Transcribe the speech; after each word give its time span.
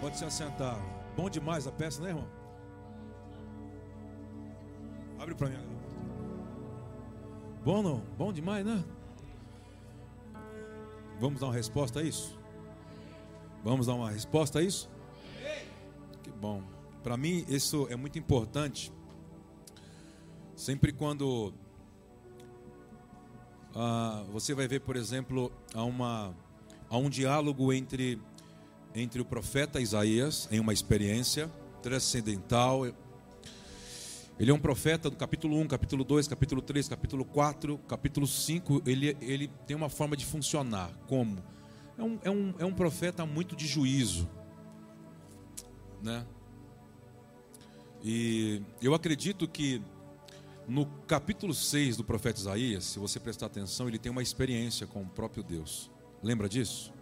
Pode 0.00 0.16
se 0.16 0.24
assentar. 0.24 0.78
Bom 1.16 1.28
demais 1.28 1.66
a 1.66 1.72
peça, 1.72 2.02
né, 2.02 2.08
irmão? 2.10 2.26
Abre 5.18 5.34
para 5.34 5.48
mim. 5.48 5.58
Bom 7.62 7.82
não? 7.82 8.00
Bom 8.16 8.32
demais, 8.32 8.64
né? 8.64 8.82
Vamos 11.18 11.40
dar 11.40 11.48
uma 11.48 11.54
resposta 11.54 12.00
a 12.00 12.02
isso? 12.02 12.38
Vamos 13.62 13.86
dar 13.86 13.94
uma 13.94 14.10
resposta 14.10 14.58
a 14.60 14.62
isso? 14.62 14.88
Que 16.22 16.30
bom. 16.30 16.62
Para 17.02 17.16
mim, 17.18 17.44
isso 17.46 17.86
é 17.90 17.96
muito 17.96 18.18
importante. 18.18 18.90
Sempre 20.56 20.92
quando 20.92 21.52
ah, 23.74 24.24
você 24.30 24.54
vai 24.54 24.66
ver, 24.66 24.80
por 24.80 24.96
exemplo, 24.96 25.52
há, 25.74 25.84
uma, 25.84 26.34
há 26.88 26.96
um 26.96 27.08
diálogo 27.08 27.72
entre, 27.72 28.20
entre 28.94 29.20
o 29.20 29.24
profeta 29.24 29.80
Isaías, 29.80 30.48
em 30.50 30.60
uma 30.60 30.72
experiência 30.72 31.50
transcendental. 31.82 32.86
Ele 34.38 34.50
é 34.50 34.54
um 34.54 34.58
profeta 34.58 35.10
do 35.10 35.16
capítulo 35.16 35.58
1, 35.58 35.68
capítulo 35.68 36.02
2, 36.02 36.28
capítulo 36.28 36.62
3, 36.62 36.88
capítulo 36.88 37.24
4, 37.24 37.78
capítulo 37.86 38.26
5. 38.26 38.82
Ele, 38.86 39.16
ele 39.20 39.48
tem 39.66 39.76
uma 39.76 39.88
forma 39.88 40.16
de 40.16 40.24
funcionar. 40.24 40.90
Como? 41.06 41.42
É 41.98 42.02
um, 42.02 42.18
é 42.24 42.30
um, 42.30 42.54
é 42.60 42.64
um 42.64 42.72
profeta 42.72 43.26
muito 43.26 43.54
de 43.54 43.66
juízo. 43.66 44.28
Né? 46.02 46.24
E 48.02 48.62
eu 48.80 48.94
acredito 48.94 49.46
que 49.46 49.82
no 50.66 50.86
capítulo 51.06 51.52
6 51.52 51.98
do 51.98 52.04
profeta 52.04 52.40
Isaías, 52.40 52.84
se 52.84 52.98
você 52.98 53.20
prestar 53.20 53.46
atenção, 53.46 53.88
ele 53.88 53.98
tem 53.98 54.10
uma 54.10 54.22
experiência 54.22 54.86
com 54.86 55.02
o 55.02 55.06
próprio 55.06 55.42
Deus. 55.42 55.90
Lembra 56.22 56.48
disso? 56.48 56.92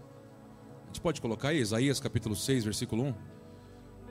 Gente 0.98 1.04
pode 1.04 1.20
colocar 1.20 1.50
aí, 1.50 1.60
Isaías 1.60 2.00
capítulo 2.00 2.34
6, 2.34 2.64
versículo 2.64 3.04
1? 3.04 3.14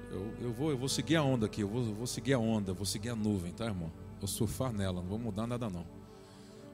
Eu, 0.10 0.34
eu, 0.42 0.54
vou, 0.54 0.72
eu 0.72 0.78
vou 0.78 0.88
seguir 0.88 1.18
a 1.18 1.22
onda 1.22 1.46
aqui, 1.46 1.60
eu 1.60 1.68
vou, 1.68 1.86
eu 1.86 1.94
vou 1.94 2.08
seguir 2.08 2.32
a 2.32 2.40
onda, 2.40 2.72
vou 2.72 2.86
seguir 2.86 3.10
a 3.10 3.16
nuvem, 3.16 3.52
tá, 3.52 3.66
irmão? 3.66 3.92
Vou 4.22 4.28
surfar 4.30 4.72
nela, 4.72 5.02
não 5.02 5.10
vou 5.10 5.20
mudar 5.20 5.46
nada 5.46 5.70
não. 5.70 5.86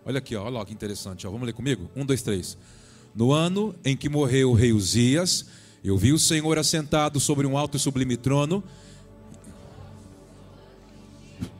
Olha 0.06 0.20
aqui, 0.20 0.36
ó, 0.36 0.44
olha 0.44 0.60
lá 0.60 0.66
que 0.68 0.72
interessante. 0.72 1.26
Ó. 1.26 1.32
Vamos 1.32 1.48
ler 1.48 1.54
comigo? 1.54 1.90
Um, 1.96 2.06
dois, 2.06 2.22
três. 2.22 2.56
No 3.16 3.32
ano 3.32 3.74
em 3.84 3.98
que 3.98 4.08
morreu 4.08 4.52
o 4.52 4.54
rei 4.54 4.72
Uzias, 4.72 5.48
eu 5.84 5.98
vi 5.98 6.14
o 6.14 6.20
Senhor 6.20 6.60
assentado 6.60 7.20
sobre 7.20 7.48
um 7.48 7.58
alto 7.58 7.78
e 7.78 7.80
sublime 7.80 8.16
trono 8.16 8.64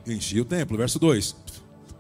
enchia 0.06 0.44
o 0.44 0.46
templo. 0.46 0.78
Verso 0.78 1.00
2: 1.00 1.36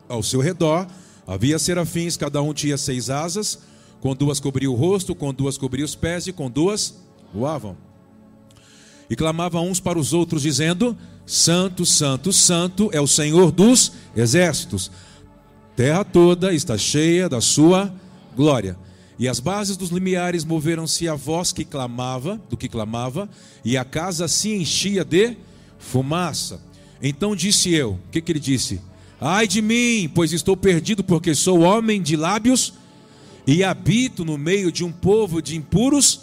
Ao 0.08 0.22
seu 0.22 0.40
redor 0.40 0.86
havia 1.26 1.58
serafins, 1.58 2.16
cada 2.16 2.44
um 2.44 2.54
tinha 2.54 2.78
seis 2.78 3.10
asas, 3.10 3.73
com 4.04 4.14
duas 4.14 4.38
cobria 4.38 4.70
o 4.70 4.76
rosto, 4.76 5.16
com 5.16 5.34
duas 5.34 5.58
cobria 5.58 5.86
os 5.86 5.96
pés 5.96 6.28
e 6.28 6.34
com 6.34 6.52
duas 6.52 6.94
voavam. 7.34 7.78
E 9.10 9.16
clamavam 9.16 9.66
uns 9.70 9.80
para 9.80 9.98
os 9.98 10.12
outros, 10.12 10.42
dizendo: 10.42 10.98
Santo, 11.26 11.86
Santo, 11.86 12.34
Santo 12.34 12.90
é 12.92 13.00
o 13.00 13.08
Senhor 13.08 13.50
dos 13.50 13.94
exércitos. 14.14 14.92
Terra 15.74 16.04
toda 16.04 16.54
está 16.54 16.78
cheia 16.78 17.30
da 17.30 17.40
sua 17.40 17.94
glória. 18.36 18.78
E 19.18 19.26
as 19.26 19.40
bases 19.40 19.78
dos 19.78 19.90
limiares 19.90 20.44
moveram-se 20.44 21.08
a 21.08 21.16
voz 21.16 21.54
que 21.54 21.64
clamava, 21.64 22.42
do 22.50 22.58
que 22.58 22.68
clamava, 22.68 23.30
e 23.64 23.78
a 23.78 23.86
casa 23.86 24.28
se 24.28 24.54
enchia 24.54 25.06
de 25.06 25.38
fumaça. 25.80 26.60
Então 27.02 27.38
disse 27.38 27.74
eu: 27.74 27.92
O 27.92 28.12
que, 28.12 28.20
que 28.20 28.34
ele 28.34 28.40
disse? 28.42 28.82
Ai 29.22 29.48
de 29.48 29.62
mim, 29.62 30.12
pois 30.14 30.34
estou 30.34 30.58
perdido, 30.58 31.06
porque 31.06 31.34
sou 31.34 31.62
homem 31.62 32.02
de 32.02 32.18
lábios 32.18 32.83
e 33.46 33.64
habito 33.64 34.24
no 34.24 34.38
meio 34.38 34.72
de 34.72 34.84
um 34.84 34.92
povo 34.92 35.42
de 35.42 35.56
impuros, 35.56 36.22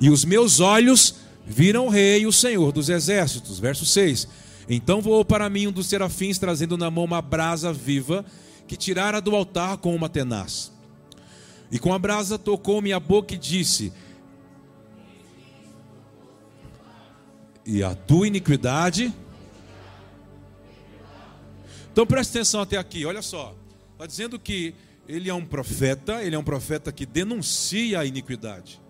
e 0.00 0.08
os 0.08 0.24
meus 0.24 0.60
olhos 0.60 1.16
viram 1.46 1.86
o 1.86 1.88
Rei, 1.88 2.26
o 2.26 2.32
Senhor 2.32 2.72
dos 2.72 2.88
exércitos. 2.88 3.58
Verso 3.58 3.84
6. 3.84 4.28
Então 4.68 5.00
voou 5.00 5.24
para 5.24 5.50
mim 5.50 5.66
um 5.66 5.72
dos 5.72 5.86
serafins, 5.86 6.38
trazendo 6.38 6.78
na 6.78 6.90
mão 6.90 7.04
uma 7.04 7.20
brasa 7.20 7.72
viva, 7.72 8.24
que 8.68 8.76
tirara 8.76 9.20
do 9.20 9.34
altar 9.34 9.78
com 9.78 9.94
uma 9.94 10.08
tenaz. 10.08 10.72
E 11.70 11.78
com 11.78 11.92
a 11.92 11.98
brasa 11.98 12.38
tocou 12.38 12.80
minha 12.80 13.00
boca 13.00 13.34
e 13.34 13.38
disse: 13.38 13.92
E 17.66 17.82
a 17.82 17.94
tua 17.94 18.26
iniquidade 18.26 19.12
então 21.92 22.06
preste 22.06 22.30
atenção 22.30 22.60
até 22.60 22.76
aqui, 22.76 23.04
olha 23.04 23.20
só. 23.20 23.54
Está 23.92 24.06
dizendo 24.06 24.38
que 24.38 24.74
ele 25.10 25.28
é 25.28 25.34
um 25.34 25.44
profeta, 25.44 26.22
ele 26.22 26.36
é 26.36 26.38
um 26.38 26.44
profeta 26.44 26.92
que 26.92 27.04
denuncia 27.04 28.00
a 28.00 28.04
iniquidade. 28.04 28.80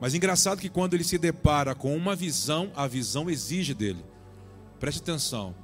Mas 0.00 0.14
engraçado 0.14 0.60
que 0.60 0.68
quando 0.68 0.94
ele 0.94 1.04
se 1.04 1.18
depara 1.18 1.74
com 1.74 1.96
uma 1.96 2.14
visão, 2.14 2.70
a 2.74 2.86
visão 2.86 3.28
exige 3.28 3.74
dele. 3.74 4.04
Preste 4.78 5.00
atenção. 5.00 5.54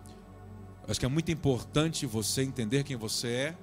Acho 0.88 0.98
que 0.98 1.06
é 1.06 1.08
muito 1.08 1.30
importante 1.30 2.04
você 2.04 2.42
entender 2.42 2.82
quem 2.82 2.96
você 2.96 3.28
é. 3.28 3.56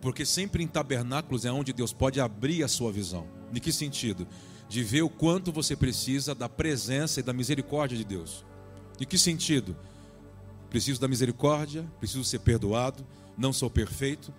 Porque 0.00 0.24
sempre 0.24 0.62
em 0.62 0.66
tabernáculos 0.66 1.44
é 1.44 1.52
onde 1.52 1.72
Deus 1.72 1.92
pode 1.92 2.20
abrir 2.20 2.62
a 2.62 2.68
sua 2.68 2.92
visão. 2.92 3.26
Em 3.52 3.60
que 3.60 3.72
sentido? 3.72 4.26
De 4.68 4.82
ver 4.82 5.02
o 5.02 5.08
quanto 5.08 5.52
você 5.52 5.76
precisa 5.76 6.34
da 6.34 6.48
presença 6.48 7.20
e 7.20 7.22
da 7.22 7.32
misericórdia 7.32 7.96
de 7.96 8.04
Deus. 8.04 8.44
Em 9.00 9.04
que 9.04 9.18
sentido? 9.18 9.76
preciso 10.74 11.00
da 11.00 11.06
misericórdia, 11.06 11.88
preciso 12.00 12.24
ser 12.24 12.40
perdoado, 12.40 13.06
não 13.36 13.52
sou 13.52 13.70
perfeito. 13.70 14.32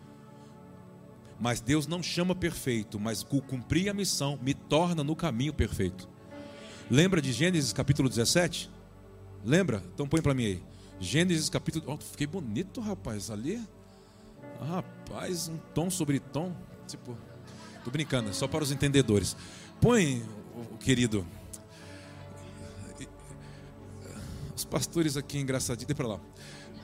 Mas 1.40 1.60
Deus 1.60 1.86
não 1.86 2.02
chama 2.02 2.34
perfeito, 2.34 3.00
mas 3.00 3.22
cumprir 3.24 3.90
a 3.90 3.94
missão 3.94 4.40
me 4.42 4.54
torna 4.54 5.04
no 5.04 5.16
caminho 5.16 5.54
perfeito. 5.54 6.08
Lembra 6.90 7.22
de 7.22 7.34
Gênesis 7.34 7.74
capítulo 7.74 8.08
17? 8.08 8.70
Lembra? 9.44 9.84
Então 9.94 10.08
põe 10.08 10.22
para 10.22 10.34
mim 10.34 10.46
aí. 10.46 10.64
Gênesis 11.00 11.50
capítulo. 11.50 11.86
Oh, 11.88 11.98
fiquei 11.98 12.26
bonito, 12.26 12.80
rapaz, 12.80 13.30
ali. 13.30 13.62
rapaz, 14.62 15.50
um 15.50 15.58
tom 15.74 15.90
sobre 15.90 16.20
tom. 16.20 16.56
Tipo, 16.88 17.18
tô 17.84 17.92
brincando, 17.92 18.34
só 18.34 18.48
para 18.48 18.64
os 18.64 18.72
entendedores. 18.72 19.36
Põe, 19.82 20.24
querido, 20.80 21.26
Os 24.56 24.64
pastores 24.64 25.18
aqui 25.18 25.38
engraçadinhos. 25.38 25.86
Deixa 25.86 25.96
para 25.96 26.08
lá. 26.08 26.20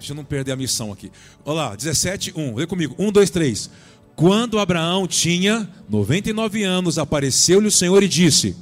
Deixa 0.02 0.14
eu 0.14 0.16
não 0.16 0.26
perder 0.26 0.52
a 0.52 0.56
missão 0.56 0.92
aqui. 0.92 1.12
Olha 1.46 1.56
lá, 1.56 1.76
17, 1.76 2.34
1. 2.36 2.56
Lê 2.56 2.66
comigo. 2.66 2.96
1, 2.98 3.12
2, 3.12 3.30
3. 3.30 3.70
Quando 4.16 4.58
Abraão 4.58 5.06
tinha 5.06 5.70
99 5.88 6.64
anos, 6.64 6.98
apareceu-lhe 6.98 7.68
o 7.68 7.72
Senhor 7.72 8.02
e 8.02 8.08
disse: 8.08 8.58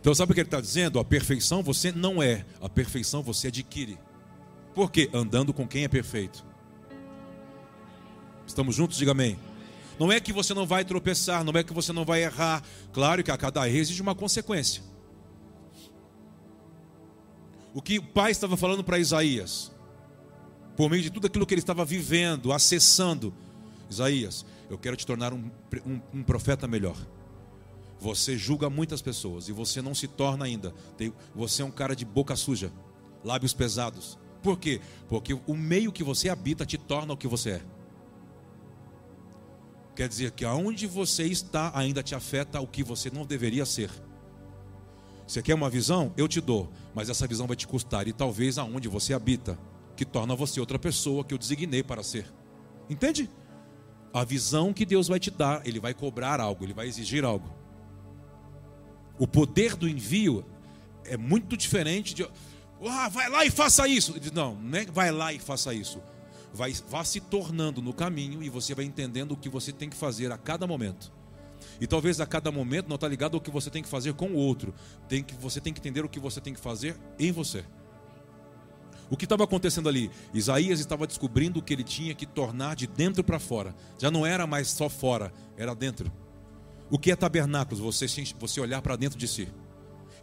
Então, 0.00 0.14
sabe 0.14 0.32
o 0.32 0.34
que 0.34 0.40
ele 0.40 0.46
está 0.46 0.58
dizendo? 0.58 0.98
A 0.98 1.04
perfeição 1.04 1.62
você 1.62 1.92
não 1.92 2.22
é, 2.22 2.46
a 2.62 2.68
perfeição 2.70 3.22
você 3.22 3.48
adquire. 3.48 3.98
Por 4.74 4.90
quê? 4.90 5.10
Andando 5.12 5.52
com 5.52 5.68
quem 5.68 5.84
é 5.84 5.88
perfeito. 5.88 6.42
Estamos 8.46 8.74
juntos? 8.74 8.96
Diga 8.96 9.10
amém. 9.10 9.38
Não 10.00 10.10
é 10.10 10.18
que 10.18 10.32
você 10.32 10.54
não 10.54 10.64
vai 10.64 10.82
tropeçar, 10.82 11.44
não 11.44 11.52
é 11.52 11.62
que 11.62 11.74
você 11.74 11.92
não 11.92 12.06
vai 12.06 12.24
errar. 12.24 12.62
Claro 12.90 13.22
que 13.22 13.30
a 13.30 13.36
cada 13.36 13.68
erro 13.68 13.76
existe 13.76 14.00
uma 14.00 14.14
consequência. 14.14 14.91
O 17.74 17.80
que 17.80 17.98
o 17.98 18.02
pai 18.02 18.30
estava 18.30 18.56
falando 18.56 18.84
para 18.84 18.98
Isaías, 18.98 19.72
por 20.76 20.90
meio 20.90 21.02
de 21.02 21.10
tudo 21.10 21.26
aquilo 21.26 21.46
que 21.46 21.54
ele 21.54 21.60
estava 21.60 21.84
vivendo, 21.84 22.52
acessando, 22.52 23.32
Isaías, 23.88 24.44
eu 24.70 24.78
quero 24.78 24.96
te 24.96 25.06
tornar 25.06 25.32
um, 25.32 25.50
um, 25.86 26.00
um 26.14 26.22
profeta 26.22 26.66
melhor. 26.66 26.96
Você 28.00 28.36
julga 28.36 28.68
muitas 28.68 29.00
pessoas 29.00 29.48
e 29.48 29.52
você 29.52 29.80
não 29.80 29.94
se 29.94 30.08
torna 30.08 30.44
ainda. 30.44 30.74
Você 31.34 31.62
é 31.62 31.64
um 31.64 31.70
cara 31.70 31.94
de 31.94 32.04
boca 32.04 32.34
suja, 32.34 32.72
lábios 33.22 33.54
pesados. 33.54 34.18
Por 34.42 34.58
quê? 34.58 34.80
Porque 35.08 35.34
o 35.46 35.54
meio 35.54 35.92
que 35.92 36.02
você 36.02 36.28
habita 36.28 36.66
te 36.66 36.76
torna 36.76 37.14
o 37.14 37.16
que 37.16 37.28
você 37.28 37.50
é. 37.50 37.62
Quer 39.94 40.08
dizer 40.08 40.32
que 40.32 40.44
aonde 40.44 40.86
você 40.86 41.24
está 41.24 41.70
ainda 41.74 42.02
te 42.02 42.14
afeta 42.14 42.60
o 42.60 42.66
que 42.66 42.82
você 42.82 43.10
não 43.10 43.24
deveria 43.24 43.64
ser. 43.64 43.90
Você 45.26 45.42
quer 45.42 45.54
uma 45.54 45.70
visão? 45.70 46.12
Eu 46.16 46.28
te 46.28 46.40
dou, 46.40 46.70
mas 46.94 47.08
essa 47.08 47.26
visão 47.26 47.46
vai 47.46 47.56
te 47.56 47.66
custar 47.66 48.06
e 48.06 48.12
talvez 48.12 48.58
aonde 48.58 48.88
você 48.88 49.14
habita, 49.14 49.58
que 49.96 50.04
torna 50.04 50.34
você 50.34 50.60
outra 50.60 50.78
pessoa 50.78 51.24
que 51.24 51.32
eu 51.32 51.38
designei 51.38 51.82
para 51.82 52.02
ser. 52.02 52.26
Entende? 52.88 53.30
A 54.12 54.24
visão 54.24 54.72
que 54.72 54.84
Deus 54.84 55.08
vai 55.08 55.18
te 55.18 55.30
dar, 55.30 55.66
ele 55.66 55.80
vai 55.80 55.94
cobrar 55.94 56.40
algo, 56.40 56.64
ele 56.64 56.74
vai 56.74 56.86
exigir 56.86 57.24
algo. 57.24 57.48
O 59.18 59.26
poder 59.26 59.76
do 59.76 59.88
envio 59.88 60.44
é 61.04 61.16
muito 61.16 61.56
diferente 61.56 62.14
de 62.14 62.28
ah, 62.84 63.08
vai 63.08 63.28
lá 63.30 63.44
e 63.44 63.50
faça 63.50 63.86
isso. 63.86 64.14
Não, 64.34 64.54
não 64.56 64.78
é 64.78 64.84
vai 64.84 65.10
lá 65.12 65.32
e 65.32 65.38
faça 65.38 65.72
isso 65.72 66.00
vai, 66.52 66.72
vá 66.88 67.04
se 67.04 67.20
tornando 67.20 67.80
no 67.80 67.92
caminho 67.92 68.42
e 68.42 68.48
você 68.48 68.74
vai 68.74 68.84
entendendo 68.84 69.32
o 69.32 69.36
que 69.36 69.48
você 69.48 69.72
tem 69.72 69.88
que 69.88 69.96
fazer 69.96 70.30
a 70.30 70.38
cada 70.38 70.66
momento. 70.66 71.12
E 71.80 71.86
talvez 71.86 72.20
a 72.20 72.26
cada 72.26 72.50
momento 72.50 72.88
não 72.88 72.96
está 72.96 73.08
ligado 73.08 73.34
ao 73.34 73.40
que 73.40 73.50
você 73.50 73.70
tem 73.70 73.82
que 73.82 73.88
fazer 73.88 74.14
com 74.14 74.26
o 74.26 74.36
outro. 74.36 74.74
Tem 75.08 75.22
que, 75.22 75.34
você 75.34 75.60
tem 75.60 75.72
que 75.72 75.80
entender 75.80 76.04
o 76.04 76.08
que 76.08 76.20
você 76.20 76.40
tem 76.40 76.54
que 76.54 76.60
fazer 76.60 76.96
em 77.18 77.32
você. 77.32 77.64
O 79.10 79.16
que 79.16 79.24
estava 79.24 79.44
acontecendo 79.44 79.88
ali? 79.88 80.10
Isaías 80.32 80.80
estava 80.80 81.06
descobrindo 81.06 81.60
que 81.60 81.72
ele 81.72 81.84
tinha 81.84 82.14
que 82.14 82.24
tornar 82.24 82.74
de 82.74 82.86
dentro 82.86 83.22
para 83.22 83.38
fora. 83.38 83.74
Já 83.98 84.10
não 84.10 84.24
era 84.24 84.46
mais 84.46 84.68
só 84.68 84.88
fora, 84.88 85.32
era 85.56 85.74
dentro. 85.74 86.10
O 86.90 86.98
que 86.98 87.10
é 87.10 87.16
tabernáculos? 87.16 87.80
Você, 87.80 88.06
você 88.38 88.60
olhar 88.60 88.80
para 88.80 88.96
dentro 88.96 89.18
de 89.18 89.28
si 89.28 89.48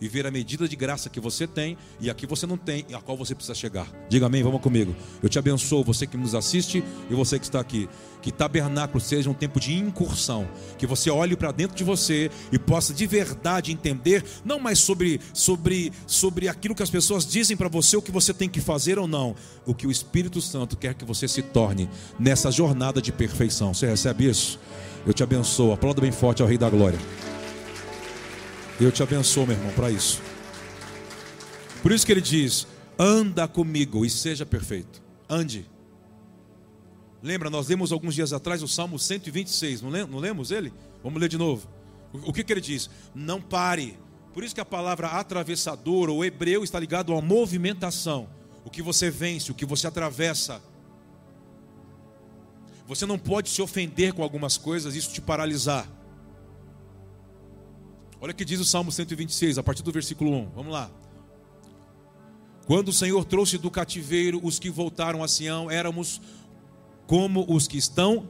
e 0.01 0.07
ver 0.07 0.25
a 0.25 0.31
medida 0.31 0.67
de 0.67 0.75
graça 0.75 1.09
que 1.09 1.19
você 1.19 1.47
tem 1.47 1.77
e 1.99 2.09
a 2.09 2.13
que 2.13 2.25
você 2.25 2.45
não 2.45 2.57
tem 2.57 2.85
e 2.89 2.95
a 2.95 3.01
qual 3.01 3.17
você 3.17 3.35
precisa 3.35 3.55
chegar. 3.55 3.87
Diga 4.07 4.25
amém, 4.25 4.43
vamos 4.43 4.61
comigo. 4.61 4.95
Eu 5.21 5.29
te 5.29 5.39
abençoo, 5.39 5.83
você 5.83 6.07
que 6.07 6.17
nos 6.17 6.35
assiste 6.35 6.83
e 7.09 7.13
você 7.13 7.37
que 7.37 7.45
está 7.45 7.59
aqui. 7.59 7.89
Que 8.21 8.31
tabernáculo 8.31 8.99
seja 8.99 9.29
um 9.29 9.33
tempo 9.33 9.59
de 9.59 9.73
incursão, 9.73 10.47
que 10.77 10.85
você 10.85 11.09
olhe 11.09 11.37
para 11.37 11.51
dentro 11.51 11.75
de 11.75 11.83
você 11.83 12.29
e 12.51 12.59
possa 12.59 12.93
de 12.93 13.07
verdade 13.07 13.71
entender, 13.71 14.23
não 14.43 14.59
mais 14.59 14.79
sobre, 14.79 15.21
sobre, 15.33 15.93
sobre 16.05 16.49
aquilo 16.49 16.75
que 16.75 16.83
as 16.83 16.89
pessoas 16.89 17.25
dizem 17.25 17.55
para 17.55 17.69
você, 17.69 17.95
o 17.95 18.01
que 18.01 18.11
você 18.11 18.33
tem 18.33 18.49
que 18.49 18.59
fazer 18.59 18.99
ou 18.99 19.07
não, 19.07 19.35
o 19.65 19.73
que 19.73 19.87
o 19.87 19.91
Espírito 19.91 20.41
Santo 20.41 20.75
quer 20.75 20.95
que 20.95 21.05
você 21.05 21.27
se 21.27 21.41
torne 21.41 21.89
nessa 22.19 22.51
jornada 22.51 23.01
de 23.01 23.11
perfeição. 23.11 23.73
Você 23.73 23.87
recebe 23.87 24.29
isso? 24.29 24.59
Eu 25.05 25.13
te 25.13 25.23
abençoo. 25.23 25.71
Aplauda 25.71 26.01
bem 26.01 26.11
forte 26.11 26.41
ao 26.41 26.47
Rei 26.47 26.57
da 26.57 26.69
Glória. 26.69 26.99
Eu 28.79 28.91
te 28.93 29.03
abençoo, 29.03 29.45
meu 29.45 29.57
irmão, 29.57 29.73
para 29.73 29.91
isso. 29.91 30.21
Por 31.81 31.91
isso 31.91 32.05
que 32.05 32.11
ele 32.13 32.21
diz: 32.21 32.65
anda 32.97 33.45
comigo 33.45 34.05
e 34.05 34.09
seja 34.09 34.45
perfeito. 34.45 35.01
Ande. 35.29 35.65
Lembra, 37.21 37.49
nós 37.49 37.67
lemos 37.67 37.91
alguns 37.91 38.15
dias 38.15 38.31
atrás 38.31 38.63
o 38.63 38.67
Salmo 38.67 38.97
126, 38.97 39.81
não, 39.81 40.17
lemos 40.17 40.51
ele? 40.51 40.71
Vamos 41.03 41.19
ler 41.19 41.27
de 41.27 41.37
novo. 41.37 41.67
O, 42.13 42.29
o 42.29 42.33
que, 42.33 42.41
que 42.43 42.53
ele 42.53 42.61
diz? 42.61 42.89
Não 43.13 43.41
pare. 43.41 43.99
Por 44.33 44.45
isso 44.45 44.55
que 44.55 44.61
a 44.61 44.65
palavra 44.65 45.07
atravessador 45.07 46.09
ou 46.09 46.23
hebreu 46.23 46.63
está 46.63 46.79
ligado 46.79 47.13
a 47.13 47.21
movimentação. 47.21 48.29
O 48.63 48.69
que 48.69 48.81
você 48.81 49.09
vence, 49.09 49.51
o 49.51 49.55
que 49.55 49.65
você 49.65 49.87
atravessa. 49.87 50.61
Você 52.87 53.05
não 53.05 53.19
pode 53.19 53.49
se 53.49 53.61
ofender 53.61 54.13
com 54.13 54.23
algumas 54.23 54.55
coisas, 54.57 54.95
isso 54.95 55.11
te 55.11 55.19
paralisar. 55.19 55.98
Olha 58.21 58.31
o 58.31 58.35
que 58.35 58.43
diz 58.43 58.59
o 58.59 58.65
Salmo 58.65 58.91
126, 58.91 59.57
a 59.57 59.63
partir 59.63 59.81
do 59.81 59.91
versículo 59.91 60.31
1. 60.31 60.49
Vamos 60.55 60.73
lá. 60.73 60.91
Quando 62.65 62.89
o 62.89 62.93
Senhor 62.93 63.23
trouxe 63.25 63.57
do 63.57 63.71
cativeiro 63.71 64.39
os 64.43 64.59
que 64.59 64.69
voltaram 64.69 65.23
a 65.23 65.27
Sião, 65.27 65.71
éramos 65.71 66.21
como 67.07 67.45
os 67.47 67.67
que 67.67 67.77
estão 67.77 68.27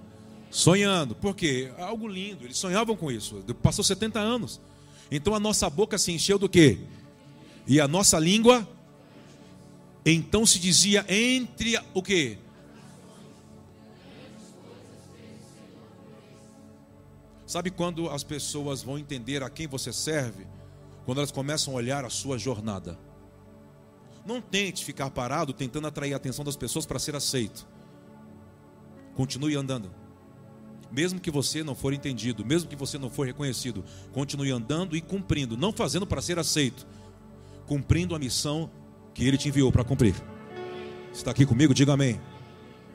sonhando. 0.50 1.16
Por 1.16 1.36
quê? 1.36 1.72
Algo 1.78 2.08
lindo, 2.08 2.46
eles 2.46 2.58
sonhavam 2.58 2.96
com 2.96 3.12
isso. 3.12 3.44
Passou 3.62 3.84
70 3.84 4.20
anos. 4.20 4.62
Então 5.12 5.36
a 5.36 5.40
nossa 5.40 5.70
boca 5.70 5.98
se 5.98 6.12
encheu 6.12 6.40
do 6.40 6.48
quê? 6.48 6.80
E 7.68 7.82
a 7.82 7.88
nossa 7.88 8.18
língua 8.18 8.68
então 10.06 10.46
se 10.46 10.60
dizia 10.60 11.06
entre 11.10 11.78
o 11.94 12.02
quê? 12.02 12.38
Sabe 17.50 17.72
quando 17.72 18.08
as 18.12 18.24
pessoas 18.24 18.84
vão 18.84 19.00
entender 19.00 19.42
a 19.42 19.50
quem 19.50 19.66
você 19.66 19.92
serve? 19.92 20.46
Quando 21.04 21.18
elas 21.18 21.32
começam 21.32 21.74
a 21.74 21.78
olhar 21.78 22.06
a 22.06 22.10
sua 22.12 22.38
jornada. 22.38 22.96
Não 24.24 24.40
tente 24.40 24.86
ficar 24.86 25.10
parado 25.10 25.52
tentando 25.52 25.88
atrair 25.88 26.14
a 26.14 26.18
atenção 26.18 26.46
das 26.46 26.56
pessoas 26.56 26.86
para 26.86 27.00
ser 27.00 27.16
aceito. 27.16 27.68
Continue 29.16 29.56
andando. 29.56 29.90
Mesmo 30.92 31.20
que 31.20 31.32
você 31.32 31.64
não 31.64 31.74
for 31.74 31.92
entendido, 31.92 32.46
mesmo 32.46 32.70
que 32.70 32.76
você 32.76 33.00
não 33.00 33.10
for 33.10 33.26
reconhecido, 33.26 33.84
continue 34.12 34.52
andando 34.52 34.96
e 34.96 35.02
cumprindo, 35.02 35.58
não 35.58 35.74
fazendo 35.74 36.06
para 36.06 36.22
ser 36.22 36.38
aceito, 36.38 36.86
cumprindo 37.66 38.14
a 38.14 38.20
missão 38.20 38.70
que 39.12 39.28
ele 39.28 39.40
te 39.40 39.50
enviou 39.50 39.72
para 39.72 39.84
cumprir. 39.84 40.14
Está 41.12 41.32
aqui 41.32 41.48
comigo? 41.48 41.74
Diga 41.74 41.94
amém. 41.94 42.22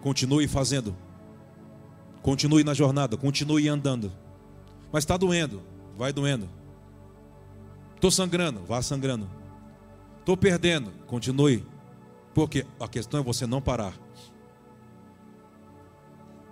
Continue 0.00 0.46
fazendo. 0.46 0.96
Continue 2.22 2.62
na 2.62 2.72
jornada, 2.72 3.16
continue 3.16 3.68
andando. 3.68 4.22
Mas 4.94 5.02
está 5.02 5.16
doendo, 5.16 5.60
vai 5.98 6.12
doendo. 6.12 6.48
Estou 7.96 8.12
sangrando, 8.12 8.60
vá 8.60 8.80
sangrando. 8.80 9.28
Estou 10.20 10.36
perdendo, 10.36 10.92
continue. 11.08 11.66
Porque 12.32 12.64
a 12.78 12.86
questão 12.86 13.18
é 13.18 13.22
você 13.24 13.44
não 13.44 13.60
parar. 13.60 13.92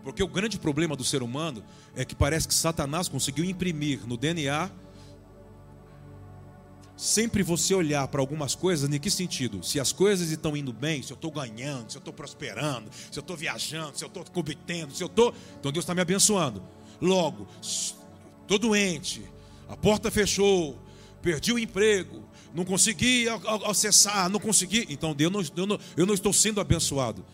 Porque 0.03 0.25
o 0.25 0.27
grande 0.27 0.59
problema 0.59 0.97
do 0.97 1.05
ser 1.05 1.23
humano 1.23 1.63
é 1.95 2.05
que 2.05 2.17
parece 2.17 2.49
que 2.49 2.55
Satanás 2.55 3.09
conseguiu 3.09 3.45
imprimir 3.45 4.05
no 4.09 4.17
DNA 4.17 4.69
sempre 6.97 7.45
você 7.45 7.77
olhar 7.77 8.09
para 8.09 8.21
algumas 8.21 8.57
coisas, 8.57 8.93
em 8.93 8.99
que 8.99 9.09
sentido? 9.09 9.63
Se 9.63 9.79
as 9.79 9.93
coisas 9.93 10.31
estão 10.31 10.57
indo 10.57 10.73
bem, 10.73 11.01
se 11.01 11.13
eu 11.13 11.15
estou 11.15 11.31
ganhando, 11.31 11.93
se 11.93 11.97
eu 11.97 12.01
estou 12.01 12.13
prosperando, 12.13 12.91
se 12.93 13.17
eu 13.17 13.21
estou 13.21 13.37
viajando, 13.37 13.97
se 13.97 14.03
eu 14.03 14.09
estou 14.09 14.25
cometendo, 14.25 14.93
se 14.93 15.01
eu 15.05 15.07
estou. 15.07 15.33
Então 15.61 15.71
Deus 15.71 15.85
está 15.85 15.95
me 15.95 16.01
abençoando. 16.01 16.61
Logo, 17.01 17.47
estou 18.43 18.59
doente, 18.59 19.23
a 19.69 19.77
porta 19.77 20.11
fechou, 20.11 20.79
perdi 21.21 21.53
o 21.53 21.59
emprego, 21.59 22.23
não 22.55 22.65
consegui 22.65 23.27
acessar, 23.67 24.29
não 24.29 24.39
consegui. 24.39 24.87
Então 24.91 25.15
Deus 25.15 25.33
não, 25.33 25.63
eu, 25.63 25.67
não, 25.67 25.79
eu 25.97 26.07
não 26.07 26.15
estou 26.15 26.33
sendo 26.33 26.61
abençoado. 26.61 27.25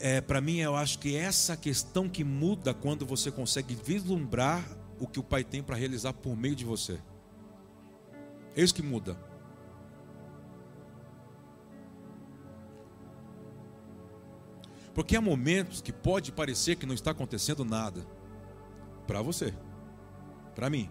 É, 0.00 0.20
para 0.20 0.40
mim, 0.40 0.58
eu 0.58 0.76
acho 0.76 0.98
que 1.00 1.16
essa 1.16 1.56
questão 1.56 2.08
que 2.08 2.22
muda 2.22 2.72
quando 2.72 3.04
você 3.04 3.32
consegue 3.32 3.74
vislumbrar 3.74 4.64
o 5.00 5.06
que 5.06 5.18
o 5.18 5.24
Pai 5.24 5.42
tem 5.42 5.62
para 5.62 5.76
realizar 5.76 6.12
por 6.12 6.36
meio 6.36 6.54
de 6.54 6.64
você. 6.64 7.00
É 8.54 8.62
isso 8.62 8.74
que 8.74 8.82
muda. 8.82 9.27
Porque 14.98 15.14
há 15.14 15.20
momentos 15.20 15.80
que 15.80 15.92
pode 15.92 16.32
parecer 16.32 16.74
que 16.74 16.84
não 16.84 16.92
está 16.92 17.12
acontecendo 17.12 17.64
nada 17.64 18.04
para 19.06 19.22
você, 19.22 19.54
para 20.56 20.68
mim. 20.68 20.90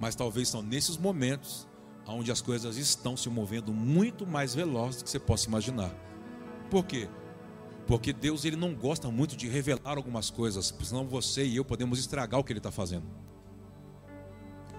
Mas 0.00 0.14
talvez 0.14 0.48
são 0.48 0.62
nesses 0.62 0.96
momentos 0.96 1.68
onde 2.06 2.32
as 2.32 2.40
coisas 2.40 2.78
estão 2.78 3.18
se 3.18 3.28
movendo 3.28 3.70
muito 3.70 4.26
mais 4.26 4.54
velozes 4.54 5.02
do 5.02 5.04
que 5.04 5.10
você 5.10 5.18
possa 5.18 5.46
imaginar. 5.46 5.94
Por 6.70 6.86
quê? 6.86 7.06
Porque 7.86 8.14
Deus 8.14 8.46
ele 8.46 8.56
não 8.56 8.74
gosta 8.74 9.10
muito 9.10 9.36
de 9.36 9.46
revelar 9.46 9.98
algumas 9.98 10.30
coisas, 10.30 10.74
senão 10.82 11.06
você 11.06 11.44
e 11.44 11.56
eu 11.56 11.66
podemos 11.66 11.98
estragar 11.98 12.40
o 12.40 12.42
que 12.42 12.50
Ele 12.54 12.60
está 12.60 12.70
fazendo. 12.70 13.04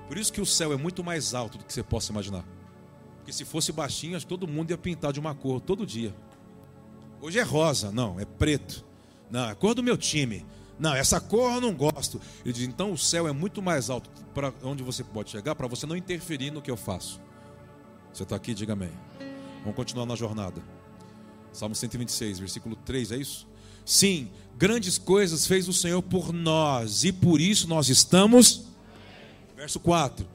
Por 0.08 0.18
isso 0.18 0.34
que 0.34 0.42
o 0.42 0.46
céu 0.46 0.74
é 0.74 0.76
muito 0.76 1.04
mais 1.04 1.36
alto 1.36 1.60
do 1.60 1.66
que 1.66 1.72
você 1.72 1.84
possa 1.84 2.12
imaginar. 2.12 2.44
Porque 3.18 3.32
se 3.32 3.46
fosse 3.46 3.72
baixinho, 3.72 4.18
acho 4.18 4.26
que 4.26 4.30
todo 4.30 4.48
mundo 4.48 4.72
ia 4.72 4.78
pintar 4.80 5.14
de 5.14 5.20
uma 5.20 5.36
cor 5.36 5.62
todo 5.62 5.86
dia. 5.86 6.16
Hoje 7.22 7.38
é 7.38 7.44
rosa, 7.44 7.92
não, 7.92 8.20
é 8.20 8.26
preto. 8.26 8.86
Não, 9.30 9.50
é 9.50 9.56
cor 9.56 9.76
do 9.76 9.84
meu 9.84 9.98
time. 9.98 10.46
Não, 10.80 10.96
essa 10.96 11.20
cor 11.20 11.56
eu 11.56 11.62
não 11.62 11.74
gosto. 11.74 12.22
Ele 12.46 12.54
diz: 12.54 12.64
então 12.64 12.94
o 12.94 12.98
céu 12.98 13.28
é 13.28 13.34
muito 13.34 13.62
mais 13.62 13.90
alto 13.90 14.10
para 14.34 14.54
onde 14.64 14.82
você 14.82 15.04
pode 15.04 15.30
chegar, 15.30 15.54
para 15.54 15.68
você 15.68 15.86
não 15.86 15.96
interferir 15.96 16.52
no 16.52 16.62
que 16.62 16.72
eu 16.72 16.78
faço. 16.78 17.20
Você 18.14 18.24
está 18.24 18.36
aqui, 18.38 18.54
diga 18.54 18.74
amém. 18.74 18.92
Vamos 19.62 19.76
continuar 19.76 20.06
na 20.06 20.16
jornada. 20.16 20.62
Salmo 21.52 21.76
126, 21.76 22.40
versículo 22.40 22.76
3, 22.78 23.12
é 23.12 23.18
isso? 23.18 23.48
Sim, 23.86 24.30
grandes 24.58 24.98
coisas 24.98 25.46
fez 25.46 25.68
o 25.68 25.74
Senhor 25.74 26.02
por 26.02 26.32
nós, 26.32 27.04
e 27.04 27.12
por 27.12 27.42
isso 27.42 27.68
nós 27.68 27.90
estamos. 27.90 28.64
Verso 29.58 29.80
4: 29.82 30.26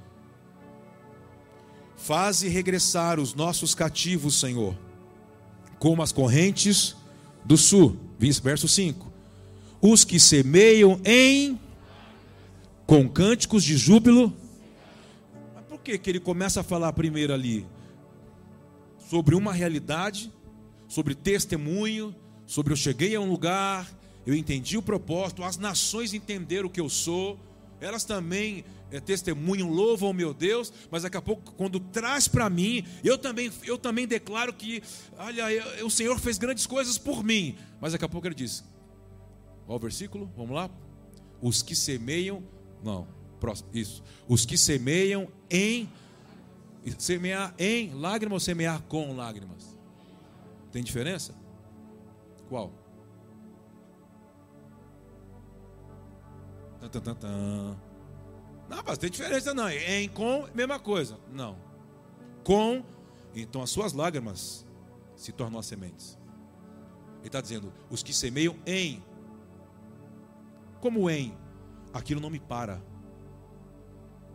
Faze 1.97 2.47
regressar 2.49 3.18
os 3.18 3.32
nossos 3.32 3.75
cativos, 3.75 4.38
Senhor 4.38 4.76
como 5.85 6.03
as 6.03 6.12
correntes 6.12 6.97
do 7.45 7.59
sul. 7.59 7.99
Verso 8.19 8.67
5. 8.67 9.12
Os 9.83 10.03
que 10.03 10.19
semeiam 10.19 10.99
em 11.05 11.61
com 12.87 13.07
cânticos 13.07 13.62
de 13.62 13.76
júbilo. 13.76 14.35
Mas 15.55 15.62
por 15.67 15.79
que, 15.81 15.99
que 15.99 16.09
ele 16.09 16.21
começa 16.21 16.62
a 16.62 16.64
falar 16.64 16.91
primeiro 16.95 17.35
ali? 17.35 17.67
Sobre 19.11 19.35
uma 19.35 19.53
realidade, 19.53 20.33
sobre 20.88 21.14
testemunho, 21.14 22.17
sobre 22.47 22.73
eu 22.73 22.79
cheguei 22.79 23.14
a 23.14 23.21
um 23.21 23.29
lugar, 23.29 23.87
eu 24.26 24.35
entendi 24.35 24.79
o 24.79 24.83
propósito, 24.83 25.45
as 25.45 25.59
nações 25.59 26.14
entenderam 26.14 26.69
o 26.69 26.71
que 26.71 26.81
eu 26.81 26.88
sou, 26.88 27.38
elas 27.79 28.05
também 28.05 28.64
é, 28.94 29.00
testemunham, 29.00 29.68
louvam 29.68 30.10
o 30.10 30.14
meu 30.14 30.32
Deus, 30.32 30.72
mas 30.88 31.02
daqui 31.02 31.16
a 31.16 31.22
pouco, 31.22 31.52
quando 31.54 31.80
traz 31.80 32.28
para 32.28 32.48
mim, 32.48 32.86
eu 33.02 33.18
também, 33.18 33.50
eu 33.64 33.76
também 33.76 34.06
declaro 34.06 34.52
que, 34.52 34.80
olha, 35.18 35.50
eu, 35.52 35.86
o 35.86 35.90
Senhor 35.90 36.16
fez 36.20 36.38
grandes 36.38 36.64
coisas 36.64 36.96
por 36.96 37.24
mim. 37.24 37.56
Mas 37.80 37.90
daqui 37.90 38.04
a 38.04 38.08
pouco 38.08 38.28
ele 38.28 38.36
diz: 38.36 38.62
qual 39.66 39.78
o 39.78 39.80
versículo? 39.80 40.30
Vamos 40.36 40.54
lá? 40.54 40.70
Os 41.42 41.60
que 41.60 41.74
semeiam, 41.74 42.40
não, 42.84 43.08
próximo, 43.40 43.68
isso. 43.74 44.00
Os 44.28 44.46
que 44.46 44.56
semeiam 44.56 45.26
em, 45.50 45.90
semear 46.96 47.52
em 47.58 47.92
lágrimas 47.94 48.34
ou 48.34 48.40
semear 48.40 48.80
com 48.82 49.12
lágrimas? 49.16 49.76
Tem 50.70 50.84
diferença? 50.84 51.34
Qual? 52.48 52.72
Tan, 56.80 56.88
tan, 56.88 57.00
tan, 57.00 57.14
tan. 57.16 57.93
Não, 58.75 58.83
mas 58.85 58.99
tem 58.99 59.09
diferença 59.09 59.54
não. 59.54 59.69
Em, 59.69 60.09
com, 60.09 60.49
mesma 60.52 60.81
coisa. 60.81 61.19
Não. 61.33 61.57
Com, 62.43 62.85
então 63.35 63.62
as 63.62 63.71
suas 63.71 63.93
lágrimas 63.93 64.66
se 65.14 65.31
tornam 65.31 65.61
as 65.61 65.66
sementes. 65.66 66.19
Ele 67.19 67.28
está 67.28 67.40
dizendo, 67.40 67.73
os 67.88 68.02
que 68.02 68.12
semeiam 68.12 68.57
em. 68.66 69.02
Como 70.81 71.09
em? 71.09 71.37
Aquilo 71.93 72.21
não 72.21 72.28
me 72.28 72.40
para. 72.40 72.83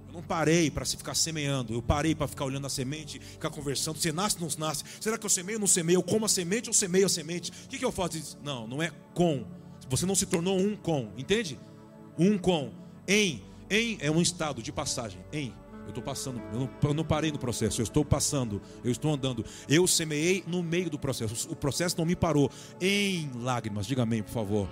Eu 0.08 0.14
não 0.14 0.24
parei 0.24 0.72
para 0.72 0.86
se 0.86 0.96
ficar 0.96 1.14
semeando. 1.16 1.74
Eu 1.74 1.82
parei 1.82 2.16
para 2.16 2.28
ficar 2.28 2.46
olhando 2.46 2.66
a 2.66 2.70
semente, 2.70 3.20
ficar 3.20 3.50
conversando. 3.50 4.00
Você 4.00 4.12
nasce 4.12 4.38
ou 4.42 4.50
não 4.50 4.68
nasce? 4.68 4.84
Será 5.02 5.18
que 5.18 5.26
eu 5.26 5.30
semeio 5.30 5.58
ou 5.58 5.60
não 5.60 5.68
semeio? 5.68 5.98
Eu 5.98 6.04
como 6.04 6.26
a 6.26 6.30
semente 6.30 6.70
ou 6.70 6.74
semeio 6.74 7.06
a 7.06 7.10
semente? 7.10 7.52
O 7.52 7.68
que, 7.68 7.78
que 7.78 7.86
eu 7.86 7.92
faço? 7.92 8.38
Não, 8.42 8.66
não 8.66 8.82
é 8.82 8.90
com. 9.14 9.46
Você 9.90 10.06
não 10.06 10.16
se 10.16 10.26
tornou 10.26 10.58
um 10.58 10.78
com. 10.78 11.12
Entende? 11.18 11.60
Um 12.18 12.38
com. 12.38 12.72
Em. 13.08 13.49
Em 13.70 13.98
é 14.02 14.10
um 14.10 14.22
estado 14.22 14.62
de 14.62 14.72
passagem. 14.72 15.20
Em. 15.32 15.54
Eu 15.84 15.90
estou 15.90 16.04
passando, 16.04 16.40
eu 16.54 16.60
não, 16.60 16.70
eu 16.84 16.94
não, 16.94 17.04
parei 17.04 17.32
no 17.32 17.40
processo, 17.40 17.82
eu 17.82 17.84
estou 17.84 18.06
passando, 18.06 18.62
eu 18.84 18.92
estou 18.92 19.12
andando. 19.12 19.44
Eu 19.68 19.88
semeei 19.88 20.44
no 20.46 20.62
meio 20.62 20.88
do 20.88 21.00
processo, 21.00 21.52
o 21.52 21.56
processo 21.56 21.98
não 21.98 22.06
me 22.06 22.16
parou. 22.16 22.52
Em 22.80 23.32
lágrimas, 23.42 23.88
diga 23.88 24.04
amém, 24.04 24.22
por 24.22 24.32
favor. 24.32 24.70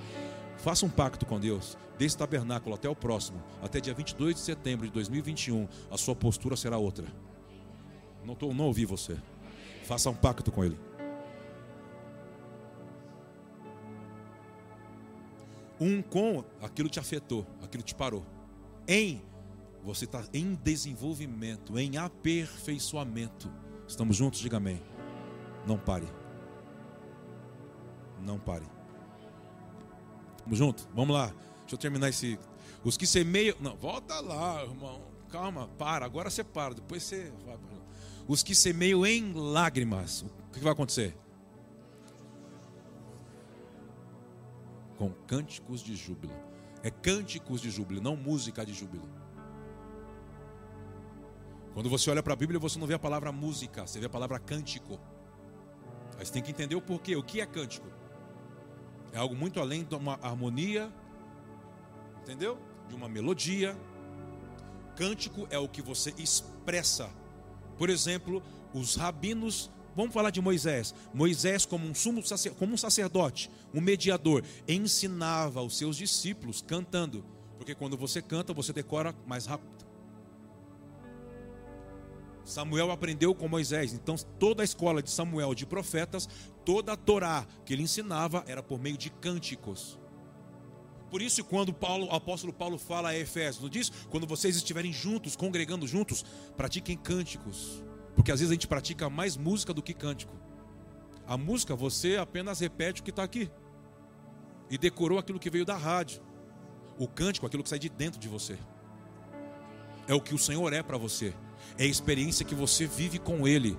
Faça 0.57 0.85
um 0.85 0.89
pacto 0.89 1.25
com 1.25 1.39
Deus, 1.39 1.75
desse 1.97 2.15
tabernáculo 2.15 2.75
até 2.75 2.87
o 2.87 2.95
próximo, 2.95 3.43
até 3.63 3.79
dia 3.79 3.95
22 3.95 4.35
de 4.35 4.41
setembro 4.41 4.85
de 4.85 4.93
2021, 4.93 5.67
a 5.89 5.97
sua 5.97 6.15
postura 6.15 6.55
será 6.55 6.77
outra. 6.77 7.07
Não, 8.23 8.35
tô, 8.35 8.53
não 8.53 8.65
ouvi 8.65 8.85
você. 8.85 9.17
Faça 9.85 10.11
um 10.11 10.15
pacto 10.15 10.51
com 10.51 10.63
Ele. 10.63 10.77
Um 15.79 16.01
com 16.01 16.43
aquilo 16.61 16.89
te 16.89 16.99
afetou, 16.99 17.45
aquilo 17.63 17.81
te 17.81 17.95
parou. 17.95 18.36
Em 18.87 19.21
você 19.83 20.05
está 20.05 20.23
em 20.33 20.53
desenvolvimento, 20.55 21.77
em 21.77 21.97
aperfeiçoamento. 21.97 23.51
Estamos 23.87 24.15
juntos? 24.15 24.39
Diga 24.39 24.57
amém. 24.57 24.81
Não 25.65 25.77
pare. 25.77 26.07
Não 28.21 28.39
pare. 28.39 28.65
Vamos 30.43 30.57
junto? 30.57 30.87
Vamos 30.93 31.15
lá. 31.15 31.27
Deixa 31.59 31.75
eu 31.75 31.77
terminar 31.77 32.09
esse. 32.09 32.39
Os 32.83 32.97
que 32.97 33.05
semeiam. 33.05 33.55
Não, 33.59 33.75
volta 33.75 34.19
lá, 34.19 34.63
irmão. 34.63 35.01
Calma, 35.29 35.67
para. 35.77 36.05
Agora 36.05 36.29
você 36.29 36.43
para. 36.43 36.73
Depois 36.73 37.03
você 37.03 37.31
vai. 37.45 37.57
Os 38.27 38.43
que 38.43 38.55
semeiam 38.55 39.05
em 39.05 39.33
lágrimas. 39.33 40.21
O 40.21 40.51
que 40.51 40.59
vai 40.59 40.73
acontecer? 40.73 41.15
Com 44.97 45.11
cânticos 45.27 45.81
de 45.81 45.95
júbilo. 45.95 46.33
É 46.87 46.89
cânticos 46.89 47.59
de 47.59 47.69
júbilo, 47.69 47.99
não 48.01 48.15
música 48.15 48.65
de 48.65 48.71
júbilo. 48.71 49.09
Quando 51.73 51.89
você 51.89 52.09
olha 52.09 52.23
para 52.23 52.31
a 52.31 52.35
Bíblia, 52.37 52.57
você 52.57 52.79
não 52.79 52.87
vê 52.87 52.93
a 52.93 52.99
palavra 52.99 53.29
música, 53.29 53.85
você 53.85 53.99
vê 53.99 54.05
a 54.05 54.09
palavra 54.09 54.39
cântico. 54.39 54.97
Aí 56.17 56.25
você 56.25 56.31
tem 56.31 56.41
que 56.41 56.51
entender 56.51 56.75
o 56.75 56.81
porquê. 56.81 57.13
O 57.17 57.21
que 57.21 57.41
é 57.41 57.45
cântico? 57.45 57.87
É 59.11 59.17
algo 59.17 59.35
muito 59.35 59.59
além 59.59 59.83
de 59.83 59.95
uma 59.95 60.17
harmonia, 60.21 60.89
entendeu? 62.21 62.57
De 62.87 62.95
uma 62.95 63.09
melodia. 63.09 63.77
Cântico 64.95 65.45
é 65.49 65.59
o 65.59 65.67
que 65.67 65.81
você 65.81 66.13
expressa. 66.17 67.09
Por 67.77 67.89
exemplo, 67.89 68.41
os 68.73 68.95
rabinos, 68.95 69.69
vamos 69.97 70.13
falar 70.13 70.29
de 70.29 70.39
Moisés. 70.39 70.93
Moisés, 71.11 71.65
como 71.65 71.87
um 71.87 71.95
sumo 71.95 72.21
como 72.57 72.73
um 72.73 72.77
sacerdote, 72.77 73.49
um 73.73 73.81
mediador, 73.81 74.43
ensinava 74.67 75.63
os 75.63 75.75
seus 75.75 75.97
discípulos 75.97 76.61
cantando. 76.61 77.25
Porque 77.57 77.73
quando 77.73 77.97
você 77.97 78.21
canta, 78.21 78.53
você 78.53 78.71
decora 78.71 79.15
mais 79.25 79.47
rápido. 79.47 79.87
Samuel 82.45 82.91
aprendeu 82.91 83.33
com 83.33 83.47
Moisés. 83.47 83.91
Então, 83.91 84.15
toda 84.39 84.61
a 84.61 84.65
escola 84.65 85.01
de 85.01 85.09
Samuel, 85.09 85.55
de 85.55 85.65
profetas, 85.65 86.29
toda 86.63 86.93
a 86.93 86.95
Torá 86.95 87.45
que 87.65 87.73
ele 87.73 87.83
ensinava 87.83 88.43
era 88.47 88.61
por 88.61 88.79
meio 88.79 88.97
de 88.97 89.09
cânticos. 89.09 89.99
Por 91.09 91.21
isso, 91.21 91.43
quando 91.43 91.73
Paulo, 91.73 92.05
o 92.05 92.11
apóstolo 92.11 92.53
Paulo 92.53 92.77
fala 92.77 93.09
a 93.09 93.17
Efésios, 93.17 93.63
não 93.63 93.69
diz? 93.69 93.89
Quando 94.09 94.27
vocês 94.27 94.55
estiverem 94.55 94.93
juntos, 94.93 95.35
congregando 95.35 95.87
juntos, 95.87 96.23
pratiquem 96.55 96.95
cânticos. 96.95 97.83
Porque 98.17 98.33
às 98.33 98.41
vezes 98.41 98.51
a 98.51 98.55
gente 98.55 98.67
pratica 98.67 99.09
mais 99.09 99.37
música 99.37 99.73
do 99.73 99.81
que 99.81 99.93
cântico. 99.93 100.35
A 101.25 101.37
música, 101.37 101.73
você 101.73 102.17
apenas 102.17 102.59
repete 102.59 102.99
o 102.99 103.03
que 103.05 103.11
está 103.11 103.23
aqui. 103.23 103.49
E 104.69 104.77
decorou 104.77 105.17
aquilo 105.17 105.39
que 105.39 105.49
veio 105.49 105.63
da 105.63 105.77
rádio. 105.77 106.21
O 106.99 107.07
cântico, 107.07 107.45
aquilo 107.45 107.63
que 107.63 107.69
sai 107.69 107.79
de 107.79 107.87
dentro 107.87 108.19
de 108.19 108.27
você. 108.27 108.57
É 110.05 110.13
o 110.13 110.19
que 110.19 110.35
o 110.35 110.37
Senhor 110.37 110.73
é 110.73 110.83
para 110.83 110.97
você 110.97 111.33
é 111.77 111.83
a 111.83 111.87
experiência 111.87 112.45
que 112.45 112.55
você 112.55 112.85
vive 112.85 113.19
com 113.19 113.47
Ele. 113.47 113.77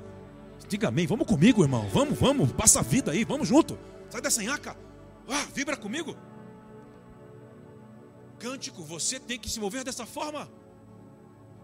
Diga 0.68 0.88
amém, 0.88 1.07
vamos 1.07 1.26
comigo, 1.26 1.62
irmão. 1.62 1.88
Vamos, 1.88 2.18
vamos, 2.18 2.52
passa 2.52 2.80
a 2.80 2.83
vida 2.83 3.12
aí, 3.12 3.25
vamos 3.25 3.49
junto. 3.49 3.78
Sai 4.11 4.21
dessa 4.21 4.42
nhaca. 4.42 4.76
Ah, 5.28 5.47
vibra 5.54 5.76
comigo. 5.76 6.16
Cântico, 8.38 8.83
você 8.83 9.18
tem 9.18 9.38
que 9.38 9.49
se 9.49 9.61
mover 9.61 9.85
dessa 9.85 10.07
forma. 10.07 10.49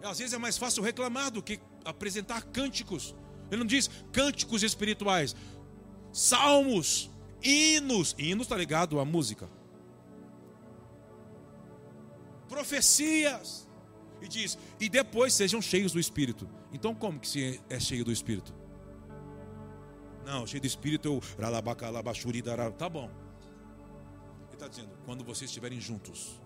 Às 0.02 0.18
vezes 0.18 0.34
é 0.34 0.38
mais 0.38 0.58
fácil 0.58 0.82
reclamar 0.82 1.30
do 1.30 1.42
que 1.42 1.60
apresentar 1.84 2.42
cânticos. 2.44 3.14
Ele 3.50 3.58
não 3.58 3.66
diz 3.66 3.90
cânticos 4.12 4.62
espirituais, 4.62 5.36
salmos, 6.12 7.10
hinos. 7.42 8.14
Hinos 8.18 8.46
está 8.46 8.56
ligado 8.56 8.98
à 8.98 9.04
música. 9.04 9.48
Profecias 12.48 13.68
e 14.20 14.28
diz: 14.28 14.58
e 14.80 14.88
depois 14.88 15.34
sejam 15.34 15.60
cheios 15.60 15.92
do 15.92 16.00
Espírito. 16.00 16.48
Então, 16.72 16.94
como 16.94 17.20
que 17.20 17.28
se 17.28 17.60
é 17.68 17.78
cheio 17.78 18.04
do 18.04 18.12
Espírito? 18.12 18.54
Não, 20.24 20.46
cheio 20.46 20.60
do 20.60 20.66
Espírito, 20.66 21.08
eu. 21.08 21.20
Tá 22.72 22.88
bom. 22.88 23.10
Ele 24.46 24.54
está 24.54 24.68
dizendo: 24.68 24.90
quando 25.04 25.22
vocês 25.24 25.50
estiverem 25.50 25.80
juntos, 25.80 26.40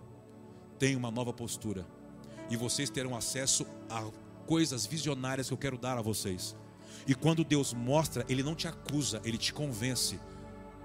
tem 0.79 0.97
uma 0.97 1.11
nova 1.11 1.33
postura. 1.33 1.87
E 2.51 2.57
vocês 2.57 2.91
terão 2.91 3.15
acesso 3.15 3.67
a 3.91 4.11
coisas 4.49 4.87
visionárias 4.87 5.47
que 5.47 5.53
eu 5.53 5.59
quero 5.59 5.77
dar 5.77 5.99
a 5.99 6.03
vocês. 6.03 6.57
E 7.07 7.15
quando 7.15 7.45
Deus 7.45 7.75
mostra, 7.75 8.25
Ele 8.29 8.43
não 8.43 8.55
te 8.55 8.67
acusa, 8.67 9.21
Ele 9.25 9.37
te 9.37 9.53
convence. 9.53 10.19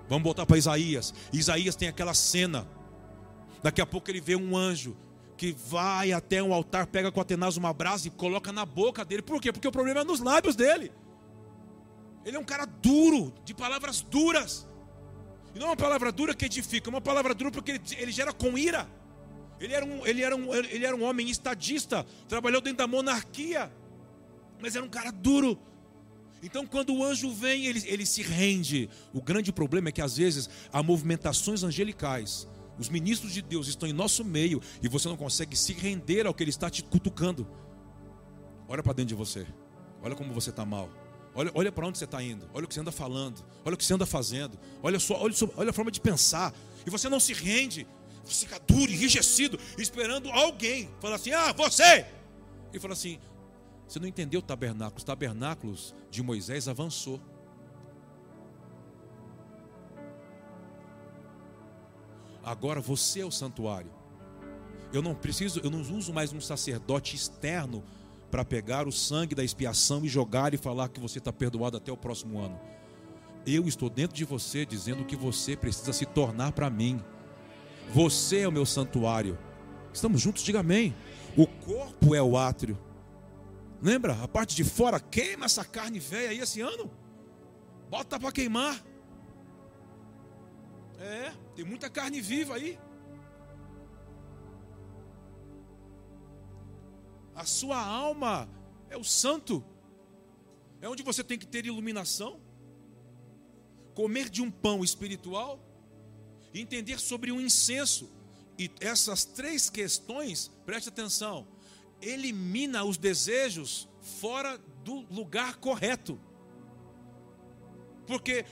Vamos 0.10 0.24
voltar 0.24 0.46
para 0.46 0.58
Isaías. 0.58 1.14
Isaías 1.32 1.76
tem 1.76 1.88
aquela 1.88 2.14
cena. 2.14 2.68
Daqui 3.64 3.82
a 3.82 3.86
pouco 3.86 4.12
ele 4.12 4.20
vê 4.20 4.36
um 4.36 4.56
anjo 4.58 4.96
que 5.38 5.54
vai 5.54 6.12
até 6.12 6.44
um 6.44 6.54
altar, 6.54 6.88
pega 6.88 7.12
com 7.12 7.22
Atenas 7.22 7.56
uma 7.56 7.74
brasa 7.74 8.08
e 8.08 8.12
coloca 8.12 8.52
na 8.52 8.66
boca 8.66 9.06
dele. 9.06 9.22
Por 9.22 9.42
quê? 9.42 9.52
Porque 9.52 9.68
o 9.68 9.72
problema 9.72 10.02
é 10.02 10.04
nos 10.04 10.20
lábios 10.20 10.56
dele. 10.56 10.92
Ele 12.26 12.36
é 12.36 12.40
um 12.40 12.44
cara 12.44 12.66
duro, 12.66 13.34
de 13.46 13.54
palavras 13.54 14.02
duras. 14.02 14.68
E 15.56 15.60
não 15.60 15.68
é 15.68 15.70
uma 15.70 15.78
palavra 15.78 16.12
dura 16.12 16.36
que 16.36 16.46
edifica, 16.46 16.90
é 16.90 16.92
uma 16.92 17.02
palavra 17.02 17.34
dura 17.34 17.52
porque 17.52 17.72
ele, 17.72 17.82
ele 17.98 18.12
gera 18.12 18.34
com 18.34 18.58
ira. 18.58 18.88
Ele 19.60 19.74
era, 19.74 19.86
um, 19.86 20.06
ele, 20.06 20.22
era 20.24 20.36
um, 20.36 20.54
ele 20.54 20.86
era 20.86 20.96
um 20.96 21.04
homem 21.04 21.30
estadista, 21.30 22.06
trabalhou 22.28 22.62
dentro 22.62 22.80
da 22.80 22.88
monarquia, 22.88 23.72
mas 24.62 24.76
era 24.76 24.84
um 24.84 24.90
cara 24.90 25.12
duro. 25.12 25.58
Então, 26.42 26.66
quando 26.66 26.94
o 26.94 27.04
anjo 27.04 27.32
vem, 27.32 27.66
ele, 27.66 27.82
ele 27.86 28.06
se 28.06 28.22
rende. 28.22 28.90
O 29.14 29.22
grande 29.22 29.54
problema 29.54 29.90
é 29.90 29.92
que 29.92 30.02
às 30.02 30.18
vezes 30.18 30.50
há 30.72 30.84
movimentações 30.84 31.64
angelicais 31.64 32.48
os 32.78 32.90
ministros 32.90 33.32
de 33.32 33.42
Deus 33.42 33.68
estão 33.68 33.88
em 33.88 33.94
nosso 33.94 34.24
meio 34.24 34.62
e 34.82 34.88
você 34.88 35.08
não 35.08 35.18
consegue 35.18 35.56
se 35.56 35.74
render 35.74 36.26
ao 36.26 36.34
que 36.34 36.44
Ele 36.44 36.50
está 36.50 36.70
te 36.70 36.84
cutucando. 36.84 37.48
Olha 38.68 38.82
para 38.82 38.94
dentro 38.94 39.10
de 39.10 39.16
você. 39.16 39.46
Olha 40.02 40.16
como 40.16 40.34
você 40.34 40.50
está 40.50 40.66
mal. 40.66 40.90
Olha, 41.36 41.52
olha 41.54 41.72
para 41.72 41.88
onde 41.88 41.98
você 41.98 42.06
está 42.06 42.22
indo. 42.22 42.50
Olha 42.54 42.66
o 42.66 42.68
que 42.68 42.74
você 42.74 42.80
anda 42.80 42.92
falando. 42.92 43.44
Olha 43.64 43.74
o 43.76 43.78
que 43.78 43.86
você 43.86 43.94
anda 43.94 44.06
fazendo. 44.06 44.58
Olha, 44.82 45.00
só, 45.00 45.16
olha, 45.16 45.34
olha 45.56 45.70
a 45.70 45.74
forma 45.74 45.92
de 45.92 46.02
pensar. 46.02 46.54
E 46.86 46.90
você 46.90 47.10
não 47.10 47.20
se 47.20 47.34
rende. 47.34 47.88
Fica 48.26 48.60
duro, 48.60 48.92
enrijecido, 48.92 49.60
esperando 49.78 50.30
alguém. 50.30 50.90
Fala 51.00 51.16
assim: 51.16 51.32
Ah, 51.32 51.52
você! 51.52 52.06
E 52.74 52.80
fala 52.80 52.94
assim: 52.94 53.20
Você 53.88 54.00
não 54.00 54.08
entendeu 54.08 54.40
o 54.40 54.44
tabernáculo. 54.44 54.98
Os 54.98 55.04
tabernáculos 55.04 55.94
de 56.10 56.24
Moisés 56.24 56.68
avançou. 56.68 57.22
Agora 62.44 62.82
você 62.82 63.22
é 63.22 63.26
o 63.26 63.32
santuário. 63.32 63.92
Eu 64.92 65.02
não 65.02 65.16
preciso, 65.16 65.60
eu 65.64 65.72
não 65.72 65.82
uso 65.82 66.14
mais 66.14 66.34
um 66.34 66.42
sacerdote 66.42 67.16
externo 67.16 67.84
para 68.30 68.44
pegar 68.44 68.88
o 68.88 68.92
sangue 68.92 69.34
da 69.34 69.44
expiação 69.44 70.04
e 70.04 70.10
jogar 70.10 70.54
e 70.54 70.58
falar 70.58 70.90
que 70.90 71.00
você 71.00 71.20
está 71.20 71.32
perdoado 71.32 71.78
até 71.78 71.92
o 71.92 71.98
próximo 71.98 72.40
ano. 72.40 72.60
Eu 73.46 73.68
estou 73.68 73.90
dentro 73.90 74.16
de 74.16 74.26
você 74.26 74.66
dizendo 74.66 75.06
que 75.06 75.16
você 75.16 75.56
precisa 75.56 75.94
se 75.94 76.06
tornar 76.06 76.52
para 76.52 76.70
mim. 76.70 77.00
Você 77.92 78.40
é 78.40 78.48
o 78.48 78.52
meu 78.52 78.66
santuário. 78.66 79.38
Estamos 79.94 80.22
juntos, 80.22 80.44
diga 80.44 80.60
amém. 80.60 80.96
O 81.38 81.48
corpo 81.48 82.16
é 82.16 82.22
o 82.22 82.38
átrio. 82.38 82.78
Lembra? 83.82 84.22
A 84.24 84.28
parte 84.28 84.56
de 84.56 84.64
fora 84.64 85.00
queima 85.00 85.46
essa 85.46 85.66
carne 85.66 86.00
velha 86.00 86.30
aí 86.30 86.40
esse 86.40 86.62
ano. 86.62 86.90
Bota 87.90 88.20
para 88.20 88.32
queimar. 88.32 88.84
É, 91.00 91.34
tem 91.56 91.66
muita 91.66 91.90
carne 91.90 92.22
viva 92.22 92.56
aí. 92.56 92.80
A 97.36 97.46
sua 97.46 97.78
alma 97.84 98.48
é 98.90 98.98
o 98.98 99.04
santo. 99.04 99.64
É 100.82 100.88
onde 100.88 101.04
você 101.04 101.24
tem 101.24 101.38
que 101.38 101.48
ter 101.48 101.66
iluminação. 101.66 102.40
Comer 103.94 104.30
de 104.30 104.42
um 104.42 104.50
pão 104.50 104.84
espiritual. 104.84 105.60
Entender 106.54 107.00
sobre 107.00 107.32
um 107.32 107.42
incenso. 107.42 108.10
E 108.58 108.70
essas 108.80 109.26
três 109.26 109.70
questões, 109.70 110.52
preste 110.66 110.90
atenção, 110.90 111.48
elimina 112.02 112.84
os 112.84 112.98
desejos 112.98 113.88
fora 114.20 114.60
do 114.84 115.06
lugar 115.10 115.58
correto. 115.58 116.20
Porque 118.06 118.46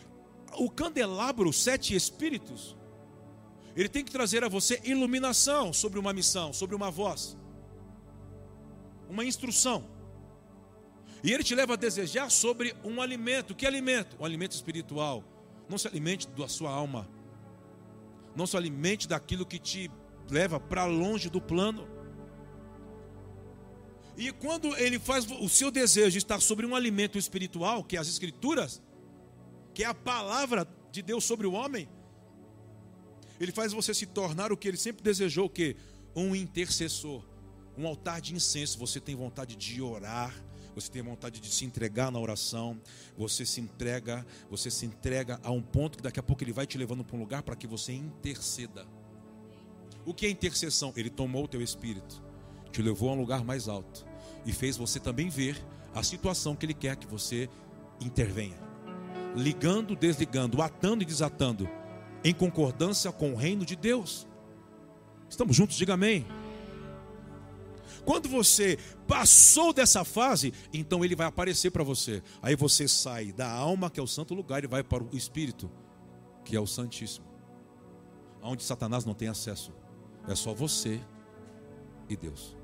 o 0.53 0.69
candelabro, 0.69 1.49
os 1.49 1.61
sete 1.61 1.95
espíritos, 1.95 2.75
ele 3.75 3.89
tem 3.89 4.03
que 4.03 4.11
trazer 4.11 4.43
a 4.43 4.49
você 4.49 4.81
iluminação 4.83 5.71
sobre 5.71 5.99
uma 5.99 6.13
missão, 6.13 6.51
sobre 6.51 6.75
uma 6.75 6.89
voz, 6.89 7.37
uma 9.09 9.23
instrução. 9.23 9.87
E 11.23 11.31
ele 11.31 11.43
te 11.43 11.53
leva 11.53 11.73
a 11.73 11.77
desejar 11.77 12.31
sobre 12.31 12.75
um 12.83 12.99
alimento. 13.01 13.53
Que 13.53 13.67
alimento? 13.67 14.17
Um 14.19 14.25
alimento 14.25 14.53
espiritual. 14.53 15.23
Não 15.69 15.77
se 15.77 15.87
alimente 15.87 16.27
da 16.27 16.47
sua 16.47 16.71
alma. 16.71 17.07
Não 18.35 18.47
se 18.47 18.55
alimente 18.55 19.07
daquilo 19.07 19.45
que 19.45 19.59
te 19.59 19.91
leva 20.29 20.59
para 20.59 20.85
longe 20.85 21.29
do 21.29 21.41
plano. 21.41 21.87
E 24.17 24.31
quando 24.31 24.75
ele 24.77 24.99
faz 24.99 25.25
o 25.29 25.49
seu 25.49 25.71
desejo 25.71 26.17
estar 26.17 26.39
sobre 26.41 26.65
um 26.65 26.75
alimento 26.75 27.17
espiritual, 27.17 27.83
que 27.83 27.97
é 27.97 27.99
as 27.99 28.07
escrituras, 28.07 28.81
que 29.73 29.83
é 29.83 29.87
a 29.87 29.93
palavra 29.93 30.67
de 30.91 31.01
Deus 31.01 31.23
sobre 31.23 31.47
o 31.47 31.53
homem, 31.53 31.89
ele 33.39 33.51
faz 33.51 33.73
você 33.73 33.93
se 33.93 34.05
tornar 34.05 34.51
o 34.51 34.57
que 34.57 34.67
ele 34.67 34.77
sempre 34.77 35.03
desejou, 35.03 35.49
que 35.49 35.75
um 36.15 36.35
intercessor, 36.35 37.25
um 37.77 37.87
altar 37.87 38.21
de 38.21 38.35
incenso. 38.35 38.77
Você 38.77 38.99
tem 38.99 39.15
vontade 39.15 39.55
de 39.55 39.81
orar, 39.81 40.33
você 40.73 40.91
tem 40.91 41.01
vontade 41.01 41.39
de 41.39 41.49
se 41.49 41.65
entregar 41.65 42.11
na 42.11 42.19
oração, 42.19 42.79
você 43.17 43.45
se 43.45 43.59
entrega, 43.59 44.25
você 44.49 44.71
se 44.71 44.85
entrega 44.85 45.39
a 45.43 45.51
um 45.51 45.61
ponto 45.61 45.97
que 45.97 46.03
daqui 46.03 46.19
a 46.19 46.23
pouco 46.23 46.43
ele 46.43 46.53
vai 46.53 46.65
te 46.65 46.77
levando 46.77 47.03
para 47.03 47.15
um 47.15 47.19
lugar 47.19 47.43
para 47.43 47.55
que 47.55 47.67
você 47.67 47.93
interceda. 47.93 48.85
O 50.05 50.13
que 50.13 50.25
é 50.25 50.29
intercessão? 50.29 50.93
Ele 50.95 51.09
tomou 51.09 51.43
o 51.43 51.47
teu 51.47 51.61
espírito, 51.61 52.21
te 52.71 52.81
levou 52.81 53.09
a 53.09 53.13
um 53.13 53.19
lugar 53.19 53.43
mais 53.43 53.67
alto 53.67 54.05
e 54.45 54.51
fez 54.51 54.77
você 54.77 54.99
também 54.99 55.29
ver 55.29 55.63
a 55.93 56.01
situação 56.01 56.55
que 56.55 56.65
ele 56.65 56.73
quer 56.73 56.95
que 56.95 57.07
você 57.07 57.49
intervenha. 57.99 58.57
Ligando, 59.35 59.95
desligando, 59.95 60.61
atando 60.61 61.03
e 61.03 61.05
desatando, 61.05 61.69
em 62.23 62.33
concordância 62.33 63.11
com 63.11 63.33
o 63.33 63.35
reino 63.35 63.65
de 63.65 63.75
Deus. 63.75 64.27
Estamos 65.29 65.55
juntos? 65.55 65.77
Diga 65.77 65.93
amém. 65.93 66.25
Quando 68.05 68.27
você 68.27 68.77
passou 69.07 69.73
dessa 69.73 70.03
fase, 70.03 70.53
então 70.73 71.05
ele 71.05 71.15
vai 71.15 71.27
aparecer 71.27 71.71
para 71.71 71.83
você. 71.83 72.23
Aí 72.41 72.55
você 72.55 72.87
sai 72.87 73.31
da 73.31 73.49
alma, 73.49 73.89
que 73.89 73.99
é 73.99 74.03
o 74.03 74.07
santo 74.07 74.33
lugar, 74.33 74.63
e 74.63 74.67
vai 74.67 74.83
para 74.83 75.03
o 75.03 75.09
espírito, 75.15 75.69
que 76.43 76.55
é 76.55 76.59
o 76.59 76.65
santíssimo. 76.65 77.25
Onde 78.41 78.63
Satanás 78.63 79.05
não 79.05 79.13
tem 79.13 79.27
acesso. 79.27 79.71
É 80.27 80.35
só 80.35 80.53
você 80.53 80.99
e 82.09 82.15
Deus. 82.15 82.55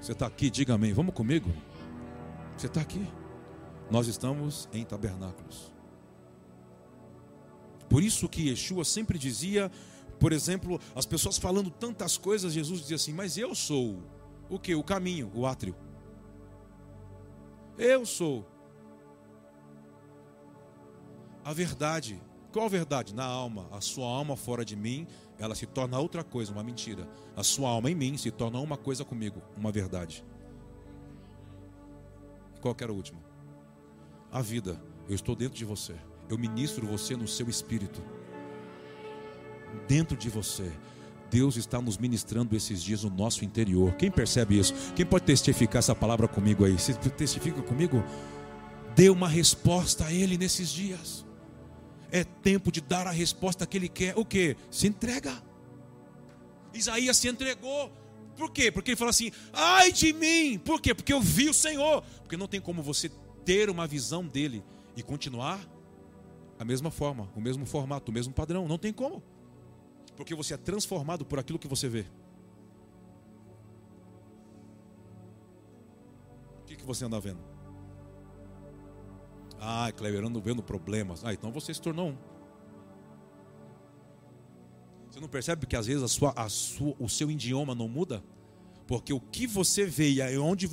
Você 0.00 0.12
está 0.12 0.26
aqui, 0.26 0.48
diga 0.48 0.74
amém. 0.74 0.92
Vamos 0.92 1.14
comigo? 1.14 1.52
Você 2.56 2.66
está 2.66 2.80
aqui. 2.80 3.06
Nós 3.90 4.06
estamos 4.06 4.68
em 4.72 4.84
tabernáculos. 4.84 5.72
Por 7.88 8.02
isso 8.04 8.28
que 8.28 8.48
Yeshua 8.48 8.84
sempre 8.84 9.18
dizia, 9.18 9.70
por 10.20 10.32
exemplo, 10.32 10.80
as 10.94 11.04
pessoas 11.04 11.38
falando 11.38 11.70
tantas 11.70 12.16
coisas, 12.16 12.52
Jesus 12.52 12.80
dizia 12.80 12.96
assim: 12.96 13.12
Mas 13.12 13.36
eu 13.36 13.52
sou 13.52 14.00
o 14.50 14.58
que? 14.58 14.74
O 14.74 14.82
caminho, 14.82 15.30
o 15.34 15.46
átrio. 15.46 15.74
Eu 17.78 18.04
sou 18.04 18.46
a 21.44 21.52
verdade. 21.52 22.20
Qual 22.52 22.68
verdade? 22.68 23.14
Na 23.14 23.24
alma. 23.24 23.68
A 23.70 23.80
sua 23.80 24.06
alma 24.06 24.36
fora 24.36 24.64
de 24.64 24.76
mim 24.76 25.06
ela 25.38 25.54
se 25.54 25.64
torna 25.64 25.98
outra 25.98 26.22
coisa, 26.22 26.52
uma 26.52 26.62
mentira. 26.62 27.08
A 27.34 27.42
sua 27.42 27.70
alma 27.70 27.90
em 27.90 27.94
mim 27.94 28.18
se 28.18 28.30
torna 28.30 28.60
uma 28.60 28.76
coisa 28.76 29.04
comigo, 29.04 29.40
uma 29.56 29.72
verdade. 29.72 30.22
Qual 32.60 32.74
que 32.74 32.84
era 32.84 32.92
o 32.92 32.96
último? 32.96 33.22
A 34.30 34.42
vida. 34.42 34.80
Eu 35.08 35.14
estou 35.14 35.34
dentro 35.34 35.56
de 35.56 35.64
você. 35.64 35.96
Eu 36.28 36.36
ministro 36.36 36.86
você 36.86 37.16
no 37.16 37.26
seu 37.26 37.48
espírito. 37.48 38.02
Dentro 39.88 40.16
de 40.16 40.28
você. 40.28 40.70
Deus 41.30 41.56
está 41.56 41.80
nos 41.80 41.96
ministrando 41.96 42.56
esses 42.56 42.82
dias 42.82 43.04
no 43.04 43.10
nosso 43.10 43.44
interior. 43.44 43.94
Quem 43.94 44.10
percebe 44.10 44.58
isso? 44.58 44.74
Quem 44.94 45.06
pode 45.06 45.24
testificar 45.24 45.78
essa 45.78 45.94
palavra 45.94 46.26
comigo 46.26 46.64
aí? 46.64 46.72
Você 46.72 46.92
testifica 46.94 47.62
comigo? 47.62 48.02
Dê 48.96 49.08
uma 49.08 49.28
resposta 49.28 50.06
a 50.06 50.12
Ele 50.12 50.36
nesses 50.36 50.68
dias. 50.68 51.24
É 52.10 52.24
tempo 52.24 52.72
de 52.72 52.80
dar 52.80 53.06
a 53.06 53.12
resposta 53.12 53.64
que 53.66 53.76
ele 53.76 53.88
quer. 53.88 54.18
O 54.18 54.24
que? 54.24 54.56
Se 54.68 54.88
entrega. 54.88 55.32
Isaías 56.74 57.16
se 57.16 57.28
entregou. 57.28 57.92
Por 58.36 58.50
quê? 58.50 58.72
Porque 58.72 58.90
ele 58.90 58.96
falou 58.96 59.10
assim: 59.10 59.30
ai 59.52 59.92
de 59.92 60.12
mim. 60.12 60.58
Por 60.58 60.80
quê? 60.80 60.94
Porque 60.94 61.12
eu 61.12 61.20
vi 61.20 61.48
o 61.48 61.54
Senhor. 61.54 62.02
Porque 62.22 62.36
não 62.36 62.48
tem 62.48 62.60
como 62.60 62.82
você 62.82 63.08
ter 63.44 63.70
uma 63.70 63.86
visão 63.86 64.26
dele 64.26 64.64
e 64.96 65.02
continuar 65.02 65.60
a 66.58 66.64
mesma 66.64 66.90
forma, 66.90 67.30
o 67.34 67.40
mesmo 67.40 67.64
formato, 67.64 68.10
o 68.10 68.14
mesmo 68.14 68.34
padrão. 68.34 68.66
Não 68.66 68.76
tem 68.76 68.92
como. 68.92 69.22
Porque 70.20 70.34
você 70.34 70.52
é 70.52 70.58
transformado 70.58 71.24
por 71.24 71.38
aquilo 71.38 71.58
que 71.58 71.66
você 71.66 71.88
vê. 71.88 72.04
O 76.60 76.64
que, 76.66 76.76
que 76.76 76.84
você 76.84 77.06
anda 77.06 77.18
vendo? 77.18 77.40
Ah, 79.58 79.90
Cleber, 79.96 80.22
ando 80.22 80.38
vendo 80.38 80.62
problemas. 80.62 81.24
Ah, 81.24 81.32
então 81.32 81.50
você 81.50 81.72
se 81.72 81.80
tornou 81.80 82.10
um. 82.10 82.18
Você 85.10 85.20
não 85.20 85.26
percebe 85.26 85.66
que 85.66 85.74
às 85.74 85.86
vezes 85.86 86.02
a 86.02 86.08
sua, 86.08 86.34
a 86.36 86.50
sua, 86.50 86.94
o 86.98 87.08
seu 87.08 87.30
idioma 87.30 87.74
não 87.74 87.88
muda? 87.88 88.22
Porque 88.86 89.14
o 89.14 89.20
que 89.20 89.46
você 89.46 89.86
vê 89.86 90.10
e 90.10 90.38
onde 90.38 90.68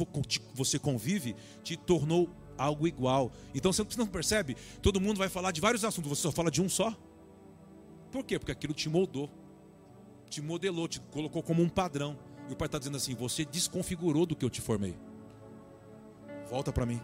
você 0.54 0.78
convive 0.78 1.38
te 1.64 1.78
tornou 1.78 2.30
algo 2.58 2.86
igual. 2.86 3.32
Então 3.56 3.72
você 3.72 3.86
não 3.98 4.08
percebe? 4.08 4.58
Todo 4.82 5.00
mundo 5.00 5.18
vai 5.18 5.30
falar 5.30 5.52
de 5.52 5.62
vários 5.62 5.86
assuntos, 5.86 6.10
você 6.10 6.24
só 6.24 6.34
fala 6.34 6.52
de 6.52 6.62
um 6.62 6.68
só. 6.68 6.94
Por 8.12 8.26
quê? 8.26 8.40
Porque 8.40 8.52
aquilo 8.52 8.74
te 8.74 8.90
moldou, 8.90 9.30
te 10.30 10.42
modelou, 10.42 10.88
te 10.88 11.00
colocou 11.00 11.42
como 11.42 11.62
um 11.62 11.70
padrão. 11.70 12.18
E 12.50 12.54
o 12.54 12.56
pai 12.56 12.68
está 12.68 12.78
dizendo 12.78 12.98
assim: 12.98 13.16
você 13.16 13.46
desconfigurou 13.46 14.26
do 14.26 14.36
que 14.36 14.46
eu 14.46 14.50
te 14.50 14.62
formei. 14.62 14.98
Volta 16.50 16.72
para 16.72 16.86
mim. 16.86 17.02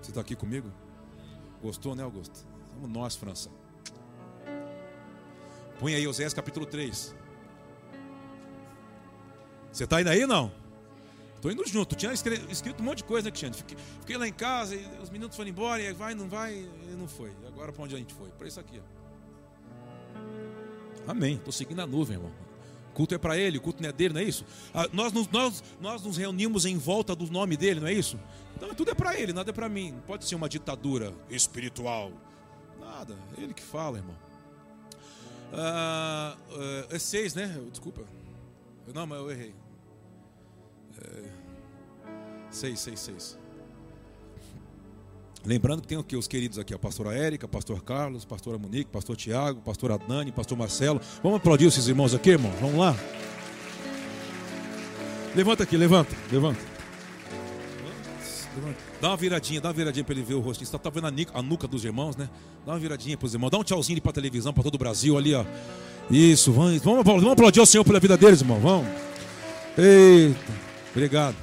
Você 0.00 0.10
está 0.10 0.20
aqui 0.20 0.34
comigo? 0.34 0.72
Gostou, 1.62 1.94
né, 1.94 2.02
Augusto? 2.02 2.46
Somos 2.74 2.90
nós, 2.90 3.16
França. 3.16 3.50
Põe 5.78 5.94
aí 5.94 6.06
Oséias 6.06 6.32
capítulo 6.32 6.64
3. 6.64 7.14
Você 9.70 9.84
está 9.84 10.00
indo 10.00 10.10
aí 10.10 10.26
não? 10.26 10.50
Estou 11.38 11.52
indo 11.52 11.64
junto. 11.66 11.94
Tinha 11.94 12.12
escrito 12.12 12.80
um 12.80 12.84
monte 12.84 12.98
de 12.98 13.04
coisa, 13.04 13.26
né, 13.26 13.30
Cristiano? 13.30 13.54
Fiquei, 13.54 13.78
fiquei, 14.00 14.16
lá 14.16 14.26
em 14.26 14.32
casa, 14.32 14.74
e 14.74 14.84
os 15.00 15.08
meninos 15.08 15.36
foram 15.36 15.48
embora, 15.48 15.80
e 15.80 15.92
vai, 15.92 16.14
não 16.14 16.28
vai, 16.28 16.54
e 16.54 16.96
não 16.98 17.06
foi. 17.06 17.30
E 17.42 17.46
agora 17.46 17.72
para 17.72 17.84
onde 17.84 17.94
a 17.94 17.98
gente 17.98 18.12
foi? 18.12 18.28
Para 18.30 18.48
isso 18.48 18.58
aqui. 18.58 18.80
Ó. 21.06 21.10
Amém. 21.10 21.36
Estou 21.36 21.52
seguindo 21.52 21.80
a 21.80 21.86
nuvem, 21.86 22.16
irmão 22.16 22.32
culto 22.98 23.14
é 23.14 23.18
para 23.18 23.38
ele, 23.38 23.58
o 23.58 23.60
culto 23.60 23.80
não 23.80 23.88
é 23.88 23.92
dele, 23.92 24.14
não 24.14 24.20
é 24.20 24.24
isso? 24.24 24.44
Ah, 24.74 24.88
nós, 24.92 25.12
nos, 25.12 25.28
nós, 25.28 25.62
nós 25.80 26.02
nos 26.02 26.16
reunimos 26.16 26.66
em 26.66 26.76
volta 26.76 27.14
do 27.14 27.30
nome 27.30 27.56
dele, 27.56 27.78
não 27.78 27.86
é 27.86 27.92
isso? 27.92 28.18
Então 28.56 28.74
tudo 28.74 28.90
é 28.90 28.94
para 28.94 29.16
ele, 29.16 29.32
nada 29.32 29.50
é 29.50 29.52
para 29.52 29.68
mim. 29.68 29.92
Não 29.92 30.00
pode 30.00 30.24
ser 30.24 30.34
uma 30.34 30.48
ditadura 30.48 31.14
espiritual. 31.30 32.10
Nada, 32.80 33.16
é 33.36 33.42
ele 33.42 33.54
que 33.54 33.62
fala, 33.62 33.98
irmão. 33.98 34.16
Ah, 35.52 36.36
é 36.90 36.98
seis, 36.98 37.34
né? 37.34 37.60
Desculpa. 37.70 38.02
Não, 38.92 39.06
mas 39.06 39.20
eu 39.20 39.30
errei. 39.30 39.54
É, 41.02 41.22
seis, 42.50 42.80
seis, 42.80 43.00
seis. 43.00 43.38
Lembrando 45.44 45.82
que 45.82 45.88
tem 45.88 45.98
aqui 45.98 46.16
os 46.16 46.26
queridos 46.26 46.58
aqui, 46.58 46.74
a 46.74 46.78
pastora 46.78 47.14
Érica, 47.14 47.46
pastor 47.46 47.82
Carlos, 47.82 48.24
pastora 48.24 48.58
Monique, 48.58 48.90
pastor 48.90 49.16
Tiago, 49.16 49.60
pastor 49.60 49.92
Adnani, 49.92 50.32
pastor 50.32 50.58
Marcelo. 50.58 51.00
Vamos 51.22 51.38
aplaudir 51.38 51.66
esses 51.66 51.86
irmãos 51.86 52.12
aqui, 52.14 52.30
irmão? 52.30 52.52
Vamos 52.60 52.78
lá? 52.78 52.96
Levanta 55.34 55.62
aqui, 55.62 55.76
levanta, 55.76 56.14
levanta. 56.32 56.60
Dá 59.00 59.08
uma 59.08 59.16
viradinha, 59.16 59.60
dá 59.60 59.68
uma 59.68 59.74
viradinha 59.74 60.04
para 60.04 60.14
ele 60.14 60.24
ver 60.24 60.34
o 60.34 60.40
rostinho. 60.40 60.66
Você 60.66 60.76
está 60.76 60.90
vendo 60.90 61.06
a, 61.32 61.42
nuca 61.42 61.68
dos 61.68 61.84
irmãos, 61.84 62.16
né? 62.16 62.28
Dá 62.66 62.72
uma 62.72 62.78
viradinha 62.78 63.16
para 63.16 63.26
os 63.26 63.34
irmãos. 63.34 63.50
Dá 63.50 63.58
um 63.58 63.62
tchauzinho 63.62 64.02
para 64.02 64.10
a 64.10 64.14
televisão, 64.14 64.52
para 64.52 64.64
todo 64.64 64.74
o 64.74 64.78
Brasil 64.78 65.16
ali, 65.16 65.34
ó. 65.34 65.44
Isso, 66.10 66.52
vamos, 66.52 66.82
vamos, 66.82 67.04
vamos 67.04 67.30
aplaudir 67.30 67.60
ao 67.60 67.66
Senhor 67.66 67.84
pela 67.84 68.00
vida 68.00 68.16
deles, 68.16 68.40
irmão. 68.40 68.58
Vamos. 68.58 68.88
Eita, 69.76 70.67
obrigado. 70.98 71.36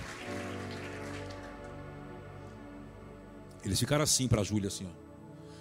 Eles 3.64 3.80
ficaram 3.80 4.04
assim 4.04 4.28
para 4.28 4.42
a 4.42 4.44
Júlia, 4.44 4.68
assim, 4.68 4.86
ó. 4.86 4.90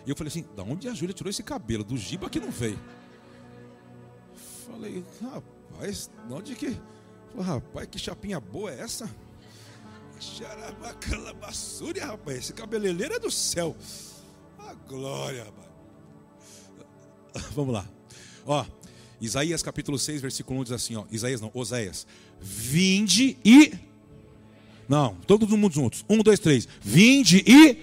E 0.05 0.11
eu 0.11 0.17
falei 0.17 0.29
assim: 0.29 0.45
da 0.57 0.65
onde 0.65 0.89
a 0.89 0.95
Júlia 0.95 1.15
tirou 1.15 1.31
esse 1.31 1.45
cabelo? 1.45 1.85
Do 1.85 1.97
Giba 1.97 2.29
que 2.29 2.41
não 2.41 2.51
veio. 2.51 2.79
Falei, 4.67 5.05
Rapaz, 5.23 6.11
onde 6.29 6.57
que. 6.57 6.77
Rapaz, 7.39 7.89
que 7.89 7.99
chapinha 7.99 8.41
boa 8.41 8.73
é 8.73 8.81
essa? 8.81 9.09
Xarabacalabassúria, 10.21 12.07
rapaz. 12.07 12.39
Esse 12.39 12.53
cabeleireiro 12.53 13.15
é 13.15 13.19
do 13.19 13.31
céu. 13.31 13.77
A 14.59 14.75
glória, 14.75 15.45
rapaz. 15.45 15.69
Vamos 17.55 17.75
lá. 17.75 17.89
Ó, 18.47 18.65
Isaías 19.21 19.63
capítulo 19.63 19.99
6, 19.99 20.21
versículo 20.21 20.61
1 20.61 20.65
diz 20.65 20.73
assim, 20.73 20.97
ó. 20.97 21.05
Isaías 21.11 21.41
não, 21.41 21.51
Oséias. 21.55 22.07
Vinde 22.41 23.37
e. 23.45 23.73
Não, 24.89 25.15
todo 25.27 25.49
mundo 25.57 25.73
juntos. 25.73 26.05
Um, 26.09 26.23
dois, 26.23 26.39
três. 26.39 26.69
Vinde 26.81 27.43
e. 27.47 27.83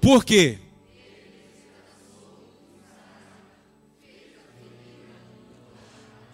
Por 0.00 0.24
quê? 0.24 0.58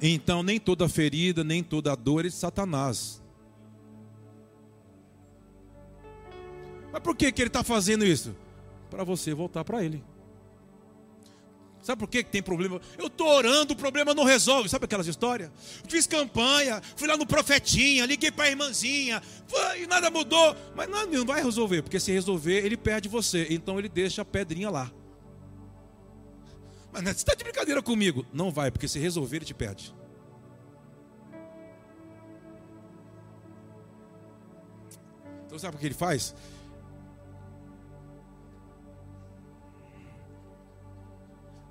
Então, 0.00 0.42
nem 0.42 0.60
toda 0.60 0.86
ferida, 0.88 1.42
nem 1.42 1.62
toda 1.62 1.94
dor 1.96 2.26
é 2.26 2.28
de 2.28 2.34
Satanás. 2.34 3.22
Mas 6.92 7.02
por 7.02 7.16
que, 7.16 7.32
que 7.32 7.40
ele 7.40 7.48
está 7.48 7.64
fazendo 7.64 8.04
isso? 8.04 8.36
Para 8.90 9.02
você 9.02 9.32
voltar 9.32 9.64
para 9.64 9.82
ele. 9.82 10.04
Sabe 11.84 11.98
por 11.98 12.08
que, 12.08 12.24
tem 12.24 12.42
problema? 12.42 12.80
Eu 12.96 13.08
estou 13.08 13.28
orando, 13.28 13.74
o 13.74 13.76
problema 13.76 14.14
não 14.14 14.24
resolve. 14.24 14.70
Sabe 14.70 14.86
aquelas 14.86 15.06
histórias? 15.06 15.50
Fiz 15.86 16.06
campanha, 16.06 16.80
fui 16.96 17.06
lá 17.06 17.14
no 17.14 17.26
profetinha, 17.26 18.06
liguei 18.06 18.30
para 18.30 18.46
a 18.46 18.48
irmãzinha, 18.48 19.22
e 19.78 19.86
nada 19.86 20.10
mudou. 20.10 20.56
Mas 20.74 20.88
não, 20.88 21.06
não 21.06 21.26
vai 21.26 21.44
resolver, 21.44 21.82
porque 21.82 22.00
se 22.00 22.10
resolver, 22.10 22.64
ele 22.64 22.78
perde 22.78 23.06
você. 23.06 23.46
Então 23.50 23.78
ele 23.78 23.90
deixa 23.90 24.22
a 24.22 24.24
pedrinha 24.24 24.70
lá. 24.70 24.90
Mas 26.90 27.02
você 27.02 27.10
está 27.10 27.34
de 27.34 27.44
brincadeira 27.44 27.82
comigo? 27.82 28.24
Não 28.32 28.50
vai, 28.50 28.70
porque 28.70 28.88
se 28.88 28.98
resolver, 28.98 29.36
ele 29.36 29.44
te 29.44 29.52
perde. 29.52 29.94
Então 35.44 35.58
sabe 35.58 35.76
o 35.76 35.78
que 35.78 35.84
ele 35.84 35.94
faz? 35.94 36.34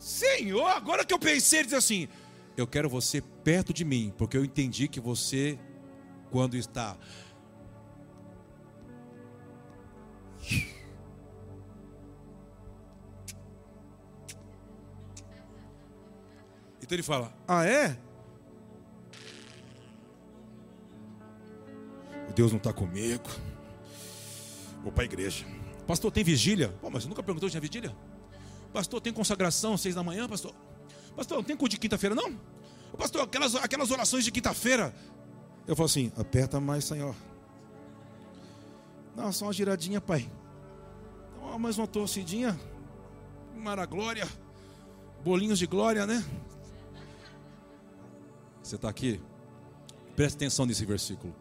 Senhor, 0.03 0.67
agora 0.67 1.05
que 1.05 1.13
eu 1.13 1.17
pensei, 1.17 1.59
ele 1.59 1.67
diz 1.67 1.77
assim: 1.77 2.09
Eu 2.57 2.67
quero 2.67 2.89
você 2.89 3.21
perto 3.21 3.73
de 3.73 3.85
mim, 3.85 4.13
porque 4.17 4.35
eu 4.35 4.43
entendi 4.43 4.89
que 4.89 4.99
você, 4.99 5.57
quando 6.29 6.57
está 6.57 6.97
Então 16.81 16.97
ele 16.97 17.01
fala: 17.01 17.33
Ah, 17.47 17.65
é? 17.65 17.97
O 22.29 22.33
Deus 22.33 22.51
não 22.51 22.57
está 22.57 22.73
comigo. 22.73 23.23
Vou 24.83 24.91
para 24.91 25.03
a 25.03 25.05
igreja. 25.05 25.45
Pastor, 25.87 26.11
tem 26.11 26.25
vigília? 26.25 26.75
Pô, 26.81 26.89
mas 26.89 27.03
você 27.03 27.09
nunca 27.09 27.23
perguntou 27.23 27.47
se 27.47 27.51
tinha 27.51 27.61
vigília? 27.61 27.95
Pastor, 28.73 28.99
tem 28.99 29.13
consagração 29.13 29.77
seis 29.77 29.93
da 29.93 30.01
manhã, 30.01 30.27
pastor? 30.27 30.53
Pastor, 31.15 31.37
não 31.37 31.43
tem 31.43 31.55
culto 31.55 31.75
de 31.75 31.79
quinta-feira, 31.79 32.15
não? 32.15 32.35
Pastor, 32.97 33.21
aquelas, 33.21 33.55
aquelas 33.55 33.91
orações 33.91 34.23
de 34.23 34.31
quinta-feira. 34.31 34.93
Eu 35.67 35.75
falo 35.75 35.85
assim: 35.85 36.11
aperta 36.17 36.59
mais, 36.59 36.83
Senhor. 36.83 37.15
Não, 39.15 39.31
só 39.31 39.45
uma 39.45 39.53
giradinha, 39.53 40.01
pai. 40.01 40.29
Mais 41.59 41.77
uma 41.77 41.87
torcidinha. 41.87 42.59
Mara 43.55 43.85
glória. 43.85 44.27
Bolinhos 45.23 45.59
de 45.59 45.67
glória, 45.67 46.07
né? 46.07 46.25
Você 48.61 48.75
está 48.75 48.89
aqui? 48.89 49.21
Preste 50.15 50.35
atenção 50.35 50.65
nesse 50.65 50.83
versículo. 50.83 51.33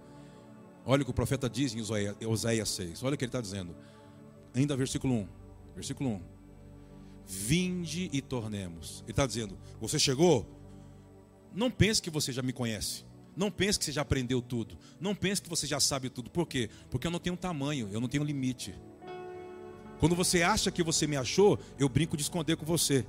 Olha 0.85 1.03
o 1.03 1.05
que 1.05 1.11
o 1.11 1.15
profeta 1.15 1.49
diz 1.49 1.75
em 1.75 2.27
Oséias 2.27 2.69
6. 2.71 3.03
Olha 3.03 3.15
o 3.15 3.19
que 3.19 3.25
ele 3.25 3.31
está 3.31 3.41
dizendo. 3.41 3.75
Ainda 4.55 4.77
versículo 4.77 5.15
1. 5.15 5.29
Versículo 5.75 6.11
1. 6.11 6.32
Vinde 7.27 8.11
e 8.13 8.21
tornemos. 8.21 9.01
Ele 9.03 9.13
está 9.13 9.27
dizendo: 9.27 9.59
Você 9.81 9.99
chegou? 9.99 10.47
Não 11.55 11.71
pense 11.71 12.01
que 12.01 12.11
você 12.11 12.33
já 12.33 12.43
me 12.43 12.53
conhece. 12.53 13.05
Não 13.37 13.51
pense 13.51 13.79
que 13.79 13.85
você 13.85 13.93
já 13.93 14.03
aprendeu 14.03 14.43
tudo. 14.43 14.77
Não 15.01 15.15
pense 15.15 15.41
que 15.41 15.49
você 15.49 15.67
já 15.67 15.81
sabe 15.81 16.11
tudo. 16.11 16.31
Por 16.31 16.47
quê? 16.47 16.69
Porque 16.91 17.07
eu 17.07 17.11
não 17.11 17.19
tenho 17.19 17.37
tamanho, 17.37 17.89
eu 17.93 18.01
não 18.01 18.09
tenho 18.09 18.25
limite. 18.25 18.75
Quando 19.99 20.15
você 20.15 20.43
acha 20.43 20.71
que 20.71 20.83
você 20.83 21.07
me 21.07 21.17
achou, 21.17 21.59
eu 21.79 21.89
brinco 21.89 22.17
de 22.17 22.23
esconder 22.23 22.57
com 22.57 22.67
você. 22.67 23.07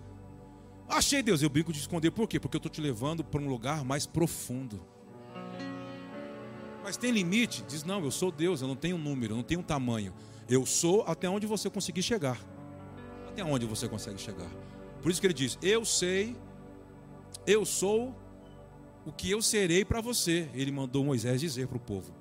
Achei 0.87 1.23
Deus, 1.23 1.41
eu 1.41 1.49
brinco 1.49 1.73
de 1.73 1.79
esconder. 1.79 2.11
Por 2.11 2.27
quê? 2.27 2.39
Porque 2.39 2.55
eu 2.55 2.59
estou 2.59 2.71
te 2.71 2.79
levando 2.79 3.23
para 3.23 3.41
um 3.41 3.47
lugar 3.47 3.83
mais 3.83 4.05
profundo. 4.05 4.85
Mas 6.83 6.97
tem 6.97 7.11
limite? 7.11 7.63
Diz, 7.67 7.83
não, 7.83 8.03
eu 8.03 8.11
sou 8.11 8.31
Deus, 8.31 8.61
eu 8.61 8.67
não 8.67 8.75
tenho 8.75 8.97
número, 8.97 9.33
eu 9.33 9.37
não 9.37 9.43
tenho 9.43 9.63
tamanho. 9.63 10.13
Eu 10.47 10.65
sou 10.65 11.03
até 11.07 11.29
onde 11.29 11.47
você 11.47 11.69
conseguir 11.69 12.03
chegar. 12.03 12.37
Até 13.33 13.43
onde 13.43 13.65
você 13.65 13.89
consegue 13.89 14.21
chegar. 14.21 14.49
Por 15.01 15.11
isso 15.11 15.19
que 15.19 15.25
ele 15.25 15.33
diz: 15.33 15.57
Eu 15.59 15.83
sei, 15.83 16.35
eu 17.47 17.65
sou 17.65 18.15
o 19.05 19.11
que 19.11 19.29
eu 19.31 19.41
serei 19.41 19.83
para 19.83 19.99
você. 20.01 20.47
Ele 20.53 20.71
mandou 20.71 21.03
Moisés 21.03 21.41
dizer 21.41 21.67
para 21.67 21.77
o 21.77 21.79
povo. 21.79 22.13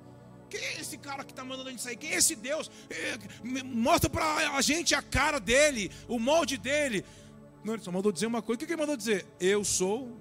Quem 0.49 0.59
é 0.59 0.81
esse 0.81 0.97
cara 0.97 1.23
que 1.23 1.31
está 1.31 1.45
mandando 1.45 1.69
a 1.69 1.71
gente 1.71 1.83
sair? 1.83 1.95
Quem 1.95 2.11
é 2.11 2.15
esse 2.15 2.35
Deus? 2.35 2.69
É, 2.89 3.63
mostra 3.63 4.09
para 4.09 4.55
a 4.57 4.61
gente 4.61 4.95
a 4.95 5.03
cara 5.03 5.39
dele, 5.39 5.91
o 6.07 6.17
molde 6.17 6.57
dele. 6.57 7.05
Não, 7.63 7.75
ele 7.75 7.83
só 7.83 7.91
mandou 7.91 8.11
dizer 8.11 8.25
uma 8.25 8.41
coisa. 8.41 8.63
O 8.63 8.65
que 8.65 8.73
ele 8.73 8.79
mandou 8.79 8.97
dizer? 8.97 9.25
Eu 9.39 9.63
sou 9.63 10.11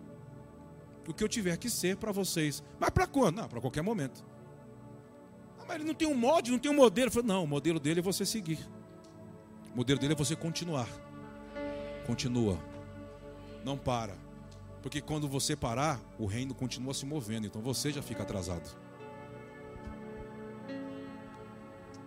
o 1.09 1.15
que 1.15 1.25
eu 1.25 1.29
tiver 1.29 1.57
que 1.57 1.71
ser 1.71 1.97
para 1.97 2.13
vocês. 2.13 2.63
Mas 2.79 2.91
para 2.91 3.07
quando? 3.07 3.37
Não, 3.37 3.49
para 3.49 3.63
qualquer 3.63 3.83
momento. 3.83 4.23
Ah, 5.59 5.65
mas 5.67 5.77
ele 5.77 5.85
não 5.85 5.95
tem 5.95 6.07
um 6.07 6.15
molde, 6.15 6.51
não 6.51 6.59
tem 6.59 6.71
um 6.71 6.75
modelo. 6.75 7.11
Falei, 7.11 7.29
não, 7.29 7.45
o 7.45 7.49
modelo 7.49 7.81
dele 7.81 8.01
é 8.01 8.03
você 8.03 8.27
seguir. 8.27 8.59
O 9.73 9.77
modelo 9.77 9.99
dele 9.99 10.13
é 10.13 10.17
você 10.17 10.37
continuar. 10.37 10.89
Continua. 12.07 12.59
Não 13.65 13.77
para. 13.77 14.17
Porque 14.83 15.01
quando 15.01 15.29
você 15.29 15.55
parar, 15.55 16.01
o 16.19 16.27
reino 16.27 16.55
continua 16.55 16.93
se 16.93 17.07
movendo. 17.07 17.47
Então 17.47 17.63
você 17.63 17.93
já 17.93 18.03
fica 18.03 18.23
atrasado. 18.23 18.69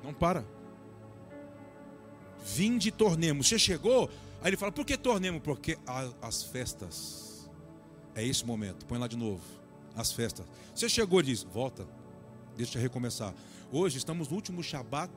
Não 0.03 0.13
para. 0.13 0.45
Vinde 2.43 2.89
e 2.89 2.91
tornemos. 2.91 3.47
Você 3.47 3.57
chegou, 3.57 4.09
Aí 4.45 4.49
ele 4.49 4.57
fala, 4.57 4.71
por 4.71 4.85
que 4.85 4.95
tornemos? 4.95 5.41
Porque 5.41 5.75
as 6.21 6.43
festas. 6.43 7.49
É 8.13 8.23
esse 8.23 8.45
momento. 8.45 8.85
Põe 8.85 8.99
lá 8.99 9.07
de 9.07 9.17
novo. 9.17 9.41
As 9.95 10.11
festas. 10.11 10.45
Você 10.75 10.87
chegou 10.87 11.19
e 11.19 11.23
diz, 11.23 11.41
volta. 11.41 11.87
Deixa 12.55 12.77
eu 12.77 12.81
recomeçar. 12.83 13.33
Hoje 13.71 13.97
estamos 13.97 14.29
no 14.29 14.35
último 14.35 14.61
Shabat, 14.61 15.11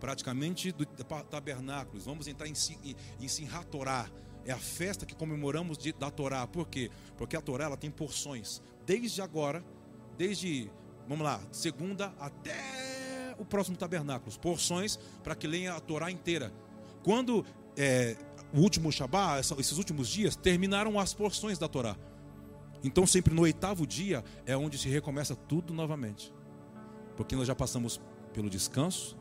praticamente, 0.00 0.72
do 0.72 0.84
tabernáculos. 0.84 2.04
Vamos 2.04 2.28
entrar 2.28 2.46
em, 2.46 2.54
em, 3.20 3.28
Simhat 3.28 3.66
Torá. 3.66 4.10
É 4.44 4.52
a 4.52 4.58
festa 4.58 5.04
que 5.04 5.14
comemoramos 5.14 5.76
de, 5.76 5.92
da 5.92 6.10
Torá. 6.10 6.46
Por 6.46 6.68
quê? 6.68 6.90
Porque 7.16 7.36
a 7.36 7.40
Torá 7.40 7.64
ela 7.64 7.76
tem 7.76 7.90
porções. 7.90 8.62
Desde 8.84 9.20
agora, 9.20 9.64
desde, 10.16 10.70
vamos 11.08 11.24
lá, 11.24 11.40
segunda 11.50 12.12
até 12.18 13.34
o 13.38 13.44
próximo 13.44 13.76
tabernáculo. 13.76 14.38
Porções 14.38 14.98
para 15.24 15.34
que 15.34 15.46
leia 15.46 15.74
a 15.74 15.80
Torá 15.80 16.10
inteira. 16.10 16.52
Quando 17.02 17.44
é, 17.76 18.16
o 18.52 18.60
último 18.60 18.90
Shabat, 18.92 19.40
esses 19.58 19.78
últimos 19.78 20.08
dias, 20.08 20.36
terminaram 20.36 20.98
as 20.98 21.12
porções 21.12 21.58
da 21.58 21.68
Torá. 21.68 21.96
Então, 22.84 23.06
sempre 23.06 23.34
no 23.34 23.42
oitavo 23.42 23.86
dia 23.86 24.22
é 24.44 24.56
onde 24.56 24.78
se 24.78 24.88
recomeça 24.88 25.34
tudo 25.34 25.74
novamente. 25.74 26.32
Porque 27.16 27.34
nós 27.34 27.48
já 27.48 27.54
passamos 27.54 28.00
pelo 28.32 28.48
descanso 28.48 29.16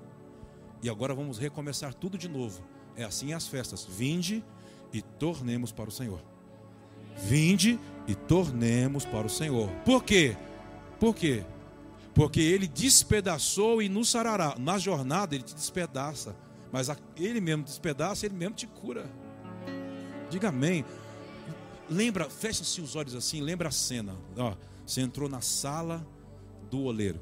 e 0.86 0.90
agora 0.90 1.16
vamos 1.16 1.40
recomeçar 1.40 1.96
tudo 1.96 2.16
de 2.16 2.30
novo. 2.30 2.64
É 2.96 3.04
assim 3.04 3.34
as 3.34 3.48
festas. 3.48 3.84
Vinde 3.90 4.46
e 4.94 5.02
tornemos 5.02 5.72
para 5.72 5.90
o 5.90 5.92
Senhor. 5.92 6.24
Vinde 7.18 7.80
e 8.08 8.14
tornemos 8.14 9.04
para 9.04 9.26
o 9.26 9.30
Senhor. 9.30 9.68
Por 9.84 10.04
quê? 10.04 10.38
Por 11.00 11.16
quê? 11.16 11.44
Porque 12.14 12.40
ele 12.40 12.68
despedaçou 12.68 13.82
e 13.82 13.90
nos 13.90 14.12
sarará. 14.12 14.56
Na 14.60 14.78
jornada 14.78 15.34
ele 15.34 15.44
te 15.44 15.56
despedaça. 15.56 16.36
Mas 16.72 16.88
ele 17.18 17.42
mesmo 17.42 17.64
despedaça, 17.64 18.28
ele 18.28 18.36
mesmo 18.36 18.54
te 18.54 18.68
cura. 18.68 19.10
Diga 20.30 20.50
amém. 20.50 20.86
Lembra, 21.90 22.30
fecha-se 22.30 22.80
os 22.80 22.96
olhos 22.96 23.16
assim, 23.16 23.42
lembra 23.42 23.70
a 23.70 23.72
cena. 23.72 24.16
Ó, 24.38 24.54
você 24.86 25.02
entrou 25.02 25.28
na 25.28 25.42
sala 25.42 26.06
do 26.70 26.84
oleiro. 26.84 27.20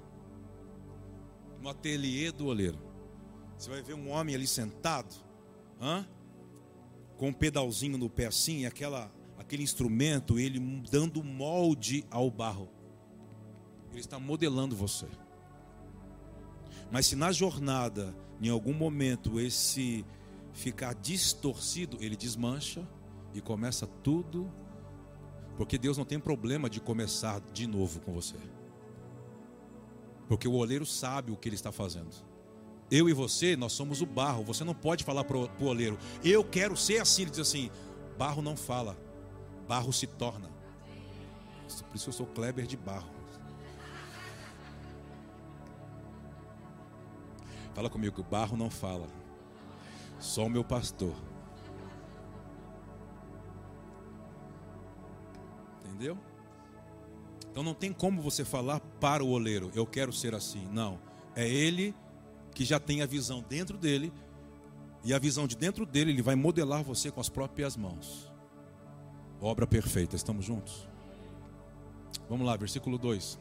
No 1.62 1.69
ateliê 1.69 2.30
do 2.30 2.47
oleiro. 2.47 2.91
Você 3.58 3.70
vai 3.70 3.82
ver 3.82 3.94
um 3.94 4.10
homem 4.10 4.36
ali 4.36 4.48
sentado, 4.48 5.16
hã? 5.82 6.06
com 7.18 7.30
um 7.30 7.34
pedalzinho 7.34 7.98
no 7.98 8.10
pé 8.10 8.26
assim, 8.26 8.66
aquela, 8.66 9.12
aquele 9.38 9.63
instrumento, 9.63 10.39
ele 10.39 10.60
dando 10.92 11.24
molde 11.24 12.06
ao 12.10 12.30
barro. 12.30 12.70
Ele 13.92 14.00
está 14.00 14.20
modelando 14.20 14.76
você. 14.76 15.08
Mas 16.92 17.08
se 17.08 17.16
na 17.16 17.32
jornada 17.32 18.16
em 18.42 18.50
algum 18.50 18.74
momento 18.74 19.39
esse 19.39 20.06
ficar 20.52 20.94
distorcido, 20.96 21.98
ele 22.02 22.16
desmancha 22.16 22.88
e 23.34 23.42
começa 23.42 23.88
tudo 23.88 24.52
Porque 25.58 25.78
Deus 25.78 25.98
não 25.98 26.06
tem 26.06 26.20
problema 26.20 26.70
de 26.70 26.80
começar 26.80 27.39
de 27.54 27.68
novo 27.68 28.00
com 28.02 28.13
você. 28.13 28.38
Porque 30.28 30.48
o 30.48 30.54
oleiro 30.54 30.86
sabe 30.86 31.32
o 31.32 31.38
que 31.38 31.48
ele 31.48 31.56
está 31.56 31.72
fazendo. 31.72 32.10
Eu 32.95 33.10
e 33.10 33.13
você, 33.13 33.56
nós 33.56 33.73
somos 33.73 34.03
o 34.03 34.06
barro. 34.06 34.43
Você 34.43 34.63
não 34.63 34.75
pode 34.75 35.03
falar 35.03 35.23
para 35.23 35.36
o 35.36 35.49
oleiro, 35.65 35.97
eu 36.23 36.43
quero 36.43 36.77
ser 36.77 37.01
assim. 37.01 37.23
Ele 37.23 37.32
diz 37.32 37.39
assim: 37.39 37.71
barro 38.19 38.39
não 38.39 38.56
fala, 38.56 38.95
barro 39.67 39.91
se 39.91 40.06
torna. 40.06 40.47
Por 41.89 41.95
isso 41.95 42.10
eu 42.10 42.13
sou 42.13 42.27
Kleber 42.27 42.67
de 42.67 42.77
barro. 42.77 43.10
Fala 47.73 47.89
comigo, 47.89 48.21
o 48.21 48.23
barro 48.23 48.56
não 48.56 48.69
fala, 48.69 49.08
só 50.19 50.45
o 50.45 50.49
meu 50.49 50.63
pastor. 50.63 51.15
Entendeu? 55.84 56.15
Então 57.49 57.63
não 57.63 57.73
tem 57.73 57.91
como 57.91 58.21
você 58.21 58.45
falar 58.45 58.79
para 58.99 59.23
o 59.23 59.29
oleiro, 59.29 59.71
eu 59.73 59.88
quero 59.88 60.13
ser 60.13 60.36
assim. 60.36 60.67
Não. 60.71 60.99
É 61.36 61.49
ele 61.49 61.95
que 62.54 62.63
já 62.66 62.80
tem 62.80 63.02
a 63.02 63.06
visão 63.06 63.44
dentro 63.48 63.78
dele, 63.78 64.12
e 65.04 65.13
a 65.13 65.20
visão 65.20 65.46
de 65.46 65.58
dentro 65.58 65.86
dele, 65.86 66.12
ele 66.12 66.22
vai 66.22 66.36
modelar 66.36 66.84
você 66.84 67.12
com 67.12 67.20
as 67.20 67.28
próprias 67.28 67.76
mãos. 67.76 68.32
Obra 69.42 69.68
perfeita, 69.68 70.16
estamos 70.16 70.46
juntos? 70.46 70.88
Vamos 72.30 72.48
lá, 72.48 72.56
versículo 72.56 72.98
2. 72.98 73.38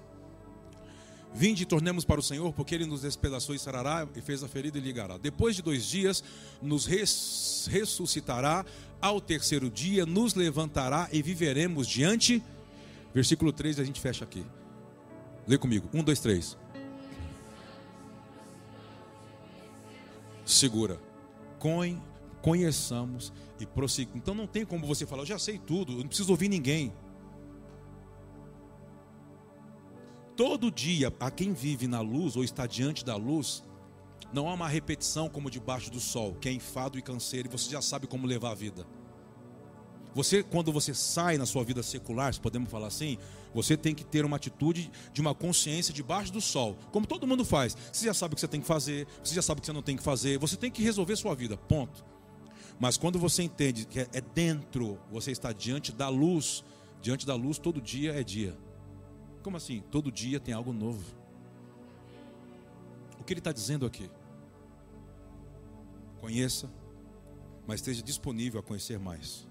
Vinde 1.35 1.63
e 1.63 1.67
tornemos 1.67 2.05
para 2.05 2.21
o 2.21 2.23
Senhor, 2.23 2.53
porque 2.53 2.75
ele 2.75 2.85
nos 2.85 3.03
despedaçou 3.03 3.55
e 3.55 3.59
sarará, 3.59 4.07
e 4.15 4.21
fez 4.21 4.43
a 4.43 4.49
ferida 4.49 4.77
e 4.77 4.81
ligará. 4.81 5.17
Depois 5.17 5.57
de 5.57 5.63
dois 5.63 5.87
dias, 5.87 6.23
nos 6.61 6.85
res, 6.85 7.69
ressuscitará, 7.71 8.67
ao 9.01 9.21
terceiro 9.21 9.71
dia, 9.71 10.05
nos 10.05 10.35
levantará 10.35 11.09
e 11.13 11.23
viveremos 11.23 11.87
diante. 11.87 12.43
Versículo 13.15 13.53
3, 13.53 13.79
a 13.79 13.85
gente 13.85 14.01
fecha 14.01 14.25
aqui. 14.25 14.45
Lê 15.47 15.57
comigo. 15.57 15.89
Um, 15.95 16.03
dois, 16.03 16.21
três. 16.21 16.57
Segura. 20.55 21.01
Conheçamos 22.43 23.33
e 23.61 23.67
prossigamos. 23.67 24.21
Então 24.21 24.35
não 24.35 24.47
tem 24.47 24.65
como 24.65 24.87
você 24.87 25.07
falar, 25.07 25.23
eu 25.23 25.27
já 25.27 25.39
sei 25.39 25.59
tudo, 25.59 25.93
eu 25.93 25.99
não 25.99 26.09
preciso 26.09 26.31
ouvir 26.31 26.49
ninguém. 26.49 26.93
Todo 30.37 30.71
dia, 30.71 31.13
a 31.21 31.31
quem 31.31 31.53
vive 31.53 31.87
na 31.87 32.01
luz 32.01 32.37
ou 32.37 32.43
está 32.43 32.67
diante 32.67 33.05
da 33.05 33.17
luz, 33.17 33.63
não 34.33 34.49
há 34.49 34.55
uma 34.55 34.67
repetição 34.67 35.29
como 35.29 35.51
debaixo 35.51 35.91
do 35.91 36.01
sol, 36.01 36.35
que 36.35 36.49
é 36.49 36.53
enfado 36.53 36.99
e 36.99 37.03
canseiro, 37.03 37.49
e 37.49 37.51
você 37.51 37.71
já 37.71 37.83
sabe 37.83 38.07
como 38.07 38.27
levar 38.27 38.53
a 38.53 38.55
vida. 38.55 38.87
Você, 40.15 40.43
quando 40.43 40.71
você 40.71 40.93
sai 40.93 41.39
na 41.39 41.47
sua 41.47 41.65
vida 41.65 41.83
secular, 41.83 42.35
se 42.35 42.41
podemos 42.41 42.71
falar 42.71 42.89
assim, 42.89 43.17
você 43.55 43.77
tem 43.77 43.95
que 43.95 44.05
ter 44.05 44.25
uma 44.25 44.37
atitude 44.37 44.91
de 45.13 45.21
uma 45.21 45.35
consciência 45.35 45.93
debaixo 45.93 46.33
do 46.33 46.41
sol, 46.41 46.77
como 46.91 47.07
todo 47.07 47.27
mundo 47.27 47.45
faz. 47.45 47.77
Você 47.91 48.07
já 48.07 48.15
sabe 48.15 48.33
o 48.33 48.35
que 48.35 48.41
você 48.41 48.49
tem 48.49 48.61
que 48.61 48.67
fazer, 48.67 49.07
você 49.23 49.35
já 49.35 49.43
sabe 49.43 49.59
o 49.59 49.61
que 49.63 49.67
você 49.67 49.73
não 49.73 49.83
tem 49.83 49.97
que 49.97 50.03
fazer, 50.03 50.39
você 50.39 50.57
tem 50.57 50.71
que 50.71 50.83
resolver 50.83 51.17
sua 51.17 51.35
vida, 51.35 51.57
ponto. 51.57 52.05
Mas 52.79 52.97
quando 52.97 53.19
você 53.19 53.43
entende 53.43 53.87
que 53.87 54.01
é 54.01 54.21
dentro, 54.35 54.99
você 55.11 55.31
está 55.31 55.53
diante 55.53 55.93
da 55.93 56.09
luz, 56.09 56.63
diante 57.01 57.27
da 57.27 57.35
luz 57.35 57.59
todo 57.59 57.81
dia 57.81 58.13
é 58.13 58.23
dia. 58.23 58.57
Como 59.43 59.57
assim? 59.57 59.83
Todo 59.91 60.13
dia 60.13 60.39
tem 60.39 60.53
algo 60.53 60.73
novo. 60.73 61.05
O 63.19 63.25
que 63.25 63.33
ele 63.33 63.41
está 63.41 63.53
dizendo 63.53 63.87
aqui? 63.87 64.11
Conheça, 66.21 66.71
mas 67.67 67.81
esteja 67.81 68.03
disponível 68.03 68.61
a 68.61 68.63
conhecer 68.63 68.99
mais. 68.99 69.47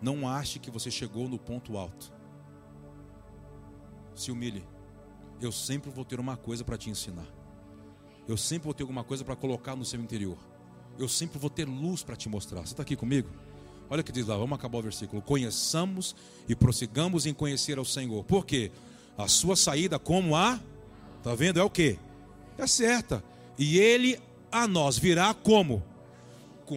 Não 0.00 0.28
ache 0.28 0.58
que 0.58 0.70
você 0.70 0.90
chegou 0.90 1.28
no 1.28 1.38
ponto 1.38 1.76
alto. 1.76 2.12
Se 4.14 4.30
humilhe. 4.30 4.66
Eu 5.40 5.52
sempre 5.52 5.90
vou 5.90 6.04
ter 6.04 6.20
uma 6.20 6.36
coisa 6.36 6.64
para 6.64 6.76
te 6.76 6.90
ensinar. 6.90 7.26
Eu 8.28 8.36
sempre 8.36 8.64
vou 8.64 8.74
ter 8.74 8.82
alguma 8.82 9.02
coisa 9.02 9.24
para 9.24 9.34
colocar 9.34 9.74
no 9.74 9.84
seu 9.84 10.00
interior. 10.00 10.38
Eu 10.98 11.08
sempre 11.08 11.38
vou 11.38 11.50
ter 11.50 11.66
luz 11.66 12.02
para 12.02 12.16
te 12.16 12.28
mostrar. 12.28 12.60
Você 12.60 12.72
está 12.72 12.82
aqui 12.82 12.94
comigo? 12.94 13.28
Olha 13.88 14.02
o 14.02 14.04
que 14.04 14.12
diz 14.12 14.26
lá, 14.26 14.36
vamos 14.36 14.56
acabar 14.56 14.78
o 14.78 14.82
versículo. 14.82 15.20
Conheçamos 15.20 16.14
e 16.48 16.54
prossigamos 16.54 17.26
em 17.26 17.34
conhecer 17.34 17.78
ao 17.78 17.84
Senhor. 17.84 18.22
Por 18.24 18.46
quê? 18.46 18.70
A 19.18 19.26
sua 19.26 19.56
saída 19.56 19.98
como 19.98 20.36
a. 20.36 20.60
Está 21.18 21.34
vendo? 21.34 21.58
É 21.58 21.62
o 21.62 21.70
que? 21.70 21.98
É 22.56 22.66
certa. 22.66 23.24
E 23.58 23.78
ele 23.78 24.20
a 24.52 24.68
nós 24.68 24.98
virá 24.98 25.34
como? 25.34 25.82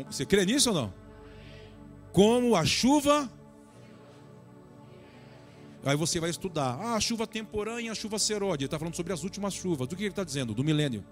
Você 0.10 0.26
crê 0.26 0.46
nisso 0.46 0.70
ou 0.70 0.76
não? 0.76 1.03
Como 2.13 2.56
a 2.56 2.63
chuva. 2.63 3.30
Aí 5.84 5.97
você 5.97 6.19
vai 6.19 6.30
estudar. 6.30 6.80
Ah, 6.80 6.95
a 6.95 6.99
chuva 7.02 7.28
temporânea, 7.28 7.91
a 7.91 7.95
chuva 7.95 8.17
seródia. 8.17 8.63
Ele 8.63 8.67
está 8.67 8.80
falando 8.80 8.95
sobre 8.95 9.12
as 9.12 9.23
últimas 9.23 9.54
chuvas. 9.54 9.88
Do 9.88 9.95
que 9.97 10.04
ele 10.04 10.12
está 10.12 10.23
dizendo? 10.23 10.54
Do 10.54 10.63
milênio. 10.63 11.04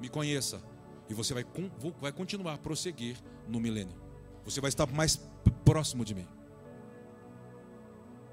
Me 0.00 0.08
conheça. 0.08 0.62
E 1.08 1.14
você 1.14 1.34
vai, 1.34 1.44
vai 2.00 2.12
continuar 2.12 2.54
a 2.54 2.58
prosseguir 2.58 3.16
no 3.48 3.58
milênio. 3.58 3.96
Você 4.44 4.60
vai 4.60 4.68
estar 4.68 4.86
mais 4.86 5.20
próximo 5.64 6.04
de 6.04 6.14
mim. 6.14 6.28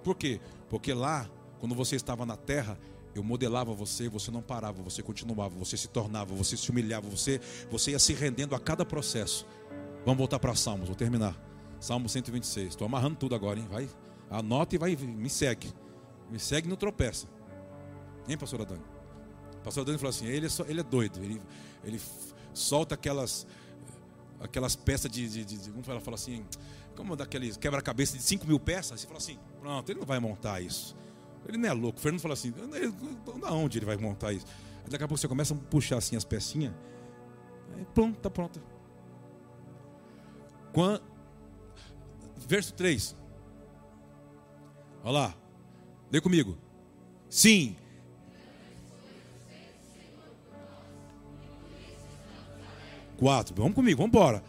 Por 0.04 0.16
quê? 0.16 0.40
Porque 0.70 0.94
lá, 0.94 1.28
quando 1.60 1.74
você 1.74 1.96
estava 1.96 2.26
na 2.26 2.38
terra, 2.38 2.78
eu 3.16 3.24
modelava 3.24 3.74
você, 3.74 4.08
você 4.08 4.30
não 4.30 4.42
parava, 4.42 4.84
você 4.84 5.02
continuava, 5.02 5.58
você 5.58 5.76
se 5.76 5.88
tornava, 5.88 6.36
você 6.36 6.56
se 6.56 6.70
humilhava, 6.70 7.10
você, 7.10 7.42
você 7.72 7.92
ia 7.92 8.00
se 8.00 8.14
rendendo 8.14 8.54
a 8.54 8.60
cada 8.60 8.86
processo. 8.86 9.46
Vamos 10.08 10.20
voltar 10.20 10.40
para 10.40 10.56
Salmos, 10.56 10.88
vou 10.88 10.96
terminar. 10.96 11.38
Salmo 11.82 12.08
126. 12.08 12.70
Estou 12.70 12.86
amarrando 12.86 13.18
tudo 13.18 13.36
agora, 13.36 13.60
hein? 13.60 13.68
Vai, 13.70 13.90
anota 14.30 14.74
e 14.74 14.78
vai, 14.78 14.96
me 14.96 15.30
segue. 15.30 15.68
Me 16.32 16.40
segue 16.40 16.66
e 16.66 16.70
não 16.70 16.78
tropeça. 16.78 17.28
Hein, 18.26 18.38
pastor 18.38 18.62
Adani? 18.62 18.82
pastor 19.62 19.82
Adani 19.82 19.98
falou 19.98 20.12
assim: 20.12 20.26
ele 20.26 20.46
é, 20.46 20.50
só, 20.50 20.64
ele 20.64 20.80
é 20.80 20.84
doido. 20.84 21.22
Ele, 21.22 21.42
ele 21.84 22.00
solta 22.54 22.96
aquelas 22.96 23.46
aquelas 24.40 24.78
peças 24.78 25.12
de, 25.12 25.28
de, 25.28 25.44
de, 25.44 25.58
de 25.58 25.72
como 25.72 25.84
ela 25.90 26.00
fala 26.00 26.16
assim, 26.16 26.46
como 26.96 27.14
daqueles 27.18 27.58
quebra-cabeça 27.58 28.16
de 28.16 28.24
5 28.24 28.48
mil 28.48 28.62
peças. 28.62 29.02
Você 29.02 29.08
fala 29.08 29.18
assim: 29.18 29.38
pronto, 29.60 29.92
ele 29.92 30.00
não 30.00 30.08
vai 30.08 30.22
montar 30.22 30.62
isso. 30.62 30.96
Ele 31.46 31.58
não 31.58 31.68
é 31.68 31.74
louco. 31.74 32.00
O 32.00 32.02
Fernando 32.02 32.22
fala 32.22 32.34
assim: 32.34 32.54
da 33.42 33.52
onde 33.52 33.78
ele 33.78 33.86
vai 33.86 33.98
montar 33.98 34.32
isso? 34.32 34.46
Daqui 34.90 35.04
a 35.04 35.08
pouco 35.10 35.20
você 35.20 35.28
começa 35.28 35.54
a 35.54 35.58
puxar 35.58 35.98
assim 35.98 36.16
as 36.16 36.24
pecinhas. 36.24 36.74
Aí 37.76 37.86
pronto, 37.94 38.18
tá 38.20 38.30
pronta. 38.30 38.77
Quando, 40.78 41.02
verso 42.48 42.72
3. 42.76 43.18
Olha 45.04 45.12
lá. 45.12 45.36
Lê 46.12 46.22
comigo. 46.22 46.56
Sim. 47.28 47.76
Quatro. 53.18 53.56
Vamos 53.56 53.74
comigo, 53.74 53.98
vamos 53.98 54.10
embora. 54.10 54.44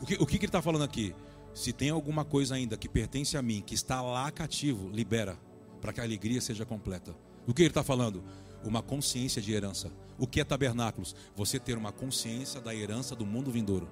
O 0.00 0.06
que, 0.06 0.14
o 0.14 0.18
que, 0.24 0.38
que 0.38 0.44
ele 0.44 0.46
está 0.46 0.62
falando 0.62 0.84
aqui? 0.84 1.12
Se 1.52 1.72
tem 1.72 1.90
alguma 1.90 2.24
coisa 2.24 2.54
ainda 2.54 2.76
que 2.76 2.88
pertence 2.88 3.36
a 3.36 3.42
mim, 3.42 3.60
que 3.60 3.74
está 3.74 4.00
lá 4.00 4.30
cativo, 4.30 4.88
libera, 4.88 5.36
para 5.80 5.92
que 5.92 6.00
a 6.00 6.04
alegria 6.04 6.40
seja 6.40 6.64
completa. 6.64 7.12
O 7.44 7.52
que 7.52 7.62
ele 7.62 7.70
está 7.70 7.82
falando? 7.82 8.22
Uma 8.64 8.82
consciência 8.82 9.40
de 9.40 9.52
herança. 9.52 9.90
O 10.18 10.26
que 10.26 10.40
é 10.40 10.44
tabernáculos? 10.44 11.14
Você 11.34 11.58
ter 11.58 11.76
uma 11.76 11.92
consciência 11.92 12.60
da 12.60 12.74
herança 12.74 13.16
do 13.16 13.24
mundo 13.24 13.50
vindouro. 13.50 13.88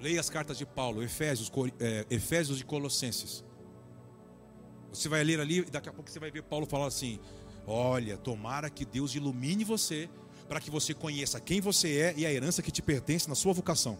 Leia 0.00 0.20
as 0.20 0.30
cartas 0.30 0.56
de 0.56 0.64
Paulo, 0.64 1.02
Efésios, 1.02 1.50
é, 1.78 2.06
Efésios 2.08 2.60
e 2.60 2.64
Colossenses. 2.64 3.44
Você 4.92 5.08
vai 5.08 5.22
ler 5.22 5.40
ali 5.40 5.58
e 5.58 5.64
daqui 5.64 5.88
a 5.88 5.92
pouco 5.92 6.10
você 6.10 6.18
vai 6.18 6.30
ver 6.30 6.42
Paulo 6.42 6.66
falar 6.66 6.86
assim: 6.86 7.18
Olha, 7.66 8.16
tomara 8.16 8.70
que 8.70 8.84
Deus 8.84 9.14
ilumine 9.14 9.62
você, 9.62 10.08
para 10.48 10.60
que 10.60 10.70
você 10.70 10.94
conheça 10.94 11.38
quem 11.38 11.60
você 11.60 11.98
é 11.98 12.14
e 12.16 12.24
a 12.24 12.32
herança 12.32 12.62
que 12.62 12.70
te 12.70 12.80
pertence 12.80 13.28
na 13.28 13.34
sua 13.34 13.52
vocação. 13.52 13.98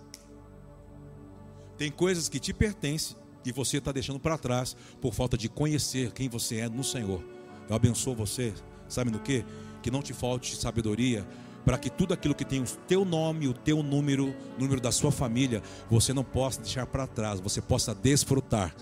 Tem 1.76 1.90
coisas 1.90 2.28
que 2.28 2.40
te 2.40 2.52
pertencem 2.52 3.16
e 3.44 3.52
você 3.52 3.78
está 3.78 3.92
deixando 3.92 4.20
para 4.20 4.36
trás 4.36 4.76
por 5.00 5.14
falta 5.14 5.36
de 5.36 5.48
conhecer 5.48 6.12
quem 6.12 6.28
você 6.28 6.56
é 6.56 6.68
no 6.68 6.84
Senhor. 6.84 7.22
Eu 7.68 7.76
abençoo 7.76 8.14
você, 8.14 8.52
sabe 8.88 9.10
no 9.10 9.18
que? 9.18 9.44
Que 9.82 9.90
não 9.90 10.02
te 10.02 10.12
falte 10.12 10.56
sabedoria 10.56 11.26
para 11.64 11.78
que 11.78 11.90
tudo 11.90 12.14
aquilo 12.14 12.34
que 12.34 12.44
tem 12.44 12.60
o 12.60 12.66
teu 12.88 13.04
nome, 13.04 13.46
o 13.46 13.52
teu 13.52 13.82
número, 13.82 14.34
o 14.56 14.60
número 14.60 14.80
da 14.80 14.90
sua 14.90 15.12
família, 15.12 15.62
você 15.90 16.12
não 16.12 16.24
possa 16.24 16.60
deixar 16.60 16.86
para 16.86 17.06
trás, 17.06 17.38
você 17.38 17.60
possa 17.60 17.94
desfrutar, 17.94 18.74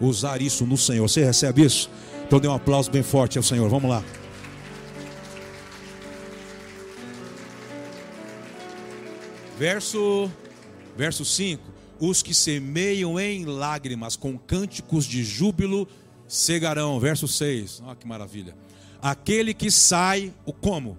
usar 0.00 0.42
isso 0.42 0.66
no 0.66 0.76
Senhor. 0.76 1.08
Você 1.08 1.24
recebe 1.24 1.64
isso? 1.64 1.90
Então 2.26 2.40
dê 2.40 2.48
um 2.48 2.54
aplauso 2.54 2.90
bem 2.90 3.02
forte 3.02 3.38
ao 3.38 3.44
Senhor. 3.44 3.68
Vamos 3.68 3.88
lá. 3.88 4.02
Verso 9.56 10.30
verso 10.96 11.24
5 11.24 11.73
os 12.08 12.22
que 12.22 12.34
semeiam 12.34 13.18
em 13.18 13.44
lágrimas 13.44 14.16
com 14.16 14.38
cânticos 14.38 15.04
de 15.04 15.24
júbilo 15.24 15.88
cegarão. 16.28 16.98
Verso 17.00 17.26
6. 17.26 17.82
Olha 17.84 17.96
que 17.96 18.06
maravilha. 18.06 18.56
Aquele 19.00 19.52
que 19.54 19.70
sai, 19.70 20.32
o 20.44 20.52
como? 20.52 20.98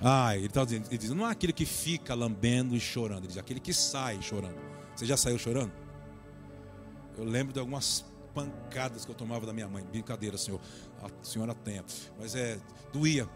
Ah, 0.00 0.36
ele 0.36 0.46
está 0.46 0.64
dizendo, 0.64 0.86
ele 0.86 0.98
diz, 0.98 1.10
não 1.10 1.26
é 1.26 1.32
aquele 1.32 1.52
que 1.52 1.64
fica 1.64 2.14
lambendo 2.14 2.76
e 2.76 2.80
chorando, 2.80 3.20
ele 3.20 3.28
diz 3.28 3.36
aquele 3.36 3.58
que 3.58 3.74
sai 3.74 4.22
chorando. 4.22 4.56
Você 4.94 5.04
já 5.04 5.16
saiu 5.16 5.38
chorando? 5.38 5.72
Eu 7.16 7.24
lembro 7.24 7.52
de 7.52 7.58
algumas 7.58 8.04
pancadas 8.32 9.04
que 9.04 9.10
eu 9.10 9.14
tomava 9.14 9.44
da 9.44 9.52
minha 9.52 9.68
mãe. 9.68 9.84
Brincadeira, 9.84 10.38
senhor. 10.38 10.60
A 11.02 11.08
senhora 11.24 11.54
tenha. 11.54 11.84
Mas 12.18 12.34
é, 12.34 12.58
doía. 12.92 13.28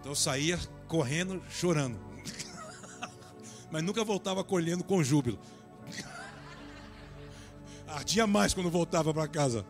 Então 0.00 0.12
eu 0.12 0.16
saía 0.16 0.58
correndo, 0.88 1.40
chorando. 1.48 1.98
Mas 3.70 3.82
nunca 3.82 4.04
voltava 4.04 4.42
colhendo 4.42 4.82
com 4.82 5.02
júbilo. 5.02 5.38
Ardia 7.86 8.26
mais 8.26 8.52
quando 8.52 8.70
voltava 8.70 9.14
para 9.14 9.28
casa. 9.28 9.64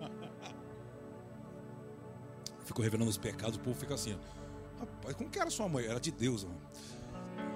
Ficou 2.64 2.82
revelando 2.82 3.10
os 3.10 3.18
pecados, 3.18 3.56
o 3.56 3.60
povo 3.60 3.78
fica 3.78 3.94
assim. 3.94 4.16
Rapaz, 4.78 5.16
como 5.16 5.30
que 5.30 5.38
era 5.38 5.50
sua 5.50 5.68
mãe? 5.68 5.86
Era 5.86 6.00
de 6.00 6.10
Deus, 6.10 6.42
irmão. 6.42 6.58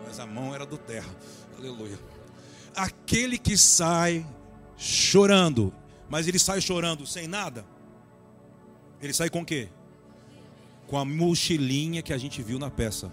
mas 0.05 0.21
a 0.21 0.27
mão 0.27 0.55
era 0.55 0.67
do 0.67 0.77
terra. 0.77 1.11
Aleluia. 1.57 1.99
Aquele 2.77 3.39
que 3.39 3.57
sai 3.57 4.27
chorando, 4.77 5.73
mas 6.09 6.29
ele 6.29 6.39
sai 6.39 6.61
chorando 6.61 7.07
sem 7.07 7.27
nada. 7.27 7.65
Ele 9.01 9.13
sai 9.13 9.31
com 9.31 9.43
o 9.43 9.45
quê? 9.45 9.69
Com 10.87 10.99
a 10.99 11.05
mochilinha 11.05 12.03
que 12.03 12.13
a 12.13 12.19
gente 12.19 12.43
viu 12.43 12.59
na 12.59 12.71
peça. 12.71 13.13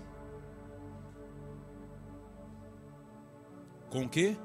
Com 3.90 4.06
o 4.06 4.10
quê? 4.10 4.38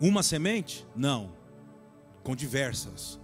Uma 0.00 0.22
semente? 0.22 0.86
Não. 0.94 1.32
Com 2.22 2.36
diversas. 2.36 3.18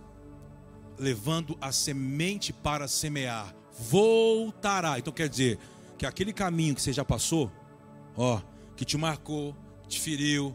Levando 0.99 1.57
a 1.61 1.73
semente 1.73 2.53
para 2.53 2.89
semear. 2.89 3.55
Voltará. 3.73 4.99
Então 4.99 5.13
quer 5.13 5.29
dizer 5.29 5.59
que 5.99 6.07
aquele 6.07 6.33
caminho 6.33 6.75
que 6.75 6.83
você 6.83 6.93
já 6.93 7.05
passou, 7.05 7.51
ó, 8.17 8.41
que 8.77 8.85
te 8.85 8.97
marcou, 8.97 9.55
te 9.87 10.01
feriu, 10.01 10.55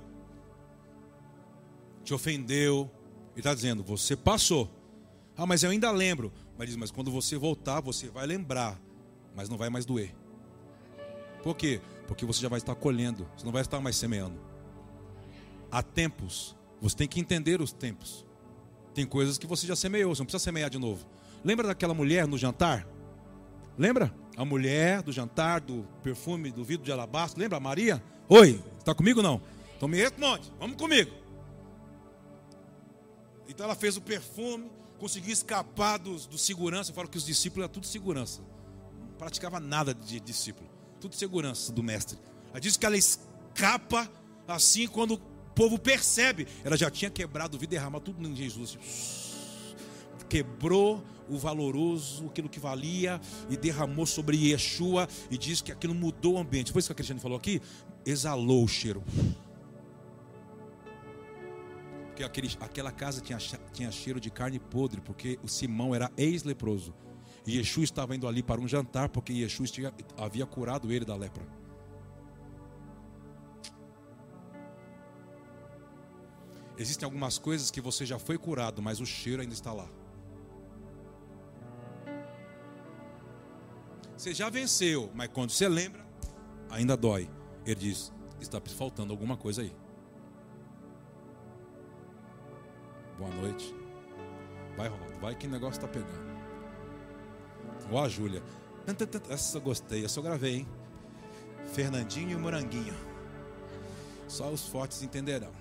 te 2.04 2.14
ofendeu. 2.14 2.90
Ele 3.32 3.40
está 3.40 3.54
dizendo, 3.54 3.84
você 3.84 4.16
passou. 4.16 4.70
Ah, 5.36 5.46
mas 5.46 5.64
eu 5.64 5.70
ainda 5.70 5.92
lembro. 5.92 6.32
Mas 6.58 6.68
diz, 6.68 6.76
mas 6.76 6.90
quando 6.90 7.12
você 7.12 7.38
voltar, 7.38 7.80
você 7.82 8.10
vai 8.10 8.26
lembrar, 8.26 8.82
mas 9.36 9.48
não 9.48 9.58
vai 9.58 9.70
mais 9.70 9.86
doer. 9.86 10.16
Por 11.44 11.56
quê? 11.56 11.80
Porque 12.08 12.26
você 12.26 12.42
já 12.42 12.50
vai 12.50 12.58
estar 12.58 12.74
colhendo, 12.74 13.30
você 13.36 13.46
não 13.46 13.52
vai 13.52 13.62
estar 13.62 13.80
mais 13.80 13.96
semeando. 13.96 14.47
Há 15.72 15.82
tempos, 15.84 16.56
você 16.82 16.96
tem 16.96 17.08
que 17.08 17.20
entender 17.20 17.62
os 17.62 17.72
tempos. 17.72 18.26
Tem 18.94 19.06
coisas 19.06 19.38
que 19.38 19.46
você 19.46 19.68
já 19.68 19.76
semeou, 19.76 20.16
você 20.16 20.22
não 20.22 20.26
precisa 20.26 20.44
semear 20.44 20.70
de 20.70 20.78
novo. 20.78 21.06
Lembra 21.44 21.68
daquela 21.68 21.94
mulher 21.94 22.28
no 22.28 22.38
jantar? 22.38 22.88
Lembra? 23.78 24.14
A 24.36 24.44
mulher 24.44 25.02
do 25.02 25.12
jantar, 25.12 25.62
do 25.62 25.88
perfume, 26.02 26.52
do 26.52 26.64
vidro 26.64 26.86
de 26.86 26.92
alabastro. 26.92 27.40
Lembra? 27.40 27.60
Maria? 27.60 28.02
Oi, 28.28 28.62
está 28.80 28.94
comigo 28.96 29.22
não? 29.22 29.42
Então 29.76 29.88
me 29.88 29.98
responde, 29.98 30.52
vamos 30.60 30.78
comigo. 30.78 31.12
Então 33.48 33.66
ela 33.66 33.76
fez 33.76 33.96
o 33.98 34.02
perfume, 34.02 34.70
conseguiu 35.00 35.32
escapar 35.32 35.98
do, 35.98 36.16
do 36.16 36.38
segurança. 36.38 36.92
Eu 36.92 36.96
falo 36.96 37.08
que 37.08 37.18
os 37.18 37.26
discípulos 37.26 37.66
eram 37.66 37.74
tudo 37.74 37.86
segurança. 37.86 38.42
Não 39.00 39.16
praticava 39.18 39.60
nada 39.60 39.94
de 39.94 40.20
discípulo. 40.20 40.70
Tudo 41.00 41.16
segurança 41.16 41.72
do 41.72 41.84
mestre. 41.84 42.18
Ela 42.50 42.60
diz 42.60 42.76
que 42.78 42.86
ela 42.86 42.98
escapa 42.98 44.10
assim 44.48 44.88
quando 44.88 45.22
povo 45.58 45.80
percebe. 45.80 46.48
Ela 46.64 46.78
já 46.78 46.92
tinha 46.92 47.10
quebrado 47.10 47.58
o 47.58 47.60
vidro 47.60 47.72
derramado 47.72 48.06
tudo 48.06 48.26
em 48.28 48.36
Jesus. 48.36 48.78
Quebrou 50.30 51.04
o 51.28 51.38
valoroso, 51.38 52.28
aquilo 52.28 52.48
que 52.48 52.60
valia, 52.60 53.20
e 53.50 53.58
derramou 53.58 54.06
sobre 54.06 54.38
Yeshua, 54.38 55.08
e 55.32 55.38
diz 55.38 55.62
que 55.62 55.72
aquilo 55.72 55.96
mudou 55.96 56.36
o 56.36 56.38
ambiente. 56.38 56.72
Foi 56.72 56.80
isso 56.80 56.90
que 56.90 56.94
a 56.94 56.96
Cristiane 56.96 57.20
falou 57.20 57.38
aqui? 57.38 57.60
Exalou 58.06 58.64
o 58.64 58.68
cheiro. 58.68 59.04
Porque 62.08 62.24
aquele, 62.24 62.50
aquela 62.60 62.92
casa 62.92 63.20
tinha, 63.20 63.38
tinha 63.74 63.92
cheiro 63.92 64.20
de 64.20 64.30
carne 64.30 64.60
podre, 64.60 65.02
porque 65.02 65.40
o 65.44 65.48
Simão 65.48 65.96
era 65.96 66.12
ex-leproso. 66.18 66.94
E 67.46 67.58
Yeshua 67.58 67.84
estava 67.84 68.16
indo 68.16 68.28
ali 68.28 68.44
para 68.44 68.62
um 68.62 68.68
jantar, 68.68 69.10
porque 69.10 69.34
Yeshua 69.34 69.66
tinha, 69.68 69.94
havia 70.18 70.46
curado 70.46 70.92
ele 70.92 71.06
da 71.06 71.16
lepra. 71.16 71.67
Existem 76.78 77.06
algumas 77.06 77.38
coisas 77.38 77.72
que 77.72 77.82
você 77.82 78.06
já 78.06 78.20
foi 78.20 78.38
curado, 78.38 78.82
mas 78.82 79.00
o 79.00 79.06
cheiro 79.06 79.42
ainda 79.42 79.54
está 79.54 79.74
lá. 79.74 79.90
Você 84.16 84.34
já 84.34 84.50
venceu, 84.50 85.12
mas 85.14 85.30
quando 85.30 85.52
você 85.52 85.68
lembra, 85.68 86.06
ainda 86.70 86.96
dói. 86.96 87.30
Ele 87.66 87.76
diz: 87.76 88.12
está 88.40 88.62
faltando 88.62 89.12
alguma 89.12 89.36
coisa 89.36 89.62
aí. 89.62 89.76
Boa 93.18 93.32
noite. 93.32 93.76
Vai, 94.76 94.88
Ronaldo, 94.88 95.20
vai 95.20 95.36
que 95.36 95.48
o 95.48 95.50
negócio 95.50 95.84
está 95.84 95.88
pegando. 95.88 96.28
Ó 97.92 98.04
a 98.04 98.10
Júlia. 98.10 98.44
Essa 99.30 99.58
eu 99.58 99.62
gostei, 99.62 100.06
essa 100.06 100.20
eu 100.20 100.24
gravei, 100.24 100.58
hein? 100.58 100.68
Fernandinho 101.74 102.32
e 102.32 102.36
Moranguinho. 102.36 102.94
Só 104.28 104.52
os 104.52 104.68
fortes 104.68 105.02
entenderão. 105.02 105.52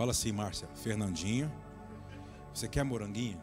Fala 0.00 0.12
assim, 0.12 0.32
Márcia. 0.32 0.66
Fernandinho. 0.76 1.52
Você 2.54 2.66
quer 2.66 2.82
moranguinho? 2.82 3.38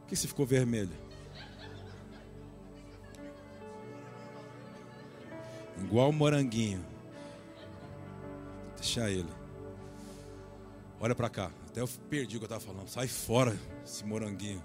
Por 0.00 0.08
que 0.08 0.14
você 0.14 0.28
ficou 0.28 0.44
vermelho? 0.44 0.92
Igual 5.78 6.12
moranguinho. 6.12 6.84
Deixa 8.76 9.08
ele. 9.08 9.32
Olha 11.00 11.14
para 11.14 11.30
cá. 11.30 11.50
Até 11.66 11.80
eu 11.80 11.88
perdi 12.10 12.36
o 12.36 12.40
que 12.40 12.44
eu 12.44 12.54
estava 12.54 12.60
falando. 12.60 12.88
Sai 12.88 13.08
fora 13.08 13.58
esse 13.82 14.04
moranguinho. 14.04 14.62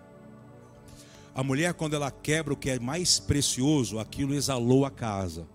A 1.34 1.42
mulher, 1.46 1.74
quando 1.76 1.96
ela 1.96 2.12
quebra 2.12 2.54
o 2.54 2.58
que 2.58 2.72
é 2.72 2.78
mais 2.78 3.22
precioso, 3.22 4.00
aquilo 4.00 4.34
exalou 4.34 4.86
a 4.86 4.92
casa. 4.92 5.48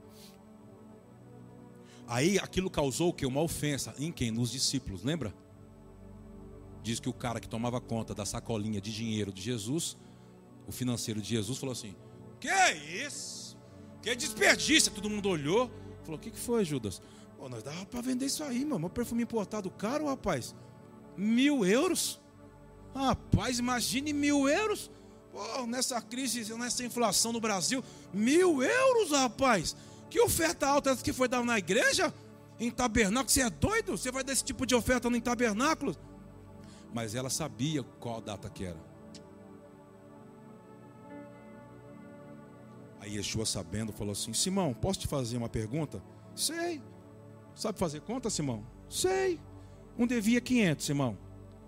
Aí 2.07 2.39
aquilo 2.39 2.71
causou 2.71 3.11
o 3.11 3.13
que? 3.13 3.25
Uma 3.25 3.41
ofensa. 3.41 3.95
Em 3.99 4.13
quem? 4.13 4.31
Nos 4.31 4.51
discípulos, 4.51 5.03
lembra? 5.03 5.35
Diz 6.83 7.01
que 7.01 7.09
o 7.09 7.15
cara 7.15 7.41
que 7.41 7.49
tomava 7.49 7.81
conta 7.81 8.15
da 8.15 8.27
sacolinha 8.27 8.81
de 8.81 8.93
dinheiro 8.93 9.33
de 9.33 9.41
Jesus, 9.41 9.97
o 10.67 10.73
financeiro 10.73 11.21
de 11.21 11.29
Jesus, 11.29 11.59
falou 11.59 11.73
assim: 11.73 11.95
Que 12.39 12.49
isso? 13.07 13.57
Que 14.03 14.15
desperdício. 14.15 14.93
Todo 14.93 15.09
mundo 15.09 15.29
olhou. 15.29 15.71
Falou: 16.03 16.17
O 16.17 16.21
que, 16.21 16.31
que 16.31 16.39
foi, 16.39 16.65
Judas? 16.65 17.01
Pô, 17.39 17.49
nós 17.49 17.63
dava 17.63 17.87
para 17.87 18.03
vender 18.03 18.27
isso 18.27 18.45
aí, 18.45 18.65
meu. 18.65 18.79
Meu 18.79 18.91
perfume 18.91 19.23
importado 19.23 19.71
caro, 19.71 20.07
rapaz. 20.07 20.55
Mil 21.17 21.65
euros? 21.65 22.21
Rapaz, 22.95 23.59
imagine 23.59 24.13
mil 24.13 24.49
euros. 24.49 24.91
Pô, 25.33 25.67
nessa 25.67 26.01
crise, 26.01 26.55
nessa 26.55 26.85
inflação 26.85 27.33
no 27.33 27.41
Brasil, 27.41 27.83
mil 28.13 28.63
euros, 28.63 29.11
rapaz. 29.11 29.75
Que 30.11 30.21
oferta 30.21 30.67
alta 30.67 30.91
essa 30.91 31.03
que 31.03 31.13
foi 31.13 31.29
dada 31.29 31.45
na 31.45 31.59
igreja? 31.59 32.13
Em 32.59 32.71
tabernáculo, 32.71 33.31
você 33.31 33.43
é 33.43 33.51
doido? 33.51 33.97
Você 33.97 34.11
vai 34.11 34.23
dar 34.23 34.33
esse 34.33 34.45
tipo 34.45 34.65
de 34.65 34.75
oferta 34.75 35.09
em 35.09 35.21
tabernáculo? 35.21 35.97
Mas 36.93 37.15
ela 37.15 37.29
sabia 37.29 37.83
qual 37.99 38.21
data 38.21 38.49
que 38.49 38.65
era. 38.65 38.79
Aí 43.01 43.17
Yeshua, 43.17 43.45
sabendo, 43.45 43.93
falou 43.93 44.13
assim: 44.13 44.33
Simão, 44.33 44.73
posso 44.73 45.01
te 45.01 45.09
fazer 45.09 45.37
uma 45.37 45.49
pergunta? 45.49 46.03
Sei. 46.35 46.81
Sabe 47.55 47.79
fazer 47.79 48.01
conta, 48.01 48.31
Simão? 48.31 48.65
Sei. 48.89 49.41
Um 49.99 50.07
devia 50.07 50.41
500, 50.41 50.87
Simão, 50.87 51.19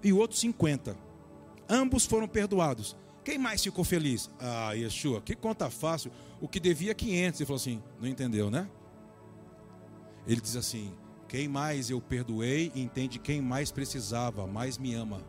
e 0.03 0.13
o 0.13 0.19
outro 0.19 0.37
50. 0.37 0.97
Ambos 1.69 2.07
foram 2.07 2.27
perdoados. 2.27 2.97
Quem 3.27 3.39
mais 3.39 3.61
ficou 3.61 3.83
feliz? 3.83 4.31
Ah, 4.39 4.71
Yeshua, 4.75 5.21
que 5.21 5.35
conta 5.35 5.69
fácil. 5.69 6.13
O 6.41 6.47
que 6.47 6.61
devia 6.61 6.95
500. 6.95 7.41
Ele 7.41 7.47
falou 7.47 7.57
assim: 7.57 7.83
Não 8.01 8.07
entendeu, 8.07 8.53
né? 8.53 8.71
Ele 10.29 10.41
diz 10.41 10.55
assim: 10.55 10.95
Quem 11.27 11.49
mais 11.49 11.91
eu 11.91 12.01
perdoei, 12.01 12.71
entende 12.73 13.19
quem 13.19 13.43
mais 13.43 13.73
precisava, 13.73 14.47
mais 14.47 14.79
me 14.79 14.95
ama. 14.95 15.21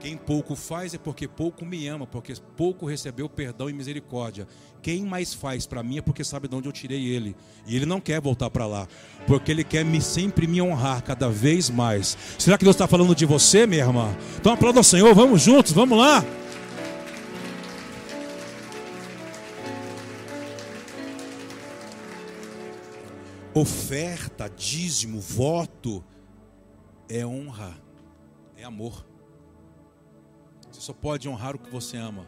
Quem 0.00 0.16
pouco 0.16 0.56
faz 0.56 0.94
é 0.94 0.98
porque 0.98 1.28
pouco 1.28 1.62
me 1.62 1.86
ama, 1.86 2.06
porque 2.06 2.32
pouco 2.56 2.86
recebeu 2.86 3.28
perdão 3.28 3.68
e 3.68 3.72
misericórdia. 3.74 4.48
Quem 4.80 5.04
mais 5.04 5.34
faz 5.34 5.66
para 5.66 5.82
mim 5.82 5.98
é 5.98 6.02
porque 6.02 6.24
sabe 6.24 6.48
de 6.48 6.56
onde 6.56 6.66
eu 6.66 6.72
tirei 6.72 7.04
ele. 7.06 7.36
E 7.66 7.76
ele 7.76 7.84
não 7.84 8.00
quer 8.00 8.18
voltar 8.18 8.48
para 8.48 8.66
lá, 8.66 8.88
porque 9.26 9.52
ele 9.52 9.62
quer 9.62 9.84
me 9.84 10.00
sempre 10.00 10.46
me 10.46 10.62
honrar 10.62 11.02
cada 11.02 11.28
vez 11.28 11.68
mais. 11.68 12.16
Será 12.38 12.56
que 12.56 12.64
Deus 12.64 12.74
está 12.74 12.88
falando 12.88 13.14
de 13.14 13.26
você, 13.26 13.66
minha 13.66 13.84
irmã? 13.84 14.16
Então 14.38 14.54
aplauda 14.54 14.80
ao 14.80 14.84
Senhor, 14.84 15.14
vamos 15.14 15.42
juntos, 15.42 15.72
vamos 15.72 15.98
lá. 15.98 16.24
Oferta, 23.52 24.48
dízimo, 24.48 25.20
voto 25.20 26.02
é 27.06 27.26
honra, 27.26 27.76
é 28.56 28.64
amor. 28.64 29.09
Você 30.80 30.86
só 30.86 30.92
pode 30.94 31.28
honrar 31.28 31.54
o 31.54 31.58
que 31.58 31.70
você 31.70 31.98
ama. 31.98 32.26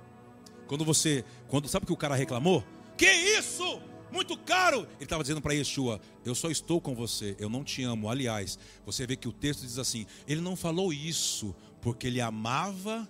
Quando 0.66 0.84
você, 0.84 1.24
quando 1.48 1.68
sabe 1.68 1.86
que 1.86 1.92
o 1.92 1.96
cara 1.96 2.14
reclamou? 2.14 2.62
Que 2.98 3.10
isso? 3.10 3.80
Muito 4.12 4.36
caro. 4.36 4.80
Ele 4.96 5.04
estava 5.04 5.22
dizendo 5.22 5.40
para 5.40 5.54
Yeshua: 5.54 5.98
Eu 6.22 6.34
só 6.34 6.50
estou 6.50 6.78
com 6.78 6.94
você, 6.94 7.34
eu 7.38 7.48
não 7.48 7.64
te 7.64 7.82
amo. 7.82 8.10
Aliás, 8.10 8.58
você 8.84 9.06
vê 9.06 9.16
que 9.16 9.26
o 9.26 9.32
texto 9.32 9.62
diz 9.62 9.78
assim: 9.78 10.04
Ele 10.28 10.42
não 10.42 10.54
falou 10.54 10.92
isso 10.92 11.56
porque 11.80 12.06
ele 12.06 12.20
amava 12.20 13.08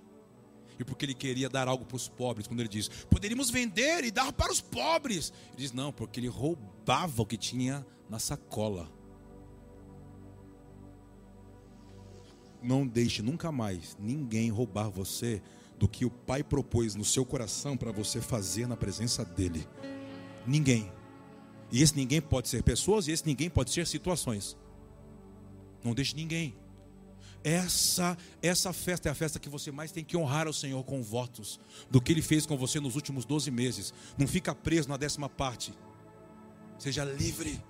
e 0.78 0.84
porque 0.84 1.04
ele 1.04 1.14
queria 1.14 1.48
dar 1.48 1.66
algo 1.66 1.84
para 1.84 1.96
os 1.96 2.08
pobres. 2.08 2.46
Quando 2.46 2.60
ele 2.60 2.68
diz: 2.68 2.88
Poderíamos 3.10 3.50
vender 3.50 4.04
e 4.04 4.12
dar 4.12 4.32
para 4.32 4.52
os 4.52 4.60
pobres. 4.60 5.32
Ele 5.48 5.56
diz: 5.56 5.72
Não, 5.72 5.92
porque 5.92 6.20
ele 6.20 6.28
roubava 6.28 7.20
o 7.20 7.26
que 7.26 7.36
tinha 7.36 7.84
na 8.08 8.20
sacola. 8.20 8.88
Não 12.62 12.86
deixe 12.86 13.22
nunca 13.22 13.50
mais 13.50 13.96
ninguém 13.98 14.50
roubar 14.50 14.88
você 14.88 15.42
do 15.78 15.88
que 15.88 16.04
o 16.04 16.10
Pai 16.10 16.44
propôs 16.44 16.94
no 16.94 17.04
seu 17.04 17.24
coração 17.24 17.76
para 17.76 17.90
você 17.90 18.20
fazer 18.20 18.68
na 18.68 18.76
presença 18.76 19.24
dEle. 19.24 19.66
Ninguém. 20.46 20.92
E 21.72 21.82
esse 21.82 21.96
ninguém 21.96 22.20
pode 22.20 22.48
ser 22.48 22.62
pessoas 22.62 23.08
e 23.08 23.12
esse 23.12 23.26
ninguém 23.26 23.50
pode 23.50 23.72
ser 23.72 23.86
situações. 23.86 24.56
Não 25.82 25.94
deixe 25.94 26.14
ninguém. 26.14 26.54
Essa 27.42 28.16
essa 28.40 28.72
festa 28.72 29.08
é 29.08 29.12
a 29.12 29.14
festa 29.14 29.40
que 29.40 29.48
você 29.48 29.72
mais 29.72 29.90
tem 29.90 30.04
que 30.04 30.16
honrar 30.16 30.46
ao 30.46 30.52
Senhor 30.52 30.84
com 30.84 31.02
votos 31.02 31.58
do 31.90 32.00
que 32.00 32.12
Ele 32.12 32.22
fez 32.22 32.46
com 32.46 32.56
você 32.56 32.78
nos 32.78 32.94
últimos 32.94 33.24
12 33.24 33.50
meses. 33.50 33.92
Não 34.16 34.28
fica 34.28 34.54
preso 34.54 34.88
na 34.88 34.96
décima 34.96 35.28
parte. 35.28 35.74
Seja 36.78 37.04
livre. 37.04 37.60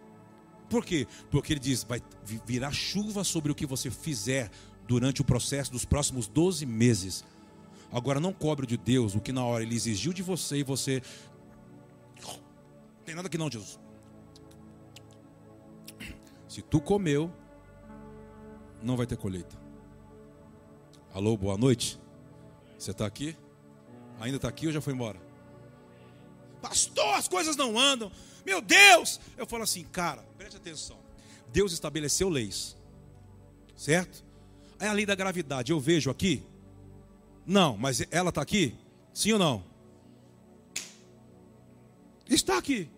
Por 0.68 0.84
quê? 0.84 1.06
Porque 1.30 1.54
Ele 1.54 1.60
diz: 1.60 1.84
vai 1.84 2.02
virar 2.44 2.72
chuva 2.72 3.24
sobre 3.24 3.50
o 3.50 3.54
que 3.54 3.64
você 3.64 3.90
fizer 3.90 4.50
durante 4.86 5.20
o 5.20 5.24
processo 5.24 5.70
dos 5.72 5.84
próximos 5.84 6.26
12 6.26 6.66
meses. 6.66 7.24
Agora 7.90 8.18
não 8.18 8.32
cobre 8.32 8.66
de 8.66 8.76
Deus 8.76 9.14
o 9.14 9.20
que 9.20 9.32
na 9.32 9.44
hora 9.44 9.62
ele 9.62 9.74
exigiu 9.74 10.12
de 10.12 10.22
você 10.22 10.58
e 10.58 10.62
você. 10.62 11.02
Tem 13.04 13.14
nada 13.14 13.28
aqui 13.28 13.36
não, 13.36 13.50
Jesus. 13.50 13.78
Se 16.48 16.62
tu 16.62 16.80
comeu, 16.80 17.32
não 18.82 18.96
vai 18.96 19.06
ter 19.06 19.16
colheita. 19.16 19.56
Alô, 21.12 21.36
boa 21.36 21.56
noite. 21.56 22.00
Você 22.78 22.90
está 22.90 23.06
aqui? 23.06 23.36
Ainda 24.20 24.36
está 24.36 24.48
aqui 24.48 24.66
ou 24.66 24.72
já 24.72 24.80
foi 24.80 24.92
embora? 24.92 25.20
Pastor, 26.60 27.14
as 27.14 27.28
coisas 27.28 27.56
não 27.56 27.78
andam. 27.78 28.10
Meu 28.46 28.60
Deus! 28.60 29.20
Eu 29.36 29.46
falo 29.46 29.62
assim, 29.62 29.84
cara, 29.84 30.22
preste 30.36 30.56
atenção. 30.56 30.98
Deus 31.52 31.72
estabeleceu 31.72 32.28
leis, 32.28 32.76
certo? 33.76 34.24
É 34.82 34.88
a 34.88 34.92
lei 34.92 35.06
da 35.06 35.14
gravidade. 35.14 35.70
Eu 35.70 35.78
vejo 35.78 36.10
aqui, 36.10 36.42
não, 37.46 37.76
mas 37.76 38.04
ela 38.10 38.30
está 38.30 38.42
aqui? 38.42 38.74
Sim 39.14 39.34
ou 39.34 39.38
não? 39.38 39.64
Está 42.28 42.58
aqui. 42.58 42.90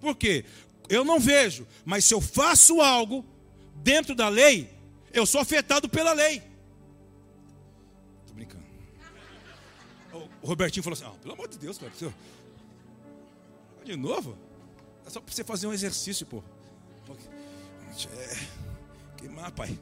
Por 0.00 0.14
quê? 0.14 0.44
Eu 0.88 1.04
não 1.04 1.18
vejo, 1.18 1.66
mas 1.84 2.04
se 2.04 2.14
eu 2.14 2.20
faço 2.20 2.80
algo 2.80 3.24
dentro 3.74 4.14
da 4.14 4.28
lei, 4.28 4.72
eu 5.12 5.26
sou 5.26 5.40
afetado 5.40 5.88
pela 5.88 6.12
lei. 6.12 6.40
Estou 8.20 8.36
brincando. 8.36 8.64
O 10.40 10.46
Robertinho 10.46 10.84
falou 10.84 10.94
assim: 10.94 11.06
ah, 11.06 11.18
pelo 11.20 11.34
amor 11.34 11.48
de 11.48 11.58
Deus, 11.58 11.76
cara. 11.76 11.92
De 13.84 13.96
novo? 13.96 14.38
É 15.04 15.10
só 15.10 15.20
para 15.20 15.34
você 15.34 15.42
fazer 15.42 15.66
um 15.66 15.72
exercício, 15.72 16.24
pô. 16.24 16.40
É, 18.16 18.46
queimar, 19.16 19.50
pai. 19.50 19.76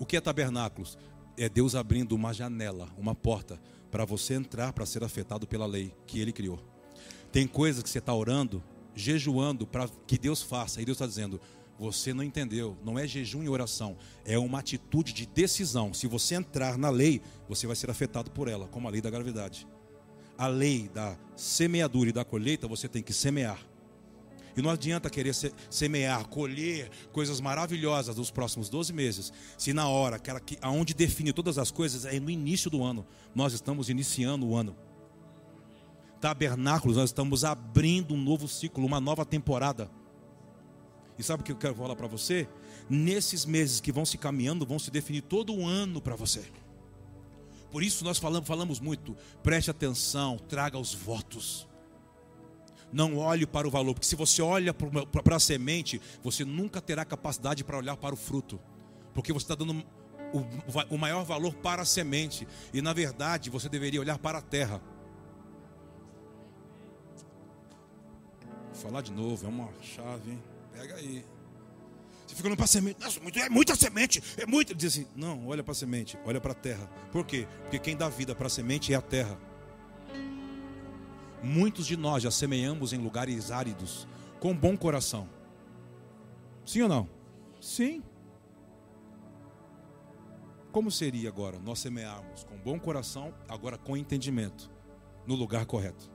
O 0.00 0.06
que 0.06 0.16
é 0.16 0.20
tabernáculos? 0.20 0.96
É 1.36 1.46
Deus 1.46 1.74
abrindo 1.74 2.12
uma 2.12 2.32
janela, 2.32 2.88
uma 2.96 3.14
porta, 3.14 3.60
para 3.90 4.06
você 4.06 4.32
entrar 4.32 4.72
para 4.72 4.86
ser 4.86 5.04
afetado 5.04 5.46
pela 5.46 5.66
lei 5.66 5.92
que 6.06 6.18
Ele 6.18 6.32
criou. 6.32 6.58
Tem 7.30 7.46
coisas 7.46 7.82
que 7.82 7.90
você 7.90 7.98
está 7.98 8.14
orando, 8.14 8.64
jejuando 8.94 9.66
para 9.66 9.86
que 10.06 10.16
Deus 10.16 10.40
faça, 10.40 10.80
e 10.80 10.86
Deus 10.86 10.96
está 10.96 11.06
dizendo: 11.06 11.38
você 11.78 12.14
não 12.14 12.24
entendeu, 12.24 12.78
não 12.82 12.98
é 12.98 13.06
jejum 13.06 13.42
e 13.42 13.48
oração, 13.50 13.94
é 14.24 14.38
uma 14.38 14.60
atitude 14.60 15.12
de 15.12 15.26
decisão. 15.26 15.92
Se 15.92 16.06
você 16.06 16.34
entrar 16.34 16.78
na 16.78 16.88
lei, 16.88 17.20
você 17.46 17.66
vai 17.66 17.76
ser 17.76 17.90
afetado 17.90 18.30
por 18.30 18.48
ela, 18.48 18.66
como 18.68 18.88
a 18.88 18.90
lei 18.90 19.02
da 19.02 19.10
gravidade. 19.10 19.68
A 20.38 20.46
lei 20.46 20.88
da 20.88 21.18
semeadura 21.36 22.08
e 22.08 22.12
da 22.14 22.24
colheita, 22.24 22.66
você 22.66 22.88
tem 22.88 23.02
que 23.02 23.12
semear. 23.12 23.69
E 24.56 24.62
não 24.62 24.70
adianta 24.70 25.08
querer 25.08 25.34
semear, 25.70 26.26
colher 26.28 26.90
coisas 27.12 27.40
maravilhosas 27.40 28.16
nos 28.16 28.30
próximos 28.30 28.68
12 28.68 28.92
meses, 28.92 29.32
se 29.56 29.72
na 29.72 29.88
hora, 29.88 30.16
aquela 30.16 30.40
que, 30.40 30.58
aonde 30.60 30.92
define 30.94 31.32
todas 31.32 31.58
as 31.58 31.70
coisas, 31.70 32.04
é 32.04 32.18
no 32.18 32.30
início 32.30 32.70
do 32.70 32.82
ano. 32.82 33.06
Nós 33.34 33.52
estamos 33.52 33.88
iniciando 33.88 34.46
o 34.46 34.56
ano. 34.56 34.76
Tabernáculos, 36.20 36.96
nós 36.96 37.10
estamos 37.10 37.44
abrindo 37.44 38.14
um 38.14 38.22
novo 38.22 38.46
ciclo, 38.48 38.84
uma 38.84 39.00
nova 39.00 39.24
temporada. 39.24 39.90
E 41.18 41.22
sabe 41.22 41.42
o 41.42 41.44
que 41.44 41.52
eu 41.52 41.56
quero 41.56 41.74
falar 41.74 41.96
para 41.96 42.06
você? 42.06 42.48
Nesses 42.88 43.44
meses 43.44 43.80
que 43.80 43.92
vão 43.92 44.04
se 44.04 44.18
caminhando, 44.18 44.66
vão 44.66 44.78
se 44.78 44.90
definir 44.90 45.22
todo 45.22 45.54
o 45.54 45.66
ano 45.66 46.00
para 46.00 46.16
você. 46.16 46.44
Por 47.70 47.82
isso 47.82 48.04
nós 48.04 48.18
falamos, 48.18 48.48
falamos 48.48 48.80
muito, 48.80 49.16
preste 49.42 49.70
atenção, 49.70 50.38
traga 50.38 50.76
os 50.76 50.92
votos. 50.92 51.68
Não 52.92 53.16
olhe 53.18 53.46
para 53.46 53.68
o 53.68 53.70
valor, 53.70 53.94
porque 53.94 54.06
se 54.06 54.16
você 54.16 54.42
olha 54.42 54.74
para 54.74 55.36
a 55.36 55.40
semente, 55.40 56.00
você 56.22 56.44
nunca 56.44 56.80
terá 56.80 57.04
capacidade 57.04 57.62
para 57.62 57.78
olhar 57.78 57.96
para 57.96 58.14
o 58.14 58.16
fruto, 58.16 58.58
porque 59.14 59.32
você 59.32 59.44
está 59.44 59.54
dando 59.54 59.84
o, 60.32 60.94
o 60.94 60.98
maior 60.98 61.24
valor 61.24 61.54
para 61.54 61.82
a 61.82 61.84
semente, 61.84 62.46
e 62.74 62.82
na 62.82 62.92
verdade 62.92 63.48
você 63.48 63.68
deveria 63.68 64.00
olhar 64.00 64.18
para 64.18 64.38
a 64.38 64.42
terra. 64.42 64.80
Vou 68.72 68.74
falar 68.74 69.02
de 69.02 69.12
novo, 69.12 69.46
é 69.46 69.48
uma 69.48 69.68
chave, 69.82 70.32
hein? 70.32 70.42
pega 70.80 70.94
aí. 70.96 71.24
Você 72.26 72.34
fica 72.36 72.48
olhando 72.48 72.56
para 72.56 72.64
a 72.64 72.68
semente, 72.68 73.00
Nossa, 73.00 73.20
é 73.40 73.48
muita 73.48 73.74
semente, 73.74 74.22
é 74.36 74.46
muita. 74.46 74.74
Diz 74.74 74.92
assim: 74.92 75.06
não, 75.16 75.48
olha 75.48 75.62
para 75.62 75.72
a 75.72 75.74
semente, 75.74 76.18
olha 76.24 76.40
para 76.40 76.52
a 76.52 76.54
terra. 76.54 76.88
Por 77.10 77.26
quê? 77.26 77.46
Porque 77.62 77.78
quem 77.78 77.96
dá 77.96 78.08
vida 78.08 78.34
para 78.34 78.46
a 78.46 78.50
semente 78.50 78.92
é 78.92 78.96
a 78.96 79.02
terra. 79.02 79.38
Muitos 81.42 81.86
de 81.86 81.96
nós 81.96 82.22
já 82.22 82.30
semeamos 82.30 82.92
em 82.92 82.98
lugares 82.98 83.50
áridos, 83.50 84.06
com 84.38 84.54
bom 84.54 84.76
coração. 84.76 85.28
Sim 86.64 86.82
ou 86.82 86.88
não? 86.88 87.08
Sim. 87.60 88.02
Como 90.70 90.90
seria 90.90 91.28
agora 91.28 91.58
nós 91.58 91.78
semearmos 91.78 92.44
com 92.44 92.56
bom 92.56 92.78
coração, 92.78 93.34
agora 93.48 93.76
com 93.76 93.96
entendimento, 93.96 94.70
no 95.26 95.34
lugar 95.34 95.66
correto? 95.66 96.10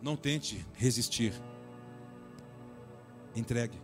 Não 0.00 0.16
tente 0.16 0.64
resistir. 0.74 1.32
Entregue. 3.34 3.80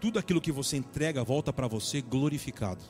Tudo 0.00 0.18
aquilo 0.18 0.40
que 0.40 0.50
você 0.50 0.76
entrega 0.76 1.22
volta 1.22 1.52
para 1.52 1.68
você 1.68 2.00
glorificado. 2.00 2.82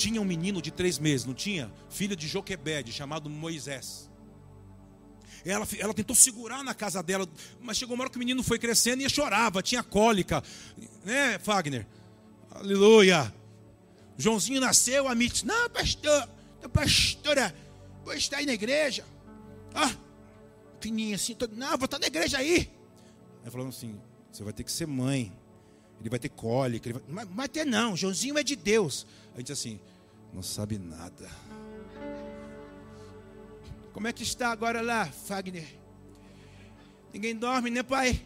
Tinha 0.00 0.18
um 0.18 0.24
menino 0.24 0.62
de 0.62 0.70
três 0.70 0.98
meses, 0.98 1.26
não 1.26 1.34
tinha? 1.34 1.70
Filho 1.90 2.16
de 2.16 2.26
Joquebede, 2.26 2.90
chamado 2.90 3.28
Moisés. 3.28 4.08
Ela, 5.44 5.68
ela 5.78 5.92
tentou 5.92 6.16
segurar 6.16 6.64
na 6.64 6.72
casa 6.72 7.02
dela, 7.02 7.28
mas 7.60 7.76
chegou 7.76 7.94
uma 7.94 8.04
hora 8.04 8.10
que 8.10 8.16
o 8.16 8.18
menino 8.18 8.42
foi 8.42 8.58
crescendo 8.58 9.02
e 9.02 9.10
chorava, 9.10 9.62
tinha 9.62 9.82
cólica. 9.82 10.42
Né, 11.04 11.38
Fagner? 11.40 11.86
Aleluia. 12.50 13.30
Joãozinho 14.16 14.58
nasceu, 14.58 15.06
a 15.06 15.14
Mitz, 15.14 15.42
não, 15.42 15.68
pastor, 15.68 16.26
pastora, 16.72 17.54
vou 18.02 18.14
estar 18.14 18.38
aí 18.38 18.46
na 18.46 18.54
igreja. 18.54 19.04
Ah, 19.74 19.94
fininha 20.80 21.16
assim, 21.16 21.34
todo, 21.34 21.54
não, 21.54 21.76
vou 21.76 21.84
estar 21.84 21.98
na 21.98 22.06
igreja 22.06 22.38
aí. 22.38 22.70
Aí 23.44 23.50
falando 23.50 23.68
assim, 23.68 24.00
você 24.32 24.42
vai 24.42 24.54
ter 24.54 24.64
que 24.64 24.72
ser 24.72 24.86
mãe. 24.86 25.30
Ele 26.00 26.08
vai 26.08 26.18
ter 26.18 26.30
cólica, 26.30 26.88
ele 26.88 26.98
vai... 26.98 27.02
Mas, 27.06 27.28
mas 27.34 27.48
ter 27.48 27.66
não, 27.66 27.94
Joãozinho 27.94 28.38
é 28.38 28.42
de 28.42 28.56
Deus. 28.56 29.06
A 29.34 29.38
gente 29.38 29.52
assim, 29.52 29.80
não 30.32 30.42
sabe 30.42 30.78
nada. 30.78 31.28
Como 33.92 34.06
é 34.06 34.12
que 34.12 34.22
está 34.22 34.50
agora 34.50 34.80
lá, 34.80 35.06
Fagner? 35.06 35.66
Ninguém 37.12 37.34
dorme, 37.34 37.70
né, 37.70 37.82
pai? 37.82 38.24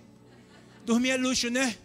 Dormir 0.84 1.11
é 1.11 1.16
luxo, 1.16 1.48
né? 1.50 1.76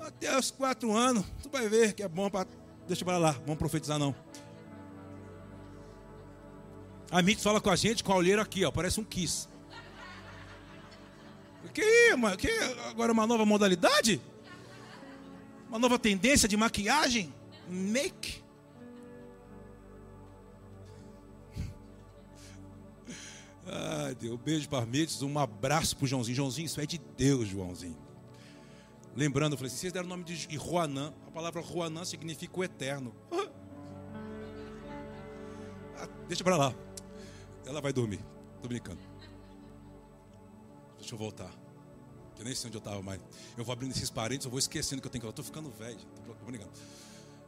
Até 0.00 0.36
os 0.38 0.50
quatro 0.50 0.94
anos, 0.94 1.24
tu 1.42 1.50
vai 1.50 1.68
ver 1.68 1.92
que 1.92 2.02
é 2.02 2.08
bom 2.08 2.30
para. 2.30 2.48
Deixa 2.86 3.04
para 3.04 3.18
lá, 3.18 3.32
vamos 3.32 3.56
profetizar 3.56 3.98
não. 3.98 4.14
A 7.10 7.22
Mitz 7.22 7.42
fala 7.42 7.60
com 7.60 7.70
a 7.70 7.76
gente 7.76 8.02
com 8.02 8.12
a 8.12 8.16
olheira 8.16 8.42
aqui, 8.42 8.64
ó, 8.64 8.70
parece 8.70 9.00
um 9.00 9.04
kiss. 9.04 9.48
Que, 11.72 11.82
que 12.38 12.50
agora 12.88 13.12
uma 13.12 13.26
nova 13.26 13.44
modalidade? 13.44 14.20
Uma 15.68 15.78
nova 15.78 15.98
tendência 15.98 16.48
de 16.48 16.56
maquiagem? 16.56 17.34
Make. 17.68 18.44
Ai, 23.66 24.14
Deus, 24.14 24.38
beijo 24.40 24.68
para 24.68 24.84
Mites, 24.84 25.22
um 25.22 25.38
abraço 25.38 25.96
para 25.96 26.04
o 26.04 26.06
Joãozinho. 26.06 26.36
Joãozinho, 26.36 26.66
isso 26.66 26.80
é 26.80 26.86
de 26.86 26.98
Deus, 26.98 27.48
Joãozinho. 27.48 27.96
Lembrando, 29.16 29.52
eu 29.52 29.56
falei 29.56 29.70
assim, 29.70 29.80
vocês 29.80 29.92
deram 29.92 30.06
o 30.06 30.08
nome 30.08 30.24
de 30.24 30.36
Juanã. 30.56 31.14
A 31.26 31.30
palavra 31.30 31.62
Juanã 31.62 32.04
significa 32.04 32.58
o 32.58 32.64
eterno. 32.64 33.14
Ah, 35.96 36.08
deixa 36.26 36.42
pra 36.42 36.56
lá. 36.56 36.74
Ela 37.64 37.80
vai 37.80 37.92
dormir. 37.92 38.18
Tô 38.60 38.66
brincando. 38.66 38.98
Deixa 40.98 41.14
eu 41.14 41.18
voltar. 41.18 41.54
Eu 42.36 42.44
nem 42.44 42.52
sei 42.52 42.66
onde 42.66 42.76
eu 42.76 42.80
estava 42.80 43.00
mais. 43.00 43.20
Eu 43.56 43.64
vou 43.64 43.72
abrindo 43.72 43.92
esses 43.92 44.10
parênteses, 44.10 44.46
eu 44.46 44.50
vou 44.50 44.58
esquecendo 44.58 45.00
que 45.00 45.06
eu 45.06 45.10
tenho 45.10 45.20
que. 45.20 45.26
Eu 45.26 45.30
estou 45.30 45.44
ficando 45.44 45.70
velho. 45.70 45.96
Tô 46.26 46.44
brincando. 46.44 46.72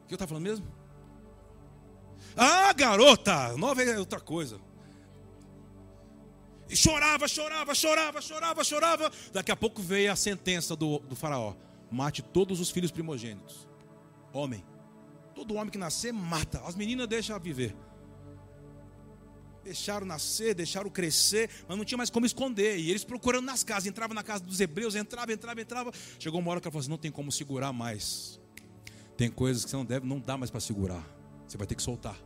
O 0.07 0.09
que 0.09 0.15
eu 0.15 0.17
estava 0.17 0.29
falando 0.29 0.45
mesmo? 0.45 0.65
Ah, 2.37 2.73
garota! 2.73 3.57
Nova 3.57 3.83
é 3.83 3.99
outra 3.99 4.21
coisa. 4.21 4.61
E 6.71 6.77
chorava, 6.77 7.27
chorava, 7.27 7.75
chorava, 7.75 8.21
chorava, 8.21 8.63
chorava. 8.63 9.13
Daqui 9.33 9.51
a 9.51 9.57
pouco 9.57 9.83
veio 9.83 10.13
a 10.13 10.15
sentença 10.15 10.77
do, 10.77 11.01
do 11.01 11.17
faraó: 11.17 11.57
mate 11.91 12.23
todos 12.23 12.61
os 12.61 12.71
filhos 12.71 12.93
primogênitos. 12.93 13.69
Homem. 14.33 14.65
Todo 15.35 15.55
homem 15.55 15.71
que 15.71 15.79
nascer, 15.79 16.13
mata. 16.13 16.61
As 16.65 16.77
meninas 16.77 17.09
deixam 17.09 17.39
viver. 17.41 17.75
Deixaram 19.65 20.07
nascer, 20.07 20.55
deixaram 20.55 20.89
crescer, 20.89 21.51
mas 21.67 21.77
não 21.77 21.85
tinha 21.85 21.99
mais 21.99 22.11
como 22.11 22.27
esconder. 22.27 22.79
E 22.79 22.91
eles 22.91 23.03
procurando 23.03 23.45
nas 23.45 23.65
casas, 23.65 23.87
entrava 23.87 24.15
na 24.15 24.23
casa 24.23 24.45
dos 24.45 24.61
hebreus, 24.61 24.95
entrava, 24.95 25.33
entrava, 25.33 25.61
entrava. 25.61 25.93
Chegou 26.17 26.39
uma 26.39 26.53
hora 26.53 26.61
que 26.61 26.69
ela 26.69 26.73
falou 26.73 26.83
assim: 26.83 26.91
não 26.91 26.97
tem 26.97 27.11
como 27.11 27.33
segurar 27.33 27.73
mais. 27.73 28.41
Tem 29.17 29.31
coisas 29.31 29.65
que 29.65 29.71
você 29.71 29.77
não 29.77 29.85
deve, 29.85 30.07
não 30.07 30.21
dá 30.21 30.37
mais 30.37 30.51
para 30.51 30.61
segurar. 30.61 31.05
Você 31.47 31.57
vai 31.57 31.67
ter 31.67 31.75
que 31.75 31.83
soltar. 31.83 32.17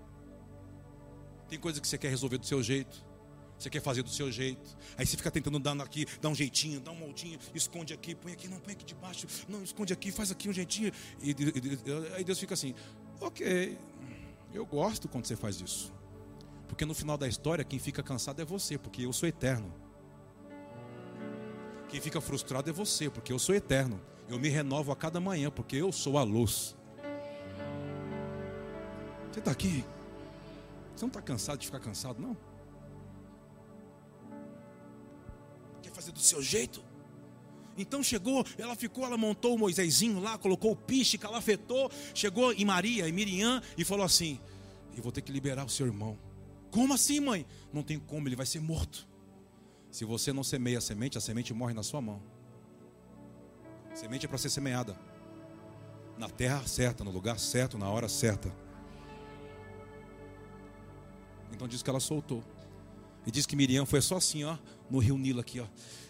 Tem 1.49 1.59
coisas 1.59 1.81
que 1.81 1.87
você 1.87 1.99
quer 1.99 2.09
resolver 2.09 2.39
do 2.39 2.47
seu 2.47 2.63
jeito. 2.63 3.05
Você 3.59 3.69
quer 3.69 3.83
fazer 3.83 4.03
do 4.03 4.09
seu 4.09 4.33
jeito. 4.33 4.77
Aí 4.97 5.07
você 5.07 5.17
fica 5.17 5.31
tentando 5.31 5.59
dar 5.59 5.79
aqui, 5.83 6.07
dar 6.21 6.31
um 6.31 6.35
jeitinho, 6.35 6.81
dar 6.81 6.93
um 6.93 6.97
moldinho, 6.97 7.39
esconde 7.55 7.93
aqui, 7.93 8.15
põe 8.15 8.33
aqui, 8.33 8.49
não, 8.49 8.59
põe 8.59 8.73
aqui 8.73 8.87
debaixo, 8.87 9.27
não, 9.47 9.63
esconde 9.63 9.93
aqui, 9.93 10.11
faz 10.11 10.31
aqui 10.31 10.49
um 10.49 10.53
jeitinho. 10.53 10.91
E, 11.21 11.31
e, 11.33 12.15
aí 12.17 12.25
Deus 12.25 12.39
fica 12.39 12.55
assim, 12.55 12.75
ok, 13.21 13.77
eu 14.55 14.65
gosto 14.65 15.09
quando 15.09 15.27
você 15.27 15.37
faz 15.37 15.61
isso. 15.61 15.93
Porque 16.69 16.87
no 16.87 16.95
final 16.95 17.19
da 17.19 17.29
história, 17.29 17.63
quem 17.63 17.79
fica 17.79 18.03
cansado 18.03 18.41
é 18.41 18.45
você, 18.45 18.79
porque 18.79 19.05
eu 19.05 19.13
sou 19.13 19.29
eterno. 19.29 19.71
Quem 21.91 22.01
fica 22.01 22.21
frustrado 22.21 22.71
é 22.71 22.73
você, 22.73 23.11
porque 23.11 23.33
eu 23.33 23.39
sou 23.39 23.55
eterno. 23.55 24.01
Eu 24.29 24.39
me 24.39 24.49
renovo 24.49 24.91
a 24.91 24.97
cada 24.97 25.21
manhã, 25.21 25.51
porque 25.51 25.77
eu 25.77 25.93
sou 25.93 26.17
a 26.17 26.23
luz. 26.23 26.77
Você 29.31 29.39
está 29.39 29.51
aqui? 29.51 29.85
Você 30.95 31.03
não 31.03 31.09
está 31.09 31.23
cansado 31.23 31.59
de 31.59 31.67
ficar 31.67 31.81
cansado, 31.81 32.21
não? 32.21 32.37
Quer 35.83 35.93
fazer 35.93 36.13
do 36.13 36.19
seu 36.19 36.43
jeito? 36.43 36.83
Então 37.77 38.03
chegou, 38.03 38.45
ela 38.59 38.75
ficou, 38.75 39.05
ela 39.05 39.17
montou 39.17 39.55
o 39.55 39.59
Moisésinho 39.59 40.21
lá, 40.21 40.37
colocou 40.37 40.73
o 40.73 40.77
piche, 40.77 41.17
calafetou, 41.17 41.91
chegou 42.15 42.53
em 42.53 42.65
Maria 42.65 43.09
e 43.09 43.13
Miriam 43.13 43.63
e 43.79 43.85
falou 43.85 44.05
assim: 44.05 44.39
Eu 44.97 45.03
vou 45.03 45.13
ter 45.13 45.23
que 45.23 45.33
liberar 45.33 45.65
o 45.65 45.69
seu 45.69 45.87
irmão. 45.87 46.19
Como 46.71 46.93
assim, 46.93 47.21
mãe? 47.21 47.47
Não 47.73 47.83
tem 47.83 47.99
como, 47.99 48.29
ele 48.29 48.37
vai 48.37 48.47
ser 48.47 48.61
morto. 48.61 49.09
Se 49.91 50.05
você 50.05 50.33
não 50.33 50.45
semeia 50.45 50.79
a 50.79 50.81
semente, 50.81 51.19
a 51.19 51.21
semente 51.21 51.55
morre 51.55 51.75
na 51.75 51.83
sua 51.83 52.01
mão. 52.01 52.23
A 53.91 53.97
semente 53.97 54.27
é 54.27 54.29
para 54.29 54.39
ser 54.39 54.51
semeada 54.51 54.97
na 56.19 56.29
terra 56.29 56.67
certa, 56.67 57.03
no 57.03 57.11
lugar 57.11 57.39
certo, 57.39 57.79
na 57.79 57.89
hora 57.89 58.09
certa. 58.09 58.55
Então 61.61 61.69
diz 61.69 61.83
que 61.83 61.91
ela 61.91 62.01
soltou. 62.01 62.43
E 63.27 63.31
diz 63.31 63.45
que 63.45 63.55
Miriam 63.55 63.85
foi 63.85 64.01
só 64.01 64.17
assim, 64.17 64.45
ó, 64.45 64.57
no 64.89 64.99
rio 64.99 65.19
Nilo 65.19 65.41
aqui, 65.41 65.61
ó, 65.61 65.67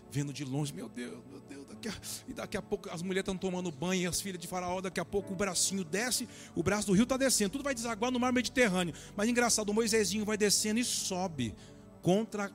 vendo 0.09 0.33
de 0.33 0.45
longe, 0.45 0.73
meu 0.73 0.89
Deus, 0.89 1.19
meu 1.29 1.41
Deus, 1.41 1.67
daqui 1.67 1.89
a... 1.89 1.93
e 2.29 2.33
daqui 2.33 2.57
a 2.57 2.63
pouco 2.63 2.89
as 2.89 3.03
mulheres 3.03 3.23
estão 3.23 3.37
tomando 3.37 3.69
banho, 3.73 4.03
e 4.03 4.07
as 4.07 4.21
filhas 4.21 4.41
de 4.41 4.47
faraó, 4.47 4.81
daqui 4.81 5.01
a 5.01 5.05
pouco 5.05 5.33
o 5.33 5.37
bracinho 5.37 5.83
desce, 5.83 6.29
o 6.55 6.63
braço 6.63 6.87
do 6.87 6.93
rio 6.93 7.03
está 7.03 7.17
descendo, 7.17 7.51
tudo 7.51 7.65
vai 7.65 7.75
desaguar 7.75 8.13
no 8.13 8.21
mar 8.21 8.33
Mediterrâneo. 8.33 8.95
Mas 9.17 9.29
engraçado, 9.29 9.71
o 9.71 9.75
Moisésinho 9.75 10.25
vai 10.25 10.37
descendo 10.37 10.79
e 10.79 10.85
sobe 10.85 11.53
contra 12.01 12.49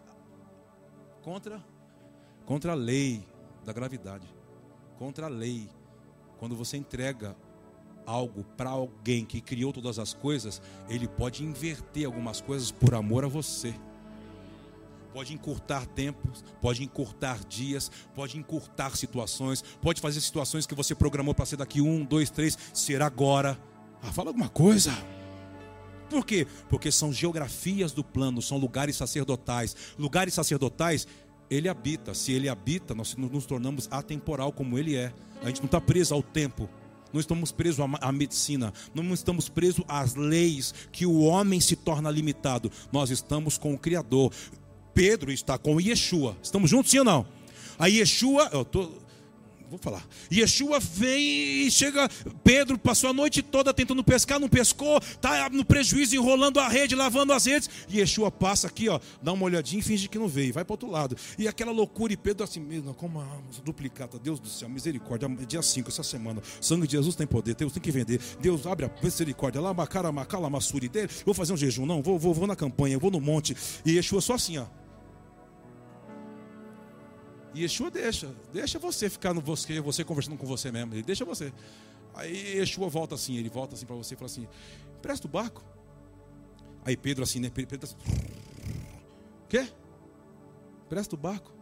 contra 1.22 1.62
contra 2.46 2.72
a 2.72 2.76
lei 2.76 3.28
da 3.66 3.74
gravidade. 3.74 4.26
Contra 4.98 5.26
a 5.26 5.30
lei. 5.30 5.70
Quando 6.38 6.56
você 6.56 6.78
entrega 6.78 7.36
algo 8.06 8.44
para 8.56 8.70
alguém 8.70 9.26
que 9.26 9.42
criou 9.42 9.74
todas 9.74 10.00
as 10.00 10.14
coisas, 10.14 10.62
ele 10.90 11.08
pode 11.08 11.44
inverter 11.44 12.06
algumas 12.06 12.42
coisas 12.42 12.72
por 12.72 12.94
amor 12.94 13.26
a 13.26 13.28
você. 13.28 13.74
Pode 15.14 15.34
encurtar 15.34 15.86
tempos, 15.86 16.44
pode 16.62 16.84
encurtar 16.84 17.40
dias, 17.48 17.90
pode 18.14 18.38
encurtar 18.38 18.98
situações, 18.98 19.64
pode 19.82 20.02
fazer 20.02 20.20
situações 20.20 20.68
que 20.68 20.76
você 20.76 20.94
programou 20.94 21.34
para 21.34 21.46
ser 21.46 21.56
daqui 21.56 21.80
um, 21.80 22.04
dois, 22.04 22.30
três, 22.30 22.58
ser 22.74 23.02
agora. 23.02 23.58
Ah, 24.04 24.12
fala 24.12 24.30
alguma 24.30 24.50
coisa. 24.50 24.92
Por 26.10 26.26
quê? 26.26 26.46
Porque 26.70 26.92
são 26.92 27.14
geografias 27.14 27.92
do 27.92 28.04
plano, 28.04 28.42
são 28.42 28.58
lugares 28.58 28.98
sacerdotais. 28.98 29.76
Lugares 29.98 30.34
sacerdotais, 30.34 31.08
ele 31.50 31.70
habita. 31.70 32.14
Se 32.14 32.34
ele 32.34 32.50
habita, 32.50 32.94
nós 32.94 33.16
nos 33.16 33.46
tornamos 33.46 33.88
atemporal 33.90 34.52
como 34.52 34.78
ele 34.78 34.96
é. 34.96 35.14
A 35.42 35.48
gente 35.48 35.60
não 35.60 35.66
está 35.66 35.80
preso 35.80 36.14
ao 36.14 36.22
tempo 36.22 36.70
não 37.14 37.20
estamos 37.20 37.52
presos 37.52 37.86
à 38.02 38.12
medicina, 38.12 38.74
não 38.94 39.14
estamos 39.14 39.48
presos 39.50 39.84
às 39.88 40.16
leis 40.16 40.74
que 40.92 41.06
o 41.06 41.20
homem 41.20 41.60
se 41.60 41.76
torna 41.76 42.12
limitado. 42.12 42.72
Nós 42.92 43.10
estamos 43.10 43.58
com 43.58 43.74
o 43.74 43.78
Criador. 43.78 44.32
Pedro 44.94 45.32
está 45.32 45.58
com 45.58 45.80
Yeshua. 45.80 46.38
Estamos 46.42 46.70
juntos, 46.70 46.92
sim 46.92 47.00
ou 47.00 47.06
não? 47.06 47.26
A 47.78 47.88
Yeshua, 47.88 48.50
eu 48.54 48.64
tô, 48.64 48.90
vou 49.70 49.80
falar. 49.80 50.06
Yeshua 50.32 50.80
vem 50.80 51.66
e 51.66 51.72
chega. 51.72 52.10
Pedro 52.44 52.78
passou 52.78 53.10
a 53.10 53.14
noite 53.14 53.42
toda 53.42 53.74
tentando 53.74 54.04
pescar, 54.04 54.40
não 54.40 54.50
pescou, 54.50 55.00
tá 55.22 55.50
no 55.50 55.66
prejuízo, 55.66 56.16
enrolando 56.16 56.60
a 56.60 56.68
rede, 56.68 56.96
lavando 56.96 57.34
as 57.34 57.46
redes. 57.46 57.70
Yeshua 57.92 58.32
passa 58.32 58.68
aqui, 58.68 58.90
ó, 58.90 59.00
dá 59.22 59.34
uma 59.34 59.46
olhadinha 59.46 59.80
e 59.80 59.84
finge 59.84 60.08
que 60.08 60.18
não 60.18 60.28
veio, 60.28 60.54
vai 60.54 60.64
para 60.64 60.74
outro 60.74 60.90
lado. 60.90 61.16
E 61.38 61.48
aquela 61.48 61.72
loucura, 61.72 62.14
e 62.14 62.18
Pedro 62.18 62.44
assim 62.44 62.60
mesmo, 62.60 62.94
como 62.94 63.20
uma 63.20 63.42
duplicata, 63.64 64.20
Deus 64.20 64.40
do 64.40 64.48
céu, 64.48 64.70
misericórdia, 64.70 65.28
dia 65.48 65.62
5, 65.62 65.90
essa 65.90 66.04
semana, 66.04 66.42
sangue 66.62 66.88
de 66.88 66.94
Jesus 66.94 67.16
tem 67.16 67.28
poder, 67.28 67.56
Deus 67.56 67.74
tem 67.74 67.82
que 67.82 67.92
vender. 67.92 68.20
Deus 68.40 68.66
abre 68.66 68.86
a 68.86 68.92
misericórdia, 69.02 69.62
lá, 69.62 69.74
macara, 69.74 70.12
macala, 70.12 70.50
massuri 70.50 70.88
dele. 70.88 71.10
Vou 71.26 71.34
fazer 71.34 71.54
um 71.54 71.58
jejum, 71.58 71.86
não, 71.86 72.02
vou, 72.02 72.18
vou, 72.18 72.34
vou 72.34 72.48
na 72.48 72.56
campanha, 72.56 72.98
vou 72.98 73.12
no 73.12 73.20
monte. 73.20 73.56
E 73.86 73.94
Yeshua 73.94 74.22
só 74.22 74.34
assim, 74.36 74.58
ó. 74.58 74.66
E 77.56 77.62
Yeshua 77.62 77.90
deixa, 77.90 78.36
deixa 78.52 78.78
você 78.78 79.10
ficar 79.10 79.34
no 79.34 79.40
você, 79.40 79.80
você 79.80 80.04
conversando 80.04 80.38
com 80.38 80.46
você 80.46 80.72
mesmo, 80.72 80.94
ele 80.94 81.02
deixa 81.02 81.24
você. 81.24 81.54
Aí 82.14 82.58
Yeshua 82.58 82.90
volta 82.90 83.16
assim, 83.16 83.38
ele 83.38 83.50
volta 83.50 83.76
assim 83.76 83.86
para 83.86 83.96
você 83.96 84.14
e 84.14 84.18
fala 84.18 84.26
assim: 84.26 84.48
"Presta 85.02 85.26
o 85.26 85.30
barco". 85.30 85.64
Aí 86.84 86.98
Pedro 86.98 87.24
assim, 87.24 87.40
né? 87.40 87.50
Pedro 87.50 87.80
assim, 87.84 87.96
Quê? 89.48 89.70
Presta 90.90 91.16
o 91.16 91.18
barco. 91.18 91.54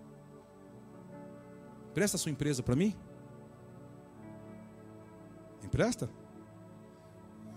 Presta 1.93 2.17
a 2.17 2.19
sua 2.19 2.31
empresa 2.31 2.63
para 2.63 2.75
mim? 2.75 2.95
Empresta? 5.63 6.09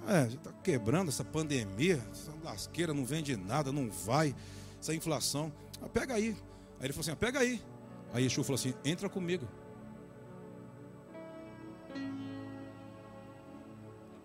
É, 0.07 0.29
já 0.29 0.37
está 0.37 0.53
quebrando 0.53 1.09
essa 1.09 1.25
pandemia, 1.25 2.07
essa 2.13 2.33
lasqueira 2.45 2.93
não 2.93 3.05
vende 3.05 3.35
nada, 3.35 3.73
não 3.73 3.91
vai, 3.91 4.35
essa 4.79 4.95
inflação. 4.95 5.51
Ah, 5.81 5.89
pega 5.89 6.15
aí. 6.15 6.37
Aí 6.79 6.87
ele 6.87 6.93
falou 6.93 7.01
assim: 7.01 7.13
ah, 7.13 7.17
pega 7.17 7.41
aí. 7.41 7.63
Aí 8.13 8.25
Yeshua 8.25 8.45
falou 8.45 8.57
assim: 8.57 8.75
entra 8.85 9.09
comigo. 9.09 9.47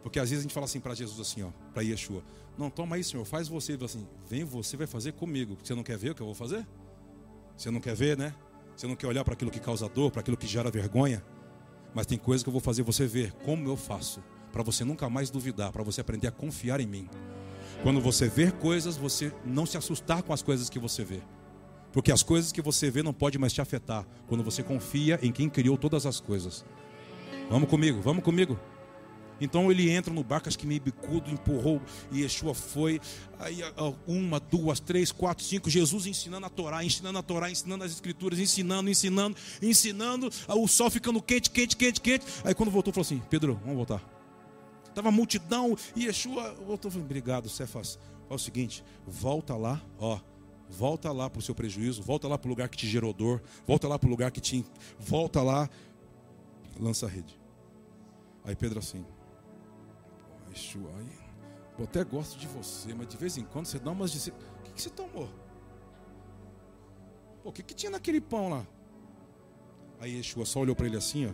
Porque 0.03 0.19
às 0.19 0.29
vezes 0.29 0.43
a 0.43 0.43
gente 0.43 0.53
fala 0.53 0.65
assim 0.65 0.79
para 0.79 0.93
Jesus 0.93 1.19
assim, 1.19 1.43
ó, 1.43 1.51
para 1.73 1.83
Yeshua, 1.83 2.23
não 2.57 2.69
toma 2.69 2.95
aí, 2.95 3.03
Senhor, 3.03 3.23
faz 3.23 3.47
você, 3.47 3.73
ele 3.73 3.85
assim, 3.85 4.07
vem 4.27 4.43
você 4.43 4.75
vai 4.75 4.87
fazer 4.87 5.13
comigo. 5.13 5.57
Você 5.63 5.75
não 5.75 5.83
quer 5.83 5.97
ver 5.97 6.11
o 6.11 6.15
que 6.15 6.21
eu 6.21 6.25
vou 6.25 6.35
fazer? 6.35 6.67
Você 7.55 7.69
não 7.69 7.79
quer 7.79 7.95
ver, 7.95 8.17
né? 8.17 8.33
Você 8.75 8.87
não 8.87 8.95
quer 8.95 9.07
olhar 9.07 9.23
para 9.23 9.33
aquilo 9.33 9.51
que 9.51 9.59
causa 9.59 9.87
dor, 9.87 10.11
para 10.11 10.21
aquilo 10.21 10.35
que 10.35 10.47
gera 10.47 10.71
vergonha? 10.71 11.23
Mas 11.93 12.05
tem 12.05 12.17
coisas 12.17 12.43
que 12.43 12.49
eu 12.49 12.51
vou 12.51 12.61
fazer 12.61 12.83
você 12.83 13.05
ver 13.05 13.31
como 13.45 13.67
eu 13.67 13.77
faço, 13.77 14.23
para 14.51 14.63
você 14.63 14.83
nunca 14.83 15.09
mais 15.09 15.29
duvidar, 15.29 15.71
para 15.71 15.83
você 15.83 16.01
aprender 16.01 16.27
a 16.27 16.31
confiar 16.31 16.79
em 16.79 16.87
mim. 16.87 17.09
Quando 17.83 18.01
você 18.01 18.27
ver 18.27 18.53
coisas, 18.53 18.97
você 18.97 19.33
não 19.45 19.65
se 19.65 19.77
assustar 19.77 20.23
com 20.23 20.33
as 20.33 20.41
coisas 20.41 20.69
que 20.69 20.79
você 20.79 21.03
vê. 21.03 21.21
Porque 21.91 22.11
as 22.11 22.23
coisas 22.23 22.51
que 22.51 22.61
você 22.61 22.89
vê 22.89 23.03
não 23.03 23.13
pode 23.13 23.37
mais 23.37 23.51
te 23.51 23.61
afetar 23.61 24.05
quando 24.27 24.43
você 24.43 24.63
confia 24.63 25.19
em 25.21 25.31
quem 25.31 25.49
criou 25.49 25.77
todas 25.77 26.05
as 26.05 26.19
coisas. 26.19 26.63
Vamos 27.49 27.69
comigo, 27.69 28.01
vamos 28.01 28.23
comigo. 28.23 28.57
Então 29.41 29.71
ele 29.71 29.89
entra 29.89 30.13
no 30.13 30.23
barco, 30.23 30.47
acho 30.47 30.57
que 30.57 30.67
meio 30.67 30.79
bicudo, 30.79 31.31
empurrou 31.31 31.81
e 32.11 32.21
Yeshua 32.21 32.53
foi. 32.53 33.01
Aí 33.39 33.61
uma, 34.07 34.39
duas, 34.39 34.79
três, 34.79 35.11
quatro, 35.11 35.43
cinco. 35.43 35.67
Jesus 35.67 36.05
ensinando 36.05 36.45
a 36.45 36.49
Torá, 36.49 36.83
ensinando 36.83 37.17
a 37.17 37.23
Torá, 37.23 37.49
ensinando 37.49 37.83
as 37.83 37.91
Escrituras, 37.91 38.37
ensinando, 38.39 38.89
ensinando, 38.89 39.35
ensinando. 39.61 40.29
O 40.47 40.67
sol 40.67 40.91
ficando 40.91 41.19
quente, 41.21 41.49
quente, 41.49 41.75
quente, 41.75 41.99
quente. 41.99 42.25
Aí 42.45 42.53
quando 42.53 42.69
voltou, 42.69 42.93
falou 42.93 43.01
assim: 43.01 43.21
Pedro, 43.31 43.59
vamos 43.61 43.77
voltar. 43.77 44.01
Tava 44.93 45.09
multidão 45.11 45.75
e 45.95 46.05
Yeshua 46.05 46.53
voltou. 46.65 46.91
Falei, 46.91 47.05
Obrigado, 47.05 47.49
Cefas. 47.49 47.97
Olha 48.29 48.35
o 48.35 48.39
seguinte, 48.39 48.83
volta 49.07 49.55
lá, 49.55 49.81
ó 49.99 50.19
Volta 50.71 51.11
lá 51.11 51.29
para 51.29 51.39
o 51.39 51.41
seu 51.41 51.53
prejuízo, 51.53 52.01
volta 52.01 52.27
lá 52.27 52.37
para 52.37 52.47
o 52.47 52.49
lugar 52.49 52.69
que 52.69 52.77
te 52.77 52.87
gerou 52.87 53.13
dor, 53.13 53.43
volta 53.67 53.87
lá 53.87 53.99
para 53.99 54.07
o 54.07 54.09
lugar 54.09 54.31
que 54.31 54.41
te. 54.41 54.65
Volta 54.97 55.43
lá. 55.43 55.69
lança 56.79 57.05
a 57.05 57.09
rede. 57.09 57.39
Aí 58.43 58.55
Pedro 58.55 58.79
assim, 58.79 59.05
eu 61.77 61.85
até 61.85 62.03
gosto 62.03 62.37
de 62.37 62.47
você, 62.47 62.93
mas 62.93 63.07
de 63.07 63.17
vez 63.17 63.37
em 63.37 63.43
quando 63.43 63.65
você 63.65 63.79
dá 63.79 63.91
umas. 63.91 64.27
O 64.27 64.31
que, 64.63 64.71
que 64.73 64.81
você 64.81 64.89
tomou? 64.89 65.29
Pô, 67.43 67.49
o 67.49 67.51
que, 67.51 67.63
que 67.63 67.73
tinha 67.73 67.89
naquele 67.89 68.21
pão 68.21 68.49
lá? 68.49 68.67
Aí 69.99 70.17
Yeshua 70.17 70.45
só 70.45 70.59
olhou 70.59 70.75
para 70.75 70.85
ele 70.85 70.97
assim, 70.97 71.27
ó. 71.27 71.31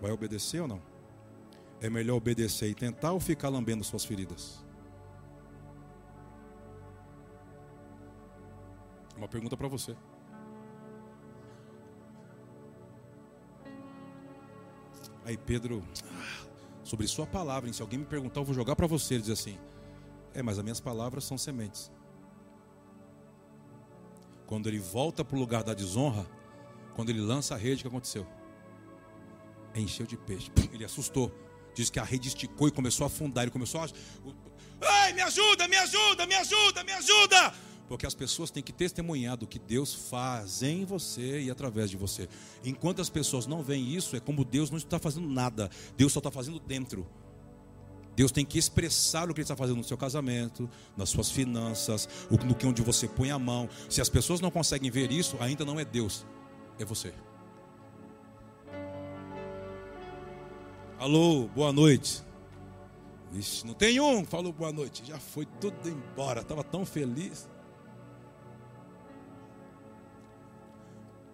Vai 0.00 0.10
obedecer 0.10 0.60
ou 0.60 0.68
não? 0.68 0.80
É 1.80 1.88
melhor 1.88 2.16
obedecer 2.16 2.70
e 2.70 2.74
tentar 2.74 3.12
ou 3.12 3.20
ficar 3.20 3.48
lambendo 3.48 3.84
suas 3.84 4.04
feridas? 4.04 4.64
Uma 9.20 9.28
pergunta 9.28 9.54
para 9.54 9.68
você. 9.68 9.94
Aí 15.26 15.36
Pedro, 15.36 15.86
sobre 16.82 17.06
sua 17.06 17.26
palavra, 17.26 17.70
se 17.70 17.82
alguém 17.82 17.98
me 17.98 18.06
perguntar, 18.06 18.40
eu 18.40 18.46
vou 18.46 18.54
jogar 18.54 18.74
para 18.74 18.86
você. 18.86 19.14
Ele 19.14 19.22
diz 19.24 19.38
assim: 19.38 19.58
É, 20.32 20.42
mas 20.42 20.56
as 20.56 20.64
minhas 20.64 20.80
palavras 20.80 21.24
são 21.24 21.36
sementes. 21.36 21.92
Quando 24.46 24.70
ele 24.70 24.78
volta 24.78 25.22
para 25.22 25.36
o 25.36 25.38
lugar 25.38 25.62
da 25.62 25.74
desonra, 25.74 26.26
quando 26.94 27.10
ele 27.10 27.20
lança 27.20 27.54
a 27.54 27.58
rede, 27.58 27.80
o 27.80 27.82
que 27.82 27.88
aconteceu? 27.88 28.26
Encheu 29.74 30.06
de 30.06 30.16
peixe. 30.16 30.50
Ele 30.72 30.84
assustou. 30.84 31.30
Diz 31.74 31.90
que 31.90 32.00
a 32.00 32.04
rede 32.04 32.28
esticou 32.28 32.68
e 32.68 32.70
começou 32.70 33.04
a 33.04 33.08
afundar. 33.08 33.44
Ele 33.44 33.50
começou 33.50 33.82
a. 33.82 33.88
Ai, 34.80 35.12
me 35.12 35.20
ajuda, 35.20 35.68
me 35.68 35.76
ajuda, 35.76 36.26
me 36.26 36.34
ajuda, 36.36 36.84
me 36.84 36.92
ajuda. 36.92 37.69
Porque 37.90 38.06
as 38.06 38.14
pessoas 38.14 38.52
têm 38.52 38.62
que 38.62 38.72
testemunhar 38.72 39.36
do 39.36 39.48
que 39.48 39.58
Deus 39.58 39.92
faz 39.92 40.62
em 40.62 40.84
você 40.84 41.40
e 41.40 41.50
através 41.50 41.90
de 41.90 41.96
você. 41.96 42.28
Enquanto 42.64 43.02
as 43.02 43.10
pessoas 43.10 43.48
não 43.48 43.64
veem 43.64 43.96
isso, 43.96 44.14
é 44.14 44.20
como 44.20 44.44
Deus 44.44 44.70
não 44.70 44.78
está 44.78 44.96
fazendo 44.96 45.28
nada. 45.28 45.68
Deus 45.96 46.12
só 46.12 46.20
está 46.20 46.30
fazendo 46.30 46.60
dentro. 46.60 47.04
Deus 48.14 48.30
tem 48.30 48.44
que 48.44 48.60
expressar 48.60 49.28
o 49.28 49.34
que 49.34 49.40
Ele 49.40 49.44
está 49.44 49.56
fazendo 49.56 49.78
no 49.78 49.82
seu 49.82 49.96
casamento, 49.96 50.70
nas 50.96 51.08
suas 51.08 51.32
finanças, 51.32 52.08
no 52.30 52.54
que 52.54 52.64
onde 52.64 52.80
você 52.80 53.08
põe 53.08 53.32
a 53.32 53.40
mão. 53.40 53.68
Se 53.88 54.00
as 54.00 54.08
pessoas 54.08 54.40
não 54.40 54.52
conseguem 54.52 54.88
ver 54.88 55.10
isso, 55.10 55.36
ainda 55.40 55.64
não 55.64 55.80
é 55.80 55.84
Deus, 55.84 56.24
é 56.78 56.84
você. 56.84 57.12
Alô, 60.96 61.48
boa 61.48 61.72
noite. 61.72 62.22
Não 63.64 63.74
tem 63.74 63.98
um, 63.98 64.24
falou 64.24 64.52
boa 64.52 64.70
noite. 64.70 65.02
Já 65.04 65.18
foi 65.18 65.44
tudo 65.60 65.88
embora, 65.88 66.42
estava 66.42 66.62
tão 66.62 66.86
feliz. 66.86 67.48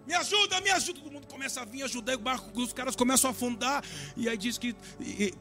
Me 0.07 0.15
ajuda, 0.15 0.61
me 0.61 0.71
ajuda. 0.71 1.01
Todo 1.01 1.13
mundo 1.13 1.27
começa 1.27 1.61
a 1.61 1.65
vir 1.65 1.83
ajudar, 1.83 2.15
o 2.15 2.19
barco, 2.19 2.61
os 2.61 2.73
caras 2.73 2.95
começam 2.95 3.29
a 3.29 3.33
afundar. 3.33 3.85
E 4.17 4.29
aí 4.29 4.37
diz 4.37 4.57
que 4.57 4.75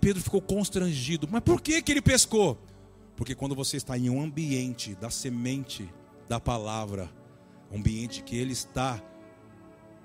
Pedro 0.02 0.22
ficou 0.22 0.42
constrangido. 0.42 1.28
Mas 1.30 1.42
por 1.42 1.62
que, 1.62 1.82
que 1.82 1.92
ele 1.92 2.02
pescou? 2.02 2.58
Porque 3.16 3.36
quando 3.36 3.56
você 3.56 3.78
está 3.78 3.98
em 3.98 4.10
um 4.10 4.22
ambiente 4.22 4.96
da 4.96 5.10
semente 5.10 5.90
da 6.28 6.40
palavra, 6.40 7.10
ambiente 7.74 8.24
que 8.24 8.36
ele 8.36 8.54
está, 8.54 9.02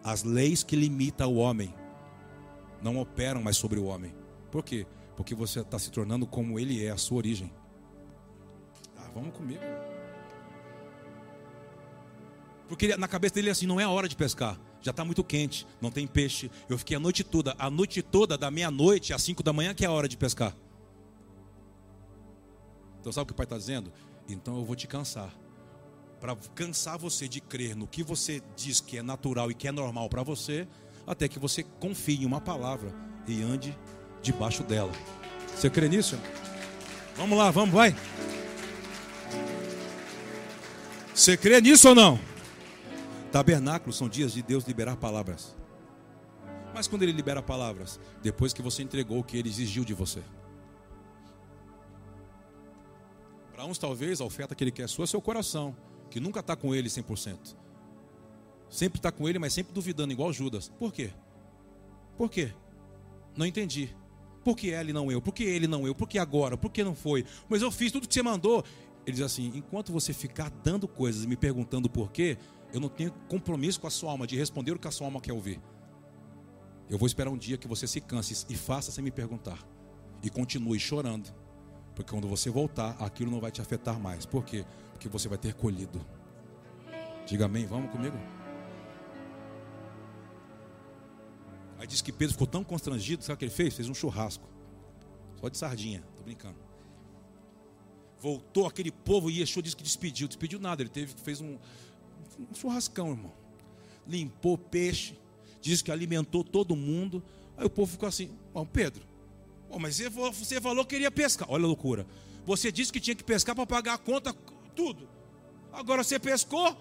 as 0.05 0.23
leis 0.23 0.63
que 0.63 0.77
limitam 0.77 1.33
o 1.33 1.37
homem 1.37 1.75
não 2.83 2.99
operam 2.99 3.43
mais 3.43 3.57
sobre 3.57 3.79
o 3.79 3.85
homem. 3.85 4.15
Por 4.51 4.65
quê? 4.65 4.87
Porque 5.17 5.35
você 5.35 5.61
está 5.61 5.79
se 5.79 5.91
tornando 5.91 6.27
como 6.27 6.59
ele 6.59 6.85
é, 6.85 6.91
a 6.91 6.97
sua 6.97 7.19
origem. 7.19 7.53
Ah, 8.97 9.11
vamos 9.15 9.35
comigo. 9.35 9.61
Porque 12.71 12.97
na 12.97 13.09
cabeça 13.09 13.35
dele 13.35 13.49
é 13.49 13.51
assim, 13.51 13.67
não 13.67 13.81
é 13.81 13.83
a 13.83 13.91
hora 13.91 14.09
de 14.09 14.15
pescar. 14.15 14.57
Já 14.81 14.93
está 14.93 15.05
muito 15.05 15.25
quente, 15.25 15.67
não 15.81 15.91
tem 15.91 16.07
peixe. 16.07 16.49
Eu 16.69 16.79
fiquei 16.79 16.97
a 16.97 17.01
noite 17.01 17.25
toda, 17.25 17.53
a 17.59 17.69
noite 17.69 18.01
toda, 18.01 18.39
da 18.39 18.49
meia-noite 18.49 19.13
às 19.13 19.21
cinco 19.25 19.43
da 19.43 19.53
manhã, 19.53 19.75
que 19.75 19.85
é 19.85 19.89
a 19.89 19.91
hora 19.91 20.09
de 20.09 20.17
pescar. 20.17 20.55
Então 23.01 23.11
sabe 23.11 23.25
o 23.25 23.27
que 23.27 23.33
o 23.33 23.35
pai 23.35 23.43
está 23.43 23.59
dizendo? 23.59 23.93
Então 24.29 24.57
eu 24.57 24.65
vou 24.65 24.77
te 24.77 24.87
cansar. 24.87 25.35
Para 26.21 26.37
cansar 26.55 26.97
você 26.97 27.27
de 27.27 27.41
crer 27.41 27.75
no 27.75 27.89
que 27.89 28.05
você 28.05 28.41
diz 28.55 28.81
que 28.81 28.99
é 28.99 29.03
natural 29.03 29.51
e 29.51 29.55
que 29.55 29.67
é 29.67 29.73
normal 29.73 30.09
para 30.09 30.23
você, 30.23 30.69
até 31.05 31.27
que 31.27 31.41
você 31.41 31.65
confie 31.81 32.23
em 32.23 32.25
uma 32.25 32.41
palavra 32.41 32.95
e 33.27 33.43
ande 33.43 33.77
debaixo 34.23 34.63
dela. 34.63 34.93
Você 35.57 35.69
crê 35.69 35.89
nisso? 35.89 36.17
Vamos 37.17 37.37
lá, 37.37 37.51
vamos, 37.51 37.75
vai. 37.75 37.97
Você 41.13 41.37
crê 41.37 41.61
nisso 41.61 41.89
ou 41.89 41.97
não? 41.97 42.31
Tabernáculos 43.33 43.97
são 43.97 44.09
dias 44.09 44.33
de 44.33 44.43
Deus 44.43 44.65
liberar 44.65 44.97
palavras. 44.97 45.57
Mas 46.75 46.89
quando 46.89 47.03
ele 47.03 47.13
libera 47.13 47.43
palavras, 47.43 48.01
depois 48.23 48.53
que 48.53 48.63
você 48.63 48.83
entregou 48.83 49.21
o 49.21 49.25
que 49.25 49.37
ele 49.37 49.49
exigiu 49.49 49.85
de 49.85 49.95
você. 49.95 50.23
Para 53.53 53.65
uns, 53.65 53.79
talvez, 53.79 54.21
a 54.21 54.25
oferta 54.25 54.55
que 54.55 54.65
ele 54.65 54.71
quer 54.71 54.85
é 54.85 54.87
sua 54.87 55.05
é 55.05 55.07
seu 55.07 55.21
coração, 55.21 55.77
que 56.11 56.19
nunca 56.19 56.41
está 56.41 56.57
com 56.57 56.75
ele 56.75 56.89
100%. 56.89 57.57
Sempre 58.69 58.99
está 58.99 59.13
com 59.13 59.29
ele, 59.29 59.39
mas 59.39 59.53
sempre 59.53 59.73
duvidando, 59.73 60.13
igual 60.13 60.33
Judas. 60.33 60.69
Por 60.69 60.93
quê? 60.93 61.11
Por 62.17 62.31
quê? 62.31 62.53
Não 63.37 63.47
entendi. 63.47 63.95
Por 64.45 64.57
que 64.57 64.69
ele 64.69 64.93
não 64.93 65.11
eu? 65.11 65.21
Por 65.21 65.35
que 65.35 65.45
ele 65.45 65.67
não 65.67 65.87
eu? 65.87 65.95
Por 65.95 66.09
que 66.09 66.19
agora? 66.19 66.57
Por 66.57 66.71
que 66.71 66.83
não 66.83 66.95
foi? 66.95 67.25
Mas 67.49 67.63
eu 67.63 67.71
fiz 67.71 67.93
tudo 67.93 68.09
que 68.09 68.15
você 68.15 68.23
mandou. 68.23 68.65
Ele 69.07 69.17
diz 69.17 69.25
assim: 69.25 69.53
enquanto 69.55 69.93
você 69.93 70.13
ficar 70.13 70.51
dando 70.63 70.89
coisas 70.89 71.25
e 71.25 71.27
me 71.27 71.37
perguntando 71.37 71.91
por 71.91 72.11
quê, 72.11 72.39
eu 72.73 72.81
não 72.81 72.89
tenho 72.89 73.13
compromisso 73.29 73.81
com 73.81 73.87
a 73.87 73.91
sua 73.91 74.11
alma 74.11 74.27
de 74.27 74.37
responder 74.37 74.73
o 74.73 74.79
que 74.79 74.89
a 74.89 74.91
sua 74.91 75.07
alma 75.07 75.21
quer 75.21 75.33
ouvir. 75.33 75.61
Eu 76.89 76.99
vou 76.99 77.07
esperar 77.07 77.31
um 77.31 77.39
dia 77.39 77.57
que 77.57 77.69
você 77.69 77.87
se 77.87 78.01
canse 78.01 78.47
e 78.49 78.57
faça 78.57 78.91
sem 78.91 79.03
me 79.03 79.11
perguntar. 79.11 79.59
E 80.23 80.29
continue 80.29 80.79
chorando. 80.79 81.33
Porque 81.95 82.11
quando 82.11 82.29
você 82.29 82.51
voltar, 82.51 82.97
aquilo 83.01 83.31
não 83.31 83.41
vai 83.41 83.51
te 83.51 83.61
afetar 83.61 83.99
mais. 83.99 84.27
Por 84.27 84.45
quê? 84.45 84.65
Porque 84.93 85.09
você 85.09 85.29
vai 85.29 85.39
ter 85.39 85.55
colhido. 85.55 86.05
Diga 87.27 87.45
amém, 87.45 87.67
vamos 87.67 87.91
comigo? 87.91 88.17
Aí 91.79 91.87
diz 91.87 92.03
que 92.03 92.13
Pedro 92.13 92.33
ficou 92.33 92.47
tão 92.47 92.63
constrangido, 92.63 93.25
sabe 93.25 93.37
o 93.37 93.39
que 93.39 93.45
ele 93.45 93.53
fez? 93.53 93.75
Fez 93.75 93.89
um 93.89 93.95
churrasco. 93.95 94.49
Só 95.41 95.49
de 95.49 95.57
sardinha, 95.57 96.03
tô 96.17 96.23
brincando. 96.23 96.59
Voltou 98.19 98.67
aquele 98.67 98.91
povo 98.91 99.31
e 99.31 99.41
Yeshua 99.41 99.63
disse 99.63 99.77
que 99.77 99.83
despediu. 99.83 100.29
Despediu 100.29 100.61
nada, 100.61 100.83
ele 100.83 100.91
teve, 100.91 101.15
fez 101.23 101.41
um, 101.41 101.57
um 102.51 102.55
churrascão, 102.55 103.11
irmão. 103.11 103.33
Limpou 104.07 104.57
peixe, 104.57 105.19
disse 105.61 105.85
que 105.85 105.93
alimentou 105.93 106.43
todo 106.43 106.75
mundo. 106.75 107.23
Aí 107.57 107.67
o 107.67 107.71
povo 107.71 107.93
ficou 107.93 108.09
assim: 108.09 108.31
Ó, 108.55 108.65
Pedro, 108.65 109.03
mas 109.79 110.01
você 110.35 110.61
falou 110.61 110.85
que 110.85 110.95
queria 110.95 111.11
pescar. 111.11 111.49
Olha 111.51 111.65
a 111.65 111.67
loucura. 111.67 112.07
Você 112.47 112.73
disse 112.73 112.93
que 112.93 113.01
tinha 113.01 113.15
que 113.15 113.23
pescar 113.23 113.55
para 113.55 113.67
pagar 113.67 113.95
a 113.95 113.99
conta, 113.99 114.35
tudo. 114.75 115.09
Agora 115.73 116.03
você 116.03 116.19
pescou, 116.19 116.77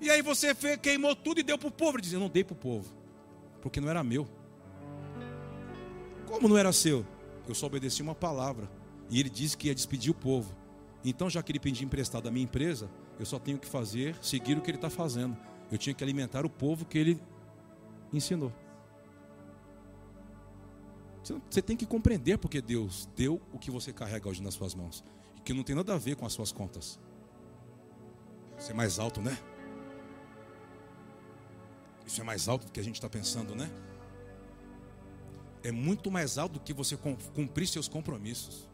e 0.00 0.10
aí 0.10 0.22
você 0.22 0.54
queimou 0.78 1.14
tudo 1.14 1.40
e 1.40 1.42
deu 1.42 1.58
para 1.58 1.68
o 1.68 1.70
povo. 1.70 1.98
Ele 1.98 2.14
Eu 2.14 2.20
não 2.20 2.28
dei 2.28 2.42
para 2.42 2.54
o 2.54 2.56
povo, 2.56 2.92
porque 3.60 3.80
não 3.80 3.88
era 3.88 4.02
meu. 4.02 4.26
Como 6.26 6.48
não 6.48 6.56
era 6.56 6.72
seu? 6.72 7.06
Eu 7.46 7.54
só 7.54 7.66
obedeci 7.66 8.02
uma 8.02 8.14
palavra. 8.14 8.68
E 9.10 9.20
ele 9.20 9.28
disse 9.28 9.56
que 9.56 9.68
ia 9.68 9.74
despedir 9.74 10.10
o 10.10 10.14
povo. 10.14 10.56
Então, 11.04 11.28
já 11.28 11.42
que 11.42 11.52
ele 11.52 11.60
pediu 11.60 11.84
emprestado 11.84 12.24
da 12.24 12.30
minha 12.30 12.44
empresa, 12.44 12.88
eu 13.22 13.26
só 13.26 13.38
tenho 13.38 13.58
que 13.58 13.68
fazer, 13.68 14.16
seguir 14.20 14.58
o 14.58 14.60
que 14.60 14.68
ele 14.68 14.78
está 14.78 14.90
fazendo. 14.90 15.36
Eu 15.70 15.78
tinha 15.78 15.94
que 15.94 16.02
alimentar 16.02 16.44
o 16.44 16.50
povo 16.50 16.84
que 16.84 16.98
ele 16.98 17.22
ensinou. 18.12 18.52
Você 21.48 21.62
tem 21.62 21.76
que 21.76 21.86
compreender 21.86 22.36
porque 22.36 22.60
Deus 22.60 23.08
deu 23.16 23.40
o 23.52 23.58
que 23.58 23.70
você 23.70 23.92
carrega 23.92 24.28
hoje 24.28 24.42
nas 24.42 24.54
suas 24.54 24.74
mãos. 24.74 25.04
E 25.36 25.40
que 25.40 25.54
não 25.54 25.62
tem 25.62 25.76
nada 25.76 25.94
a 25.94 25.98
ver 25.98 26.16
com 26.16 26.26
as 26.26 26.32
suas 26.32 26.50
contas. 26.50 26.98
Isso 28.58 28.72
é 28.72 28.74
mais 28.74 28.98
alto, 28.98 29.22
né? 29.22 29.38
Isso 32.04 32.20
é 32.20 32.24
mais 32.24 32.48
alto 32.48 32.66
do 32.66 32.72
que 32.72 32.80
a 32.80 32.84
gente 32.84 32.96
está 32.96 33.08
pensando, 33.08 33.54
né? 33.54 33.70
É 35.62 35.70
muito 35.70 36.10
mais 36.10 36.38
alto 36.38 36.54
do 36.54 36.60
que 36.60 36.72
você 36.72 36.96
cumprir 36.96 37.68
seus 37.68 37.86
compromissos. 37.86 38.68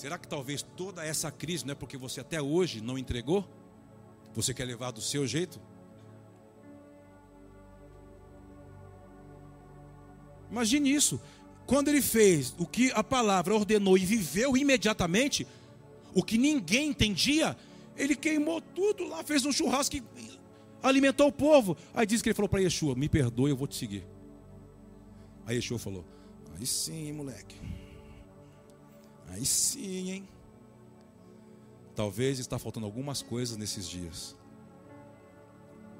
Será 0.00 0.16
que 0.16 0.26
talvez 0.26 0.62
toda 0.62 1.04
essa 1.04 1.30
crise 1.30 1.66
não 1.66 1.72
é 1.72 1.74
porque 1.74 1.98
você 1.98 2.22
até 2.22 2.40
hoje 2.40 2.80
não 2.80 2.96
entregou? 2.96 3.46
Você 4.34 4.54
quer 4.54 4.64
levar 4.64 4.92
do 4.92 5.02
seu 5.02 5.26
jeito? 5.26 5.60
Imagine 10.50 10.90
isso. 10.90 11.20
Quando 11.66 11.88
ele 11.88 12.00
fez 12.00 12.54
o 12.58 12.66
que 12.66 12.90
a 12.92 13.04
palavra 13.04 13.54
ordenou 13.54 13.98
e 13.98 14.06
viveu 14.06 14.56
imediatamente, 14.56 15.46
o 16.14 16.22
que 16.22 16.38
ninguém 16.38 16.88
entendia, 16.88 17.54
ele 17.94 18.16
queimou 18.16 18.62
tudo 18.62 19.06
lá, 19.06 19.22
fez 19.22 19.44
um 19.44 19.52
churrasco 19.52 19.96
e 19.96 20.02
alimentou 20.82 21.28
o 21.28 21.32
povo. 21.32 21.76
Aí 21.92 22.06
diz 22.06 22.22
que 22.22 22.30
ele 22.30 22.34
falou 22.34 22.48
para 22.48 22.60
Yeshua: 22.60 22.94
Me 22.94 23.06
perdoe, 23.06 23.50
eu 23.50 23.56
vou 23.56 23.66
te 23.66 23.76
seguir. 23.76 24.06
Aí 25.44 25.56
Yeshua 25.56 25.78
falou: 25.78 26.06
Aí 26.58 26.64
sim, 26.64 27.12
moleque. 27.12 27.79
Aí 29.30 29.44
sim, 29.44 30.10
hein? 30.10 30.28
Talvez 31.94 32.38
está 32.38 32.58
faltando 32.58 32.86
algumas 32.86 33.22
coisas 33.22 33.56
nesses 33.56 33.88
dias. 33.88 34.36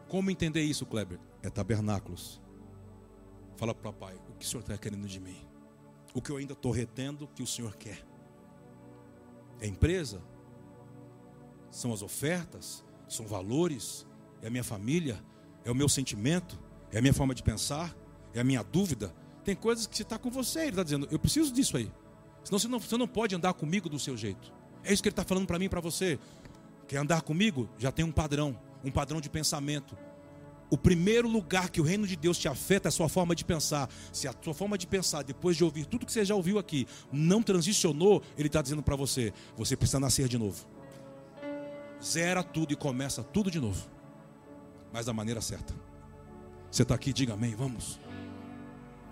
Como 0.09 0.31
entender 0.31 0.63
isso, 0.63 0.85
Kleber? 0.85 1.19
é 1.43 1.51
tabernáculos. 1.51 2.41
Fala 3.57 3.75
para 3.75 3.91
o 3.91 3.93
papai, 3.93 4.17
o 4.29 4.35
que 4.35 4.45
o 4.45 4.49
Senhor 4.49 4.61
está 4.61 4.77
querendo 4.77 5.07
de 5.07 5.21
mim? 5.21 5.37
O 6.15 6.21
que 6.21 6.31
eu 6.31 6.37
ainda 6.37 6.55
estou 6.55 6.73
retendo 6.73 7.29
que 7.29 7.43
o 7.43 7.47
Senhor 7.47 7.77
quer? 7.77 8.05
É 9.61 9.67
empresa? 9.67 10.23
São 11.71 11.93
as 11.93 12.03
ofertas? 12.03 12.85
São 13.09 13.27
valores? 13.27 14.07
É 14.43 14.47
a 14.47 14.51
minha 14.51 14.65
família? 14.65 15.23
É 15.65 15.71
o 15.71 15.75
meu 15.75 15.89
sentimento? 15.89 16.59
É 16.91 16.99
a 16.99 17.03
minha 17.03 17.15
forma 17.15 17.35
de 17.35 17.43
pensar? 17.43 17.95
É 18.33 18.41
a 18.41 18.45
minha 18.45 18.63
dúvida? 18.63 19.15
Tem 19.45 19.55
coisas 19.55 19.87
que 19.87 19.97
se 19.97 20.03
está 20.03 20.19
com 20.19 20.31
você, 20.31 20.61
ele 20.61 20.71
está 20.71 20.83
dizendo, 20.83 21.07
eu 21.11 21.19
preciso 21.19 21.53
disso 21.53 21.77
aí. 21.77 21.91
Senão 22.45 22.59
você 22.59 22.69
não, 22.69 22.79
você 22.79 22.97
não 22.97 23.09
pode 23.09 23.35
andar 23.35 23.53
comigo 23.55 23.89
do 23.89 23.99
seu 23.99 24.17
jeito. 24.17 24.53
É 24.83 24.93
isso 24.93 25.03
que 25.03 25.09
ele 25.09 25.13
está 25.13 25.25
falando 25.25 25.47
para 25.47 25.59
mim 25.59 25.67
e 25.67 25.69
para 25.69 25.81
você. 25.81 26.19
Quer 26.89 26.99
andar 26.99 27.23
comigo? 27.23 27.69
Já 27.79 27.93
tem 27.93 28.05
um 28.05 28.13
padrão, 28.13 28.59
um 28.85 28.91
padrão 28.91 29.21
de 29.21 29.29
pensamento. 29.29 29.97
O 30.71 30.79
primeiro 30.79 31.29
lugar 31.29 31.69
que 31.69 31.81
o 31.81 31.85
reino 31.85 32.07
de 32.07 32.15
Deus 32.15 32.39
te 32.39 32.49
afeta 32.49 32.89
é 32.89 32.91
a 32.91 32.93
sua 32.93 33.09
forma 33.09 33.35
de 33.35 33.45
pensar. 33.45 33.89
Se 34.13 34.29
a 34.29 34.35
sua 34.41 34.55
forma 34.55 34.79
de 34.79 34.87
pensar, 34.87 35.23
depois 35.23 35.57
de 35.57 35.65
ouvir 35.65 35.85
tudo 35.85 36.07
que 36.07 36.13
você 36.13 36.25
já 36.25 36.35
ouviu 36.35 36.59
aqui, 36.59 36.87
não 37.13 37.43
transicionou, 37.43 38.23
ele 38.39 38.47
está 38.47 38.63
dizendo 38.63 38.83
para 38.83 38.95
você: 38.95 39.33
você 39.57 39.77
precisa 39.77 39.99
nascer 39.99 40.29
de 40.29 40.39
novo. 40.39 40.65
Zera 42.03 42.43
tudo 42.43 42.73
e 42.73 42.77
começa 42.77 43.23
tudo 43.23 43.51
de 43.51 43.61
novo. 43.61 43.89
Mas 44.93 45.07
da 45.07 45.13
maneira 45.13 45.41
certa. 45.41 45.75
Você 46.71 46.83
está 46.83 46.95
aqui, 46.95 47.13
diga 47.13 47.35
amém, 47.35 47.55
vamos. 47.55 47.99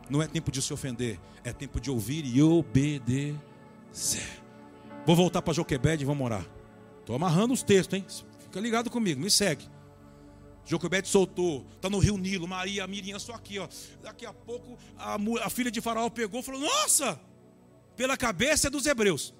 Não 0.09 0.23
é 0.23 0.27
tempo 0.27 0.51
de 0.51 0.63
se 0.63 0.73
ofender, 0.73 1.19
é 1.45 1.53
tempo 1.53 1.81
de 1.81 1.91
ouvir 1.91 2.25
e 2.25 2.43
obedecer. 2.43 3.39
Vou 5.05 5.15
voltar 5.15 5.43
para 5.43 5.55
Joquebed 5.55 6.03
e 6.03 6.07
vamos 6.07 6.25
orar. 6.25 6.47
Estou 7.01 7.15
amarrando 7.17 7.53
os 7.53 7.63
textos, 7.63 7.99
hein? 7.99 8.05
Fica 8.41 8.61
ligado 8.61 8.91
comigo, 8.91 9.21
me 9.21 9.31
segue. 9.31 9.69
Joquebed 10.65 11.09
soltou, 11.09 11.65
está 11.75 11.89
no 11.89 11.99
rio 11.99 12.19
Nilo, 12.19 12.47
Maria, 12.47 12.87
Miriam, 12.87 13.19
só 13.19 13.33
aqui, 13.35 13.59
ó. 13.59 13.67
Daqui 14.03 14.27
a 14.27 14.33
pouco 14.35 14.79
a, 14.99 15.17
a 15.43 15.51
filha 15.51 15.71
de 15.71 15.81
Faraó 15.81 16.11
pegou 16.11 16.41
e 16.41 16.43
falou: 16.43 16.61
Nossa, 16.61 17.19
pela 17.97 18.17
cabeça 18.17 18.67
é 18.67 18.71
dos 18.71 18.85
hebreus. 18.85 19.35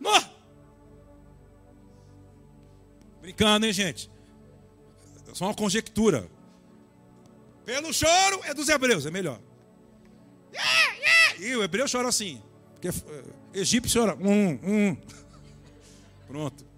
Não! 0.00 0.30
Brincando, 3.20 3.66
hein, 3.66 3.72
gente? 3.72 4.10
Só 5.34 5.46
uma 5.46 5.54
conjectura. 5.54 6.28
Pelo 7.64 7.92
choro 7.92 8.40
é 8.44 8.54
dos 8.54 8.68
hebreus, 8.68 9.06
é 9.06 9.10
melhor. 9.10 9.40
E 11.38 11.56
o 11.56 11.62
hebreu 11.62 11.86
chora 11.90 12.08
assim. 12.08 12.42
Porque 12.72 12.88
uh, 12.88 13.34
egípcio 13.54 14.00
chora. 14.00 14.16
Um, 14.16 14.58
um. 14.62 14.96
Pronto. 16.26 16.70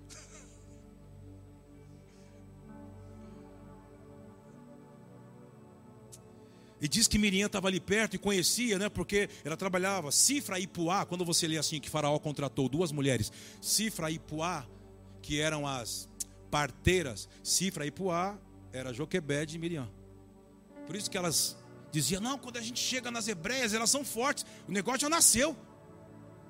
E 6.81 6.89
diz 6.89 7.07
que 7.07 7.17
Miriam 7.17 7.47
estava 7.47 7.69
ali 7.69 7.79
perto 7.79 8.17
e 8.17 8.19
conhecia, 8.19 8.77
né? 8.77 8.89
Porque 8.89 9.29
ela 9.45 9.57
trabalhava. 9.57 10.11
Cifra 10.11 10.59
e 10.59 10.67
Puá, 10.67 11.07
quando 11.07 11.25
você 11.25 11.47
lê 11.47 11.57
assim 11.57 11.81
que 11.81 11.89
Faraó 11.89 12.19
contratou 12.19 12.69
duas 12.69 12.91
mulheres, 12.91 13.33
Cifra 13.61 14.11
e 14.11 14.19
Puá, 14.19 14.67
que 15.23 15.41
eram 15.41 15.65
as 15.65 16.09
parteiras, 16.53 17.31
Cifra 17.43 17.87
e 17.87 17.91
Puá, 17.91 18.39
era 18.75 18.93
Joquebed 18.93 19.57
e 19.57 19.59
Miriam. 19.59 19.89
Por 20.87 20.95
isso 20.95 21.11
que 21.11 21.17
elas 21.17 21.57
diziam: 21.91 22.21
não, 22.21 22.39
quando 22.39 22.59
a 22.59 22.61
gente 22.61 22.79
chega 22.79 23.11
nas 23.11 23.27
hebreias, 23.27 23.73
elas 23.73 23.89
são 23.89 24.05
fortes, 24.05 24.45
o 24.69 24.71
negócio 24.71 25.01
já 25.01 25.09
nasceu. 25.09 25.57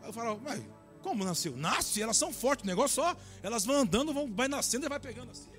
Aí 0.02 0.08
eu 0.08 0.12
falo, 0.12 0.40
mas 0.42 0.60
como 1.00 1.24
nasceu? 1.24 1.56
Nasce, 1.56 2.02
elas 2.02 2.16
são 2.16 2.32
fortes, 2.32 2.64
o 2.64 2.66
negócio 2.66 3.02
só, 3.02 3.16
elas 3.42 3.64
vão 3.64 3.76
andando, 3.76 4.12
vão, 4.12 4.32
vai 4.32 4.48
nascendo 4.48 4.86
e 4.86 4.88
vai 4.88 4.98
pegando 4.98 5.30
assim. 5.30 5.50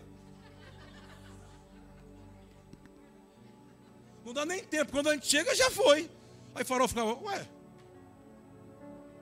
Não 4.25 4.33
dá 4.33 4.45
nem 4.45 4.63
tempo, 4.63 4.91
quando 4.91 5.07
a 5.07 5.13
gente 5.13 5.27
chega 5.27 5.55
já 5.55 5.71
foi. 5.71 6.11
Aí 6.53 6.65
Farol 6.65 6.87
ficava, 6.87 7.13
ué, 7.23 7.47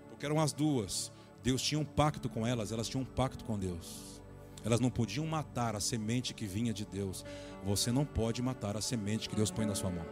porque 0.10 0.26
eram 0.26 0.40
as 0.40 0.52
duas. 0.52 1.12
Deus 1.44 1.62
tinha 1.62 1.80
um 1.80 1.86
pacto 1.86 2.30
com 2.30 2.46
elas, 2.46 2.72
elas 2.72 2.88
tinham 2.88 3.02
um 3.02 3.06
pacto 3.06 3.44
com 3.44 3.58
Deus. 3.58 4.21
Elas 4.64 4.80
não 4.80 4.90
podiam 4.90 5.26
matar 5.26 5.76
a 5.76 5.80
semente 5.80 6.34
que 6.34 6.46
vinha 6.46 6.74
de 6.74 6.86
Deus. 6.86 7.26
Você 7.64 7.92
não 7.92 8.06
pode 8.06 8.42
matar 8.42 8.78
a 8.78 8.82
semente 8.82 9.28
que 9.28 9.36
Deus 9.36 9.50
põe 9.50 9.66
na 9.66 9.76
sua 9.76 9.90
mão. 9.90 10.06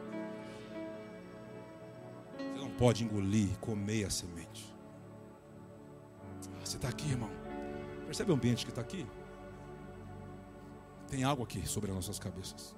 Você 2.38 2.60
não 2.60 2.72
pode 2.72 3.04
engolir, 3.04 3.58
comer 3.60 4.06
a 4.06 4.10
semente. 4.10 4.74
Ah, 6.56 6.66
você 6.66 6.78
está 6.78 6.90
aqui, 6.90 7.10
irmão. 7.10 7.30
Percebe 8.06 8.32
o 8.32 8.36
ambiente 8.36 8.66
que 8.66 8.72
está 8.72 8.82
aqui? 8.82 9.06
Tem 11.08 11.24
algo 11.24 11.44
aqui 11.44 11.68
sobre 11.68 11.92
as 11.92 11.96
nossas 11.96 12.18
cabeças. 12.18 12.76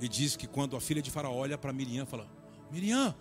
E 0.00 0.08
diz 0.08 0.36
que 0.36 0.46
quando 0.46 0.76
a 0.76 0.80
filha 0.80 1.02
de 1.02 1.10
Faraó 1.10 1.34
olha 1.34 1.58
para 1.58 1.72
Miriam, 1.72 2.06
fala: 2.06 2.26
Miriam, 2.70 3.14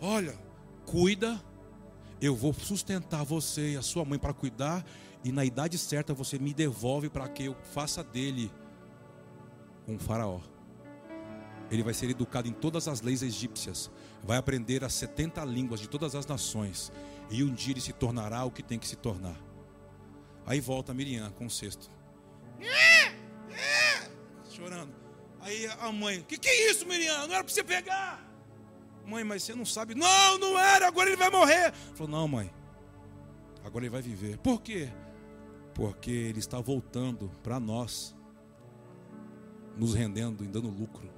olha, 0.00 0.38
cuida 0.84 1.40
eu 2.24 2.34
vou 2.34 2.52
sustentar 2.54 3.24
você 3.24 3.72
e 3.72 3.76
a 3.76 3.82
sua 3.82 4.04
mãe 4.04 4.18
para 4.18 4.32
cuidar, 4.32 4.84
e 5.22 5.30
na 5.30 5.44
idade 5.44 5.76
certa 5.76 6.14
você 6.14 6.38
me 6.38 6.54
devolve 6.54 7.08
para 7.08 7.28
que 7.28 7.44
eu 7.44 7.56
faça 7.72 8.02
dele 8.02 8.50
um 9.86 9.98
faraó. 9.98 10.40
Ele 11.70 11.82
vai 11.82 11.94
ser 11.94 12.08
educado 12.08 12.48
em 12.48 12.52
todas 12.52 12.88
as 12.88 13.00
leis 13.00 13.22
egípcias, 13.22 13.90
vai 14.22 14.38
aprender 14.38 14.84
as 14.84 14.94
70 14.94 15.44
línguas 15.44 15.80
de 15.80 15.88
todas 15.88 16.14
as 16.14 16.26
nações, 16.26 16.92
e 17.30 17.42
um 17.42 17.52
dia 17.52 17.72
ele 17.72 17.80
se 17.80 17.92
tornará 17.92 18.44
o 18.44 18.50
que 18.50 18.62
tem 18.62 18.78
que 18.78 18.86
se 18.86 18.96
tornar. 18.96 19.36
Aí 20.46 20.60
volta 20.60 20.92
Miriam 20.94 21.30
com 21.30 21.46
o 21.46 21.50
cesto. 21.50 21.90
Chorando. 24.50 24.94
Aí 25.40 25.66
a 25.66 25.90
mãe, 25.90 26.22
que 26.22 26.38
que 26.38 26.48
é 26.48 26.70
isso, 26.70 26.86
Miriam? 26.86 27.26
Não 27.26 27.34
era 27.34 27.44
para 27.44 27.52
você 27.52 27.64
pegar. 27.64 28.33
Mãe, 29.06 29.22
mas 29.24 29.42
você 29.42 29.54
não 29.54 29.64
sabe. 29.64 29.94
Não, 29.94 30.38
não 30.38 30.58
era, 30.58 30.88
agora 30.88 31.08
ele 31.08 31.16
vai 31.16 31.30
morrer. 31.30 31.72
Falou, 31.94 32.10
não, 32.10 32.28
mãe. 32.28 32.50
Agora 33.64 33.84
ele 33.84 33.90
vai 33.90 34.02
viver. 34.02 34.38
Por 34.38 34.60
quê? 34.60 34.90
Porque 35.74 36.10
ele 36.10 36.38
está 36.38 36.60
voltando 36.60 37.30
para 37.42 37.58
nós, 37.58 38.14
nos 39.76 39.94
rendendo 39.94 40.44
e 40.44 40.48
dando 40.48 40.68
lucro. 40.68 41.10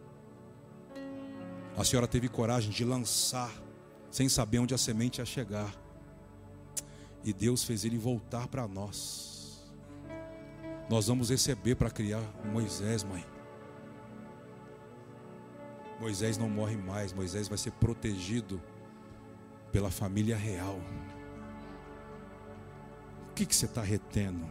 A 1.76 1.84
senhora 1.84 2.06
teve 2.06 2.28
coragem 2.28 2.70
de 2.70 2.84
lançar, 2.84 3.52
sem 4.10 4.28
saber 4.28 4.58
onde 4.60 4.74
a 4.74 4.78
semente 4.78 5.20
ia 5.20 5.26
chegar. 5.26 5.74
E 7.22 7.32
Deus 7.32 7.64
fez 7.64 7.84
ele 7.84 7.98
voltar 7.98 8.48
para 8.48 8.66
nós. 8.66 9.66
Nós 10.88 11.08
vamos 11.08 11.30
receber 11.30 11.74
para 11.74 11.90
criar 11.90 12.22
Moisés, 12.44 13.02
mãe. 13.02 13.35
Moisés 16.00 16.36
não 16.36 16.48
morre 16.48 16.76
mais, 16.76 17.12
Moisés 17.12 17.48
vai 17.48 17.56
ser 17.56 17.72
protegido 17.72 18.60
pela 19.72 19.90
família 19.90 20.36
real. 20.36 20.78
O 23.30 23.34
que, 23.34 23.46
que 23.46 23.54
você 23.54 23.66
está 23.66 23.82
retendo? 23.82 24.46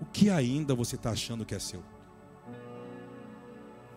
O 0.00 0.06
que 0.06 0.30
ainda 0.30 0.74
você 0.74 0.96
está 0.96 1.10
achando 1.10 1.44
que 1.44 1.54
é 1.54 1.58
seu? 1.58 1.82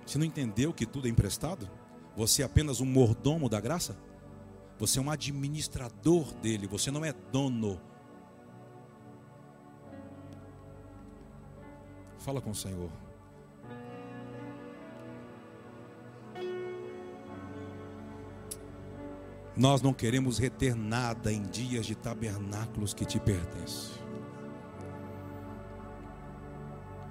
Você 0.06 0.18
não 0.18 0.26
entendeu 0.26 0.74
que 0.74 0.86
tudo 0.86 1.08
é 1.08 1.12
emprestado? 1.12 1.70
Você 2.16 2.42
é 2.42 2.46
apenas 2.46 2.80
um 2.80 2.86
mordomo 2.86 3.50
da 3.50 3.60
graça? 3.60 3.98
Você 4.80 5.00
é 5.00 5.02
um 5.02 5.10
administrador 5.10 6.34
dele, 6.36 6.68
você 6.68 6.92
não 6.92 7.04
é 7.04 7.12
dono. 7.32 7.82
Fala 12.20 12.42
com 12.42 12.52
o 12.52 12.56
Senhor. 12.56 12.90
Nós 19.58 19.82
não 19.82 19.92
queremos 19.92 20.38
reter 20.38 20.76
nada 20.76 21.34
em 21.34 21.42
dias 21.42 21.86
de 21.86 21.96
tabernáculos 21.96 22.94
que 22.94 23.04
te 23.06 23.20
pertencem. 23.20 23.98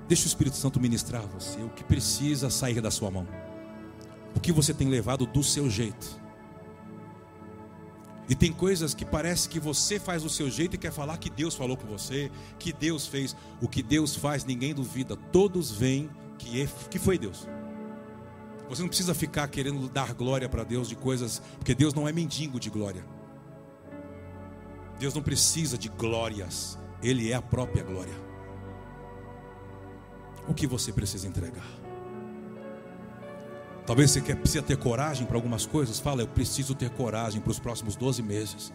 Deixa 0.07 0.25
o 0.25 0.29
Espírito 0.29 0.57
Santo 0.57 0.79
ministrar 0.79 1.27
você 1.27 1.61
o 1.61 1.71
que 1.71 1.83
precisa 1.83 2.49
sair 2.49 2.81
da 2.81 2.91
sua 2.91 3.11
mão. 3.11 3.27
O 4.37 4.39
que 4.39 4.53
você 4.53 4.73
tem 4.73 4.89
levado 4.89 5.27
do 5.27 5.43
seu 5.43 5.69
jeito. 5.69 6.21
E 8.29 8.35
tem 8.35 8.53
coisas 8.53 8.95
que 8.95 9.05
parece 9.05 9.49
que 9.49 9.59
você 9.59 9.99
faz 9.99 10.23
do 10.23 10.31
seu 10.31 10.49
jeito 10.49 10.75
e 10.75 10.79
quer 10.79 10.93
falar 10.93 11.17
que 11.19 11.31
Deus 11.31 11.55
falou 11.55 11.77
com 11.77 11.87
você, 11.87 12.31
que 12.59 12.73
Deus 12.73 13.07
fez. 13.07 13.37
O 13.61 13.69
que 13.69 13.83
Deus 13.83 14.15
faz, 14.15 14.45
ninguém 14.45 14.73
duvida. 14.73 15.17
Todos 15.33 15.73
veem 15.73 16.09
que, 16.39 16.63
é, 16.63 16.69
que 16.89 16.99
foi 16.99 17.19
Deus. 17.19 17.49
Você 18.69 18.83
não 18.83 18.89
precisa 18.89 19.15
ficar 19.15 19.47
querendo 19.49 19.89
dar 19.89 20.13
glória 20.13 20.49
para 20.49 20.65
Deus 20.65 20.89
de 20.89 20.97
coisas, 20.97 21.41
porque 21.59 21.75
Deus 21.75 21.95
não 21.95 22.09
é 22.09 22.13
mendigo 22.13 22.59
de 22.59 22.69
glória. 22.69 23.05
Deus 24.99 25.15
não 25.15 25.23
precisa 25.23 25.77
de 25.77 25.89
glórias, 25.89 26.79
Ele 27.03 27.31
é 27.31 27.35
a 27.35 27.43
própria 27.43 27.85
glória. 27.85 28.15
O 30.49 30.55
que 30.55 30.67
você 30.67 30.93
precisa 30.93 31.27
entregar? 31.27 31.67
Talvez 33.87 34.11
você 34.11 34.21
precisa 34.21 34.63
ter 34.63 34.77
coragem 34.77 35.27
para 35.27 35.37
algumas 35.37 35.65
coisas. 35.65 36.01
Fala, 36.01 36.23
eu 36.23 36.27
preciso 36.27 36.75
ter 36.75 36.91
coragem 36.91 37.41
para 37.41 37.53
os 37.53 37.61
próximos 37.61 37.95
12 37.95 38.21
meses. 38.21 38.73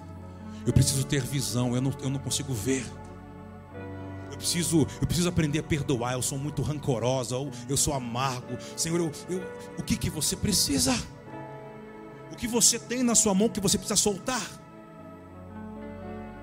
Eu 0.66 0.72
preciso 0.72 1.06
ter 1.06 1.22
visão, 1.22 1.76
eu 1.76 1.82
não, 1.82 1.94
eu 2.02 2.10
não 2.10 2.20
consigo 2.20 2.54
ver. 2.54 2.86
Preciso, 4.42 4.88
eu 5.00 5.06
preciso 5.06 5.30
aprender 5.30 5.60
a 5.60 5.64
perdoar. 5.64 6.14
Eu 6.14 6.22
sou 6.24 6.36
muito 6.36 6.64
rancorosa, 6.64 7.36
eu, 7.36 7.52
eu 7.70 7.78
sou 7.78 7.94
amargo. 7.94 8.58
Senhor, 8.76 9.00
eu, 9.00 9.12
eu, 9.30 9.40
o 9.78 9.84
que, 9.84 9.96
que 9.96 10.10
você 10.10 10.36
precisa? 10.36 10.96
O 12.32 12.36
que 12.36 12.48
você 12.48 12.80
tem 12.80 13.04
na 13.04 13.14
sua 13.14 13.36
mão 13.36 13.48
que 13.48 13.60
você 13.60 13.78
precisa 13.78 13.96
soltar? 13.96 14.42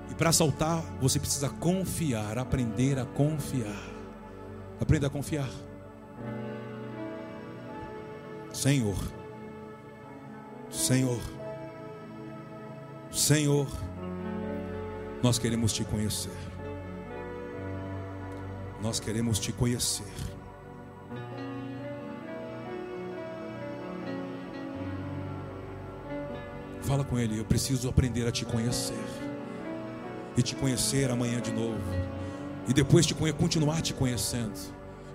E 0.09 0.15
para 0.15 0.31
soltar, 0.31 0.81
você 1.01 1.19
precisa 1.19 1.49
confiar, 1.49 2.37
aprender 2.37 2.97
a 2.97 3.05
confiar. 3.05 3.83
Aprenda 4.79 5.07
a 5.07 5.09
confiar. 5.09 5.49
Senhor, 8.53 8.97
Senhor, 10.69 11.19
Senhor, 13.11 13.67
nós 15.21 15.37
queremos 15.37 15.73
te 15.73 15.83
conhecer. 15.83 16.48
Nós 18.81 18.99
queremos 18.99 19.39
te 19.39 19.51
conhecer. 19.51 20.05
Fala 26.81 27.03
com 27.03 27.19
ele, 27.19 27.37
eu 27.37 27.45
preciso 27.45 27.87
aprender 27.89 28.27
a 28.27 28.31
te 28.31 28.45
conhecer. 28.45 28.97
E 30.35 30.41
te 30.41 30.55
conhecer 30.55 31.11
amanhã 31.11 31.41
de 31.41 31.51
novo. 31.51 31.79
E 32.67 32.73
depois 32.73 33.05
te 33.05 33.13
continuar 33.13 33.81
te 33.81 33.93
conhecendo. 33.93 34.59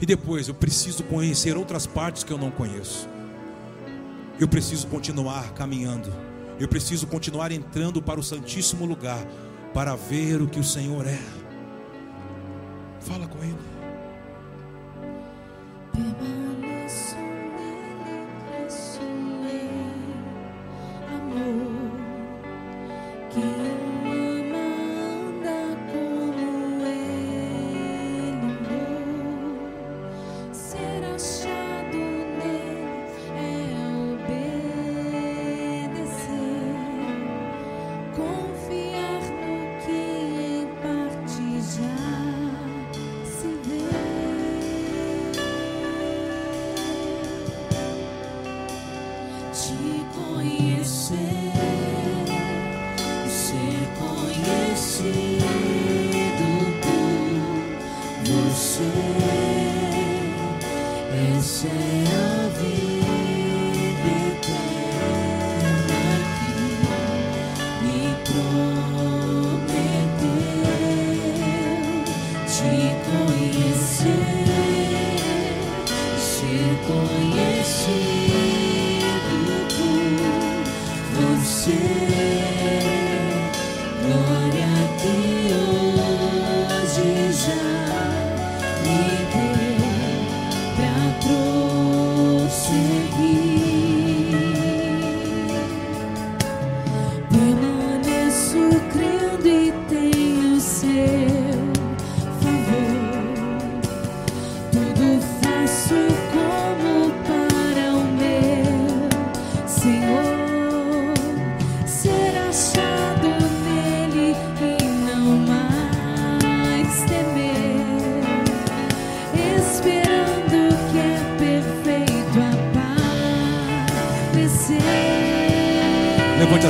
E 0.00 0.06
depois 0.06 0.48
eu 0.48 0.54
preciso 0.54 1.02
conhecer 1.04 1.56
outras 1.56 1.86
partes 1.86 2.22
que 2.22 2.32
eu 2.32 2.38
não 2.38 2.50
conheço. 2.50 3.08
Eu 4.38 4.46
preciso 4.46 4.86
continuar 4.88 5.52
caminhando. 5.54 6.12
Eu 6.60 6.68
preciso 6.68 7.06
continuar 7.06 7.50
entrando 7.50 8.02
para 8.02 8.20
o 8.20 8.22
Santíssimo 8.22 8.84
Lugar 8.84 9.24
para 9.72 9.96
ver 9.96 10.42
o 10.42 10.46
que 10.46 10.60
o 10.60 10.64
Senhor 10.64 11.06
é. 11.06 11.43
Fala 13.04 13.28
com 13.28 13.38
Ele. 13.44 13.73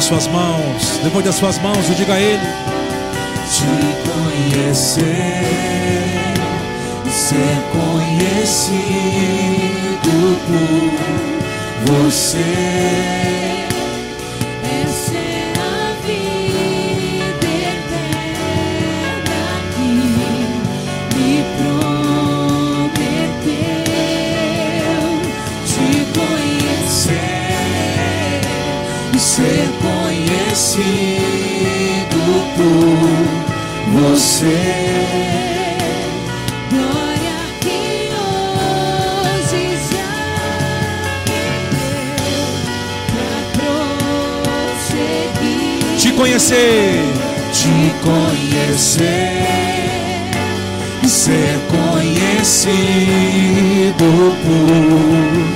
As 0.05 0.09
suas 0.09 0.27
mãos, 0.27 1.01
levante 1.03 1.29
as 1.29 1.35
suas 1.35 1.59
mãos 1.61 1.89
e 1.89 1.95
diga 1.95 2.13
a 2.13 2.21
Ele: 2.21 2.43
Te 3.51 3.65
conhecer, 4.11 5.01
ser 7.11 7.57
conhecido 7.73 8.75
por 11.87 11.95
você. 11.95 13.34
Conhecido 30.75 32.19
por 32.57 34.01
você. 34.01 34.61
Glória 36.71 37.39
que 37.61 38.11
hoje 38.19 39.63
já 39.93 40.15
pra 43.13 43.35
prosseguir. 45.03 45.97
Te 45.99 46.11
conhecer, 46.13 47.03
te 47.53 47.77
conhecer. 48.03 49.45
Ser 51.07 51.61
conhecido 51.69 52.75
por 54.43 55.54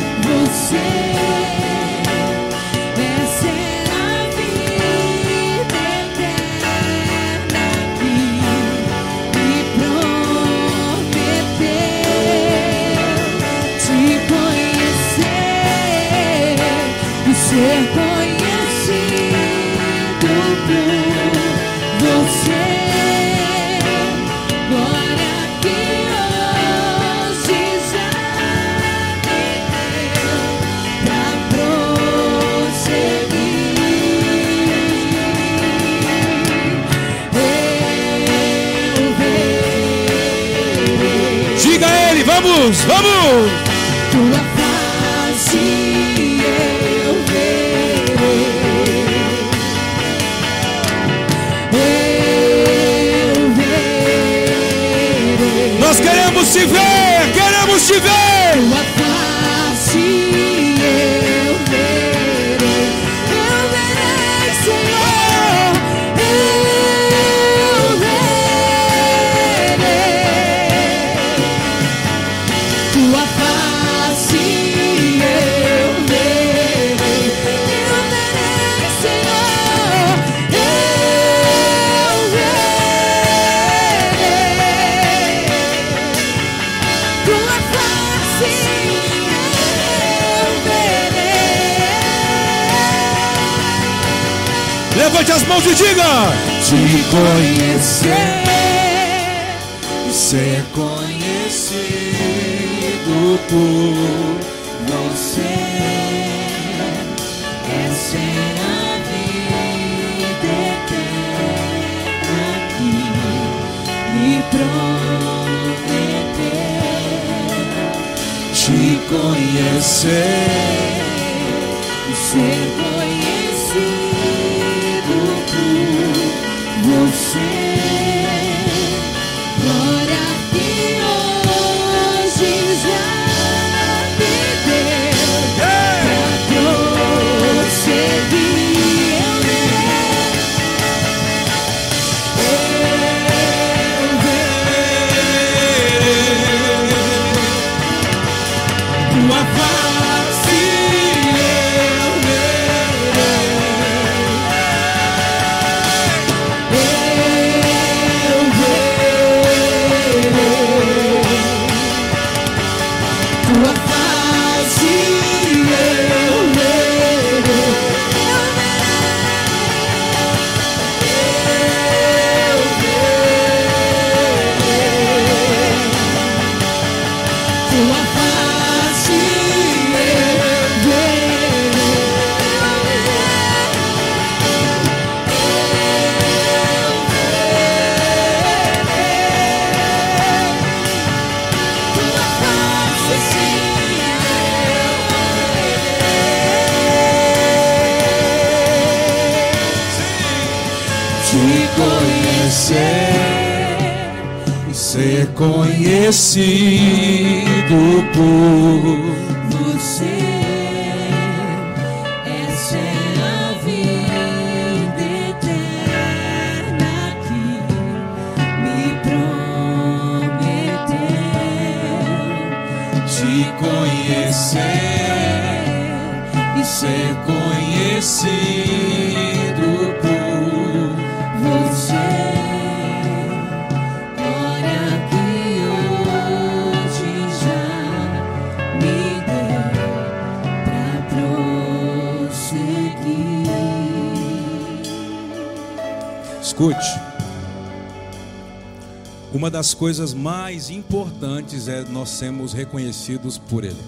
das 249.58 249.74
coisas 249.74 250.14
mais 250.14 250.70
importantes 250.70 251.66
é 251.66 251.82
nós 251.82 252.10
sermos 252.10 252.52
reconhecidos 252.52 253.38
por 253.38 253.64
Ele. 253.64 253.82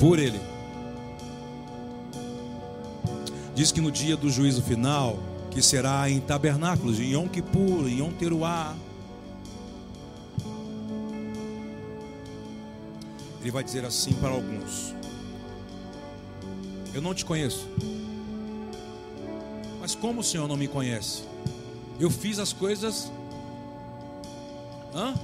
Por 0.00 0.18
Ele. 0.18 0.40
Diz 3.54 3.70
que 3.70 3.80
no 3.80 3.88
dia 3.88 4.16
do 4.16 4.28
juízo 4.28 4.62
final, 4.62 5.16
que 5.48 5.62
será 5.62 6.10
em 6.10 6.18
tabernáculos, 6.18 6.98
em 6.98 7.12
Yom 7.12 7.28
Kippur, 7.28 7.86
em 7.86 8.00
Yom 8.00 8.10
Teruah, 8.10 8.74
Ele 13.40 13.52
vai 13.52 13.62
dizer 13.62 13.84
assim 13.84 14.12
para 14.14 14.30
alguns: 14.30 14.92
Eu 16.92 17.00
não 17.00 17.14
te 17.14 17.24
conheço. 17.24 17.64
Mas 19.80 19.94
como 19.94 20.20
o 20.20 20.24
Senhor 20.24 20.48
não 20.48 20.56
me 20.56 20.66
conhece? 20.66 21.22
Eu 22.00 22.10
fiz 22.10 22.40
as 22.40 22.52
coisas 22.52 23.08
hã? 24.96 25.14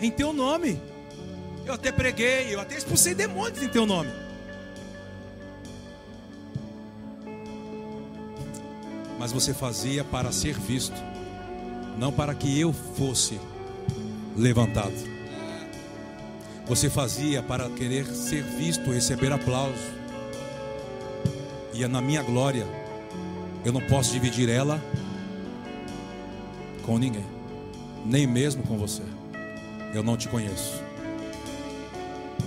em 0.00 0.10
teu 0.10 0.32
nome. 0.32 0.80
Eu 1.66 1.74
até 1.74 1.92
preguei, 1.92 2.54
eu 2.54 2.60
até 2.60 2.76
expulsei 2.76 3.14
demônios 3.14 3.62
em 3.62 3.68
teu 3.68 3.84
nome. 3.84 4.10
Mas 9.18 9.32
você 9.32 9.52
fazia 9.52 10.02
para 10.02 10.32
ser 10.32 10.58
visto, 10.58 10.96
não 11.98 12.10
para 12.10 12.34
que 12.34 12.58
eu 12.58 12.72
fosse 12.72 13.38
levantado. 14.34 14.94
Você 16.66 16.88
fazia 16.88 17.42
para 17.42 17.68
querer 17.68 18.06
ser 18.06 18.42
visto, 18.42 18.90
receber 18.90 19.32
aplauso. 19.32 20.00
E 21.74 21.84
é 21.84 21.88
na 21.88 22.00
minha 22.00 22.22
glória, 22.22 22.66
eu 23.64 23.72
não 23.72 23.80
posso 23.82 24.12
dividir 24.12 24.48
ela 24.48 24.82
com 26.82 26.96
ninguém, 26.96 27.26
nem 28.04 28.26
mesmo 28.26 28.62
com 28.62 28.76
você. 28.76 29.02
Eu 29.94 30.02
não 30.02 30.16
te 30.16 30.28
conheço. 30.28 30.82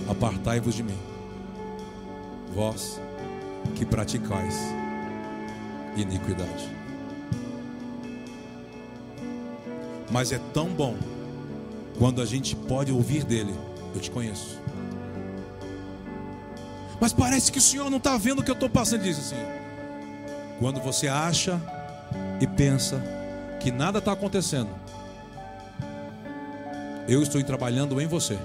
Apartai-vos 0.08 0.74
de 0.74 0.82
mim, 0.82 0.98
vós 2.54 3.00
que 3.74 3.84
praticais 3.84 4.54
iniquidade. 5.96 6.68
Mas 10.10 10.32
é 10.32 10.38
tão 10.52 10.68
bom 10.68 10.96
quando 11.98 12.20
a 12.20 12.26
gente 12.26 12.54
pode 12.54 12.92
ouvir 12.92 13.24
dele: 13.24 13.54
Eu 13.94 14.00
te 14.00 14.10
conheço. 14.10 14.60
Mas 17.00 17.12
parece 17.12 17.50
que 17.50 17.58
o 17.58 17.62
Senhor 17.62 17.90
não 17.90 17.98
está 17.98 18.16
vendo 18.16 18.40
o 18.40 18.42
que 18.42 18.50
eu 18.50 18.54
estou 18.54 18.68
passando. 18.68 19.00
Ele 19.00 19.10
diz 19.12 19.18
assim: 19.18 19.42
Quando 20.58 20.80
você 20.80 21.08
acha 21.08 21.60
e 22.40 22.46
pensa 22.46 23.02
que 23.60 23.70
nada 23.70 23.98
está 23.98 24.12
acontecendo, 24.12 24.68
eu 27.08 27.22
estou 27.22 27.42
trabalhando 27.42 28.00
em 28.00 28.06
você. 28.06 28.38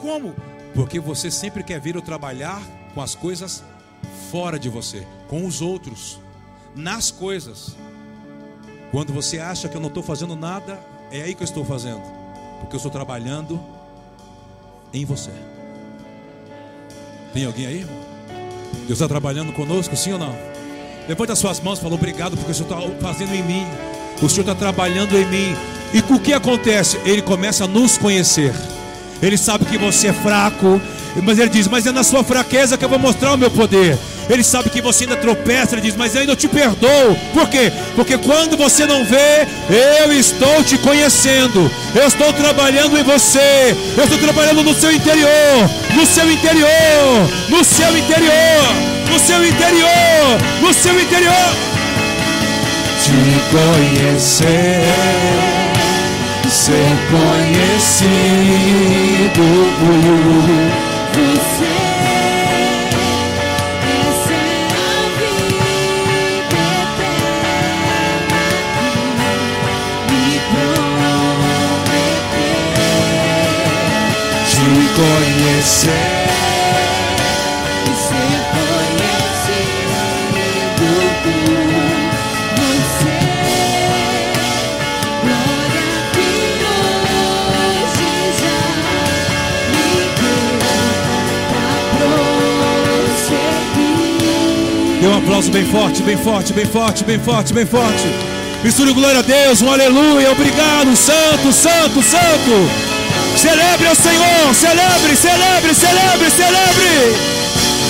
Como? 0.00 0.34
Porque 0.74 1.00
você 1.00 1.30
sempre 1.30 1.62
quer 1.62 1.80
vir 1.80 1.96
eu 1.96 2.02
trabalhar 2.02 2.62
com 2.94 3.02
as 3.02 3.14
coisas 3.14 3.64
fora 4.30 4.58
de 4.58 4.68
você, 4.68 5.06
com 5.28 5.44
os 5.44 5.60
outros, 5.60 6.20
nas 6.74 7.10
coisas. 7.10 7.76
Quando 8.90 9.12
você 9.12 9.38
acha 9.38 9.68
que 9.68 9.76
eu 9.76 9.80
não 9.80 9.88
estou 9.88 10.02
fazendo 10.02 10.36
nada, 10.36 10.78
é 11.10 11.22
aí 11.22 11.34
que 11.34 11.42
eu 11.42 11.46
estou 11.46 11.64
fazendo, 11.64 12.02
porque 12.60 12.74
eu 12.74 12.78
estou 12.78 12.90
trabalhando 12.90 13.60
em 14.92 15.04
você. 15.04 15.32
Tem 17.32 17.44
alguém 17.44 17.66
aí, 17.66 17.80
irmão? 17.80 17.98
Deus 18.86 18.90
está 18.90 19.08
trabalhando 19.08 19.52
conosco, 19.52 19.96
sim 19.96 20.12
ou 20.12 20.18
não? 20.18 20.34
Levante 21.08 21.32
as 21.32 21.38
suas 21.38 21.60
mãos 21.60 21.78
e 21.78 21.82
fala 21.82 21.94
obrigado, 21.94 22.36
porque 22.36 22.52
o 22.52 22.54
Senhor 22.54 22.70
está 22.70 23.00
fazendo 23.00 23.34
em 23.34 23.42
mim. 23.42 23.87
O 24.20 24.28
Senhor 24.28 24.42
está 24.42 24.54
trabalhando 24.54 25.16
em 25.16 25.26
mim. 25.26 25.56
E 25.92 26.00
o 26.12 26.18
que 26.18 26.32
acontece? 26.32 26.98
Ele 27.04 27.22
começa 27.22 27.64
a 27.64 27.66
nos 27.66 27.96
conhecer. 27.96 28.54
Ele 29.22 29.36
sabe 29.36 29.64
que 29.64 29.78
você 29.78 30.08
é 30.08 30.12
fraco, 30.12 30.80
mas 31.22 31.38
ele 31.38 31.48
diz: 31.48 31.66
Mas 31.66 31.86
é 31.86 31.92
na 31.92 32.02
sua 32.02 32.22
fraqueza 32.22 32.76
que 32.76 32.84
eu 32.84 32.88
vou 32.88 32.98
mostrar 32.98 33.32
o 33.32 33.38
meu 33.38 33.50
poder. 33.50 33.98
Ele 34.28 34.44
sabe 34.44 34.68
que 34.68 34.82
você 34.82 35.04
ainda 35.04 35.16
tropeça, 35.16 35.74
ele 35.74 35.80
diz, 35.80 35.96
mas 35.96 36.14
eu 36.14 36.20
ainda 36.20 36.36
te 36.36 36.46
perdoo. 36.46 37.16
Por 37.32 37.48
quê? 37.48 37.72
Porque 37.96 38.18
quando 38.18 38.58
você 38.58 38.84
não 38.84 39.02
vê, 39.04 39.46
eu 40.04 40.12
estou 40.12 40.62
te 40.62 40.76
conhecendo. 40.78 41.70
Eu 41.94 42.06
estou 42.06 42.30
trabalhando 42.34 42.98
em 42.98 43.02
você. 43.02 43.74
Eu 43.96 44.04
estou 44.04 44.18
trabalhando 44.18 44.62
no 44.62 44.74
seu 44.74 44.92
interior, 44.92 45.70
no 45.96 46.04
seu 46.04 46.30
interior, 46.30 47.28
no 47.48 47.64
seu 47.64 47.96
interior, 47.96 48.76
no 49.10 49.18
seu 49.18 49.46
interior, 49.46 50.38
no 50.60 50.74
seu 50.74 51.00
interior. 51.00 51.67
Te 53.08 53.24
conhecer, 53.50 54.84
ser 56.50 56.92
conhecido 57.10 58.04
por 59.80 59.96
Você 61.14 61.78
essa 63.88 64.34
é 64.34 64.46
a 64.72 65.08
vida 65.16 65.70
me 70.06 70.38
prometeu. 70.50 71.48
te 74.50 74.68
conhecer. 74.96 76.17
Aplauso 95.38 95.50
bem 95.52 95.64
forte, 95.66 96.02
bem 96.02 96.16
forte, 96.16 96.52
bem 96.52 96.66
forte, 96.66 97.04
bem 97.04 97.18
forte, 97.18 97.54
bem 97.54 97.66
forte. 97.66 98.04
Misture 98.64 98.92
glória 98.92 99.20
a 99.20 99.22
Deus, 99.22 99.62
um 99.62 99.70
aleluia, 99.70 100.32
obrigado, 100.32 100.96
santo, 100.96 101.52
santo, 101.52 102.02
santo. 102.02 102.70
Celebre 103.36 103.86
ao 103.86 103.94
Senhor, 103.94 104.54
celebre, 104.54 105.14
celebre, 105.16 105.74
celebre, 105.74 106.30
celebre. 106.30 107.16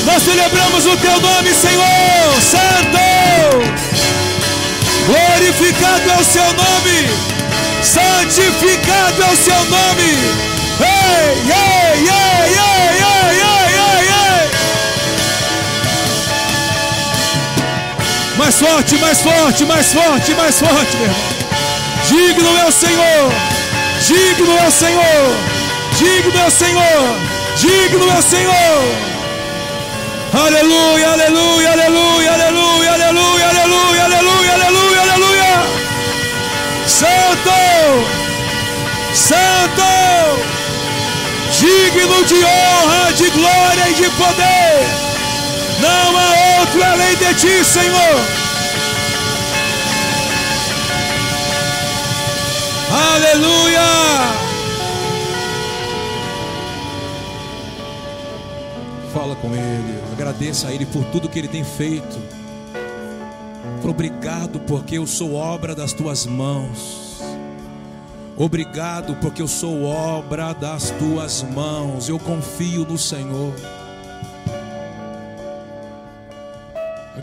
Nós 0.05 0.23
celebramos 0.23 0.85
o 0.85 0.97
teu 0.99 1.21
nome, 1.21 1.55
Senhor, 1.55 2.43
santo. 2.43 2.99
Glorificado 5.07 6.11
é 6.11 6.21
o 6.21 6.25
seu 6.25 6.45
nome, 6.45 7.09
santificado 7.83 9.23
é 9.23 9.33
o 9.33 9.37
seu 9.37 9.65
nome. 9.65 10.13
Ei, 10.81 11.33
ei, 11.51 12.09
ei, 12.09 12.49
ei, 12.49 13.03
ei, 13.03 13.08
Mais 18.39 18.55
forte, 18.55 18.97
mais 18.99 19.21
forte, 19.21 19.65
mais 19.65 19.93
forte, 19.93 20.35
mais 20.35 20.59
forte, 20.61 20.97
meu 20.97 21.07
irmão. 21.07 21.21
Digno 22.07 22.57
é 22.57 22.67
o 22.67 22.73
Senhor, 22.73 23.33
digno 24.07 24.57
é 24.57 24.69
o 24.69 24.71
Senhor, 24.71 25.37
digno 25.99 26.41
é 26.41 26.47
o 26.47 26.51
Senhor, 26.51 27.17
digno 27.57 28.11
é 28.11 28.19
o 28.19 28.23
Senhor. 28.23 29.09
Aleluia, 30.33 31.09
aleluia, 31.11 31.73
aleluia, 31.73 32.33
aleluia, 32.33 32.93
aleluia, 32.93 33.49
aleluia, 33.49 34.05
aleluia, 34.05 34.55
aleluia, 34.55 35.01
aleluia. 35.03 35.67
Santo, 36.87 37.51
Santo, 39.15 39.83
digno 41.59 42.25
de 42.25 42.45
honra, 42.45 43.13
de 43.15 43.31
glória 43.31 43.89
e 43.91 43.95
de 43.95 44.09
poder. 44.11 45.08
Não 45.81 46.19
há 46.19 46.61
outro 46.61 46.83
além 46.83 47.17
de 47.17 47.35
ti, 47.35 47.65
Senhor. 47.65 48.49
Aleluia. 52.91 53.81
Fala 59.13 59.35
com 59.37 59.49
Ele, 59.55 60.03
agradeça 60.13 60.69
a 60.69 60.73
Ele 60.73 60.87
por 60.87 61.05
tudo 61.07 61.29
que 61.29 61.39
Ele 61.39 61.49
tem 61.49 61.65
feito. 61.65 62.19
Obrigado 63.85 64.61
porque 64.61 64.99
eu 64.99 65.07
sou 65.07 65.35
obra 65.35 65.75
das 65.75 65.93
tuas 65.93 66.27
mãos. 66.27 67.21
Obrigado 68.37 69.17
porque 69.17 69.43
eu 69.43 69.49
sou 69.49 69.83
obra 69.83 70.53
das 70.53 70.91
tuas 70.91 71.43
mãos. 71.43 72.09
Eu 72.09 72.19
confio 72.19 72.85
no 72.85 72.97
Senhor. 72.97 73.53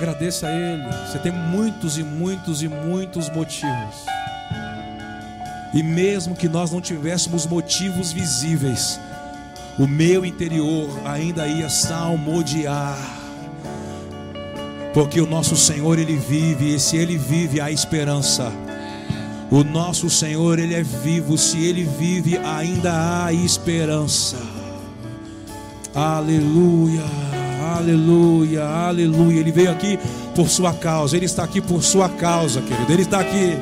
Agradeça 0.05 0.45
a 0.45 0.51
Ele. 0.51 0.83
Você 1.07 1.17
tem 1.17 1.31
muitos 1.31 1.97
e 1.97 2.03
muitos 2.03 2.61
e 2.61 2.67
muitos 2.67 3.27
motivos. 3.27 4.05
E 5.73 5.81
mesmo 5.81 6.35
que 6.35 6.47
nós 6.47 6.71
não 6.71 6.79
tivéssemos 6.79 7.47
motivos 7.47 8.11
visíveis, 8.11 8.99
o 9.79 9.87
meu 9.87 10.23
interior 10.23 10.87
ainda 11.05 11.47
ia 11.47 11.69
salmodiar. 11.69 12.95
Porque 14.93 15.19
o 15.19 15.25
nosso 15.25 15.57
Senhor 15.57 15.97
ele 15.97 16.17
vive, 16.17 16.75
e 16.75 16.79
se 16.79 16.97
ele 16.97 17.17
vive 17.17 17.59
há 17.59 17.71
esperança. 17.71 18.53
O 19.49 19.63
nosso 19.63 20.07
Senhor 20.07 20.59
ele 20.59 20.75
é 20.75 20.83
vivo, 20.83 21.35
se 21.35 21.65
ele 21.65 21.83
vive 21.83 22.37
ainda 22.37 23.25
há 23.25 23.33
esperança. 23.33 24.37
Aleluia, 25.95 27.03
aleluia, 27.77 28.63
aleluia. 28.63 29.39
Ele 29.39 29.51
veio 29.51 29.71
aqui 29.71 29.99
por 30.35 30.49
sua 30.49 30.73
causa, 30.73 31.15
ele 31.15 31.25
está 31.25 31.43
aqui 31.43 31.61
por 31.61 31.81
sua 31.83 32.09
causa, 32.09 32.61
querido. 32.61 32.91
Ele 32.91 33.03
está 33.03 33.19
aqui. 33.19 33.57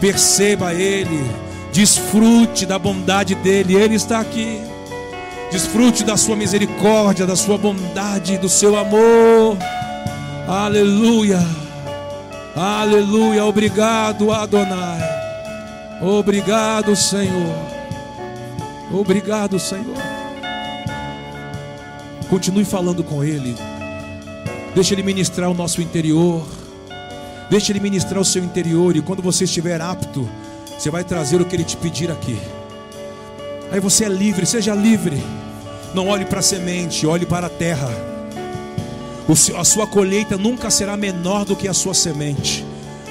Perceba 0.00 0.74
ele, 0.74 1.24
desfrute 1.72 2.66
da 2.66 2.78
bondade 2.78 3.34
dele, 3.36 3.76
ele 3.76 3.94
está 3.94 4.20
aqui. 4.20 4.60
Desfrute 5.50 6.02
da 6.02 6.16
sua 6.16 6.34
misericórdia, 6.34 7.26
da 7.26 7.36
sua 7.36 7.56
bondade, 7.56 8.38
do 8.38 8.48
seu 8.48 8.76
amor. 8.76 9.56
Aleluia. 10.48 11.40
Aleluia. 12.56 13.44
Obrigado, 13.44 14.32
Adonai. 14.32 15.00
Obrigado, 16.00 16.96
Senhor. 16.96 17.54
Obrigado, 18.92 19.58
Senhor. 19.58 20.11
Continue 22.32 22.64
falando 22.64 23.04
com 23.04 23.22
Ele. 23.22 23.54
Deixa 24.74 24.94
Ele 24.94 25.02
ministrar 25.02 25.50
o 25.50 25.54
nosso 25.54 25.82
interior. 25.82 26.42
Deixa 27.50 27.70
Ele 27.70 27.78
ministrar 27.78 28.18
o 28.18 28.24
seu 28.24 28.42
interior. 28.42 28.96
E 28.96 29.02
quando 29.02 29.20
você 29.20 29.44
estiver 29.44 29.82
apto, 29.82 30.26
você 30.78 30.88
vai 30.88 31.04
trazer 31.04 31.42
o 31.42 31.44
que 31.44 31.54
Ele 31.54 31.62
te 31.62 31.76
pedir 31.76 32.10
aqui. 32.10 32.38
Aí 33.70 33.78
você 33.80 34.06
é 34.06 34.08
livre, 34.08 34.46
seja 34.46 34.74
livre. 34.74 35.22
Não 35.94 36.08
olhe 36.08 36.24
para 36.24 36.38
a 36.38 36.42
semente, 36.42 37.06
olhe 37.06 37.26
para 37.26 37.48
a 37.48 37.50
terra. 37.50 37.90
A 39.58 39.64
sua 39.64 39.86
colheita 39.86 40.38
nunca 40.38 40.70
será 40.70 40.96
menor 40.96 41.44
do 41.44 41.54
que 41.54 41.68
a 41.68 41.74
sua 41.74 41.92
semente. 41.92 42.64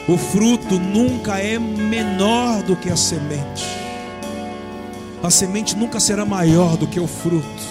O 0.10 0.18
fruto 0.18 0.80
nunca 0.80 1.38
é 1.38 1.60
menor 1.60 2.64
do 2.64 2.76
que 2.76 2.89
a 2.89 2.95
semente. 2.95 3.68
A 5.22 5.30
semente 5.30 5.77
nunca 5.77 5.99
será 5.99 6.26
maior 6.26 6.76
do 6.76 6.88
que 6.88 6.99
o 6.99 7.06
fruto. 7.06 7.70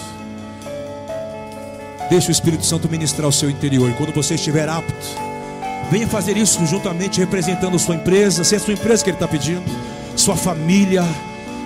Deixe 2.11 2.27
o 2.27 2.33
Espírito 2.33 2.65
Santo 2.65 2.89
ministrar 2.89 3.29
o 3.29 3.31
seu 3.31 3.49
interior. 3.49 3.89
E 3.89 3.93
quando 3.93 4.13
você 4.13 4.35
estiver 4.35 4.67
apto, 4.67 4.93
venha 5.89 6.05
fazer 6.05 6.35
isso 6.35 6.65
juntamente 6.65 7.21
representando 7.21 7.79
sua 7.79 7.95
empresa. 7.95 8.43
Se 8.43 8.53
é 8.53 8.59
sua 8.59 8.73
empresa 8.73 9.01
que 9.01 9.11
ele 9.11 9.15
está 9.15 9.29
pedindo, 9.29 9.63
sua 10.13 10.35
família, 10.35 11.05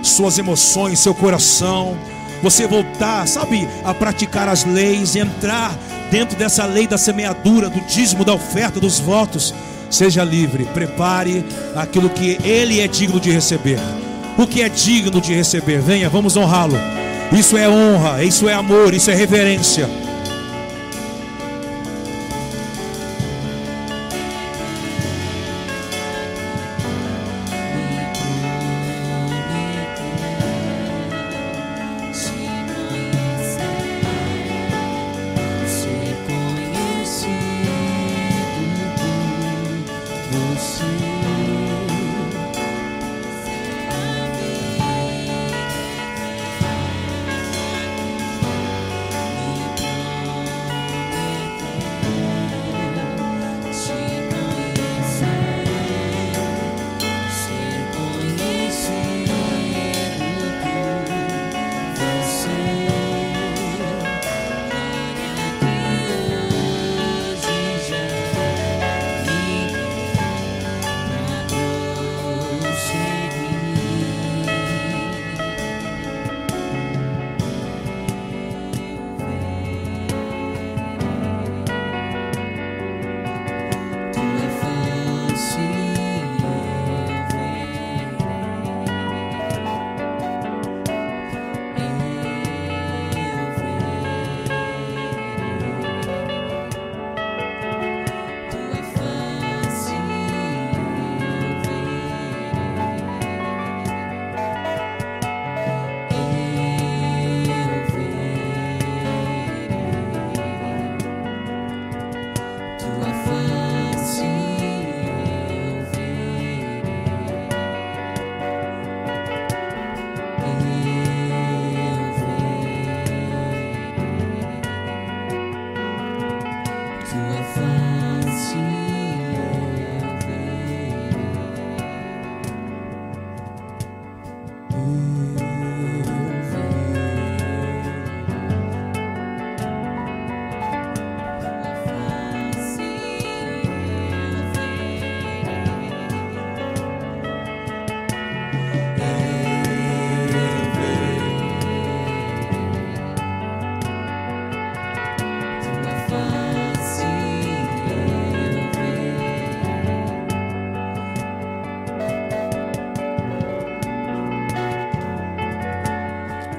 suas 0.03 0.37
emoções, 0.37 0.99
seu 0.99 1.15
coração. 1.15 1.97
Você 2.43 2.67
voltar, 2.67 3.27
sabe, 3.27 3.67
a 3.83 3.91
praticar 3.91 4.47
as 4.47 4.63
leis, 4.63 5.15
entrar 5.15 5.75
dentro 6.11 6.37
dessa 6.37 6.63
lei 6.63 6.85
da 6.85 6.97
semeadura, 6.99 7.67
do 7.67 7.81
dízimo, 7.81 8.23
da 8.23 8.35
oferta, 8.35 8.79
dos 8.79 8.99
votos. 8.99 9.51
Seja 9.89 10.23
livre, 10.23 10.65
prepare 10.65 11.43
aquilo 11.75 12.07
que 12.07 12.37
ele 12.43 12.81
é 12.81 12.87
digno 12.87 13.19
de 13.19 13.31
receber. 13.31 13.79
O 14.37 14.45
que 14.45 14.61
é 14.61 14.69
digno 14.69 15.19
de 15.19 15.33
receber, 15.33 15.81
venha, 15.81 16.07
vamos 16.07 16.37
honrá-lo. 16.37 16.77
Isso 17.31 17.57
é 17.57 17.67
honra, 17.67 18.23
isso 18.23 18.47
é 18.47 18.53
amor, 18.53 18.93
isso 18.93 19.09
é 19.09 19.15
reverência. 19.15 20.04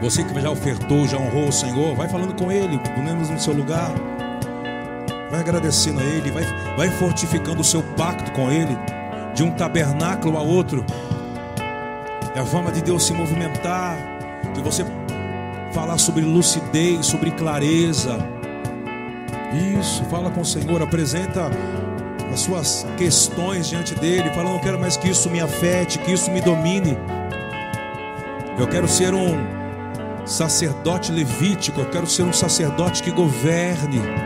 Você 0.06 0.22
que 0.22 0.40
já 0.40 0.48
ofertou, 0.48 1.04
já 1.04 1.18
honrou 1.18 1.48
o 1.48 1.52
Senhor, 1.52 1.96
vai 1.96 2.08
falando 2.08 2.32
com 2.32 2.52
Ele, 2.52 2.78
ponemos 2.94 3.28
no 3.28 3.40
seu 3.40 3.52
lugar. 3.52 3.90
Vai 5.32 5.40
agradecendo 5.40 5.98
a 5.98 6.04
Ele, 6.04 6.30
vai, 6.30 6.44
vai 6.76 6.88
fortificando 6.90 7.60
o 7.60 7.64
seu 7.64 7.82
pacto 7.82 8.30
com 8.30 8.48
Ele, 8.48 8.78
de 9.34 9.42
um 9.42 9.50
tabernáculo 9.50 10.38
a 10.38 10.42
outro. 10.42 10.86
É 12.36 12.38
a 12.38 12.44
forma 12.44 12.70
de 12.70 12.82
Deus 12.82 13.02
se 13.04 13.12
movimentar, 13.14 13.98
de 14.54 14.60
você 14.60 14.86
falar 15.72 15.98
sobre 15.98 16.22
lucidez, 16.22 17.04
sobre 17.04 17.32
clareza. 17.32 18.16
Isso, 19.76 20.04
fala 20.04 20.30
com 20.30 20.42
o 20.42 20.46
Senhor, 20.46 20.80
apresenta 20.82 21.50
as 22.32 22.38
suas 22.38 22.86
questões 22.96 23.68
diante 23.68 23.92
dele, 23.96 24.30
fala: 24.30 24.50
não 24.50 24.60
quero 24.60 24.78
mais 24.78 24.96
que 24.96 25.08
isso 25.08 25.28
me 25.28 25.40
afete, 25.40 25.98
que 25.98 26.12
isso 26.12 26.30
me 26.30 26.40
domine. 26.40 26.96
Eu 28.56 28.68
quero 28.68 28.86
ser 28.86 29.12
um 29.12 29.55
sacerdote 30.26 31.12
levítico, 31.12 31.80
eu 31.80 31.88
quero 31.88 32.06
ser 32.06 32.24
um 32.24 32.32
sacerdote 32.32 33.02
que 33.02 33.10
governe. 33.10 34.25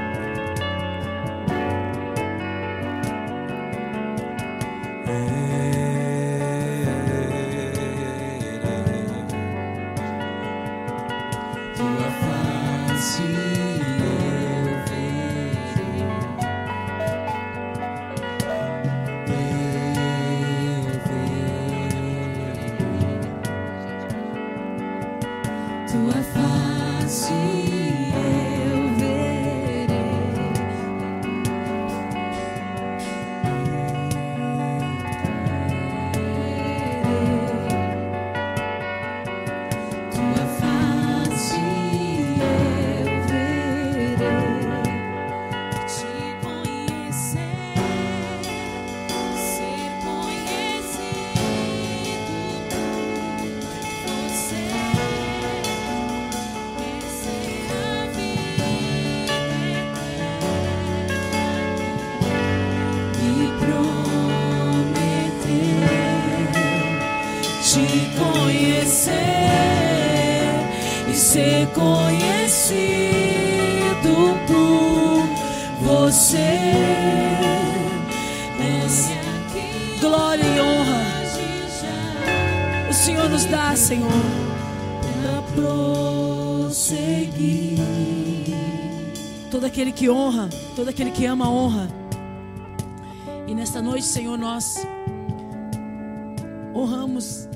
Aquele 91.00 91.12
que 91.12 91.24
ama, 91.24 91.48
honra. 91.48 91.88
E 93.46 93.54
nesta 93.54 93.80
noite, 93.80 94.04
Senhor, 94.04 94.36
nós 94.36 94.86
honramos 96.74 97.48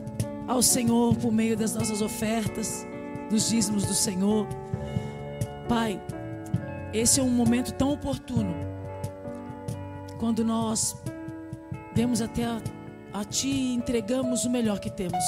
ao 0.49 0.63
Senhor 0.63 1.15
por 1.17 1.31
meio 1.31 1.55
das 1.55 1.75
nossas 1.75 2.01
ofertas, 2.01 2.87
dos 3.29 3.51
dízimos 3.51 3.85
do 3.85 3.93
Senhor. 3.93 4.47
Pai, 5.69 6.01
esse 6.95 7.21
é 7.21 7.23
um 7.23 7.29
momento 7.29 7.75
tão 7.75 7.93
oportuno 7.93 8.55
quando 10.19 10.43
nós 10.43 10.97
vemos 11.95 12.23
até 12.23 12.47
a, 12.47 12.63
a 13.13 13.25
Ti 13.27 13.49
e 13.49 13.75
entregamos 13.75 14.47
o 14.47 14.51
melhor 14.51 14.81
que 14.81 14.89
temos, 14.89 15.23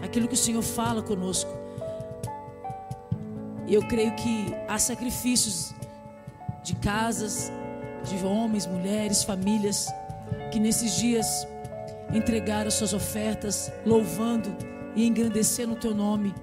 aquilo 0.00 0.28
que 0.28 0.34
o 0.34 0.38
Senhor 0.38 0.62
fala 0.62 1.02
conosco. 1.02 1.50
E 3.66 3.74
eu 3.74 3.82
creio 3.88 4.14
que 4.14 4.54
há 4.68 4.78
sacrifícios 4.78 5.74
de 6.62 6.74
casas, 6.76 7.52
de 8.04 8.24
homens, 8.24 8.66
mulheres, 8.66 9.22
famílias, 9.22 9.88
que 10.50 10.58
nesses 10.58 10.96
dias 10.96 11.46
entregaram 12.12 12.70
suas 12.70 12.92
ofertas, 12.92 13.72
louvando 13.84 14.54
e 14.94 15.06
engrandecendo 15.06 15.72
o 15.72 15.76
teu 15.76 15.94
nome, 15.94 16.34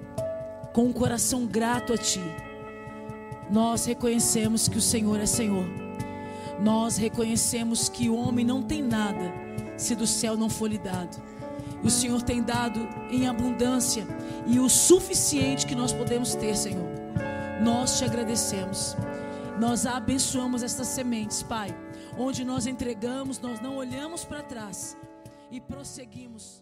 com 0.72 0.84
um 0.84 0.92
coração 0.92 1.46
grato 1.46 1.92
a 1.92 1.96
ti. 1.98 2.22
Nós 3.50 3.84
reconhecemos 3.84 4.68
que 4.68 4.78
o 4.78 4.82
Senhor 4.82 5.20
é 5.20 5.26
Senhor. 5.26 5.64
Nós 6.60 6.96
reconhecemos 6.96 7.88
que 7.88 8.08
o 8.08 8.16
homem 8.16 8.44
não 8.44 8.62
tem 8.62 8.82
nada 8.82 9.32
se 9.76 9.94
do 9.94 10.06
céu 10.06 10.36
não 10.36 10.48
for 10.48 10.68
lhe 10.70 10.78
dado. 10.78 11.16
O 11.82 11.90
Senhor 11.90 12.20
tem 12.22 12.42
dado 12.42 12.86
em 13.10 13.26
abundância 13.26 14.06
e 14.46 14.60
o 14.60 14.68
suficiente 14.68 15.66
que 15.66 15.74
nós 15.74 15.92
podemos 15.92 16.34
ter, 16.34 16.54
Senhor. 16.54 16.86
Nós 17.62 17.98
te 17.98 18.04
agradecemos. 18.04 18.94
Nós 19.60 19.84
abençoamos 19.84 20.62
estas 20.62 20.86
sementes, 20.86 21.42
Pai, 21.42 21.68
onde 22.18 22.46
nós 22.46 22.66
entregamos, 22.66 23.38
nós 23.38 23.60
não 23.60 23.76
olhamos 23.76 24.24
para 24.24 24.42
trás 24.42 24.96
e 25.50 25.60
prosseguimos 25.60 26.59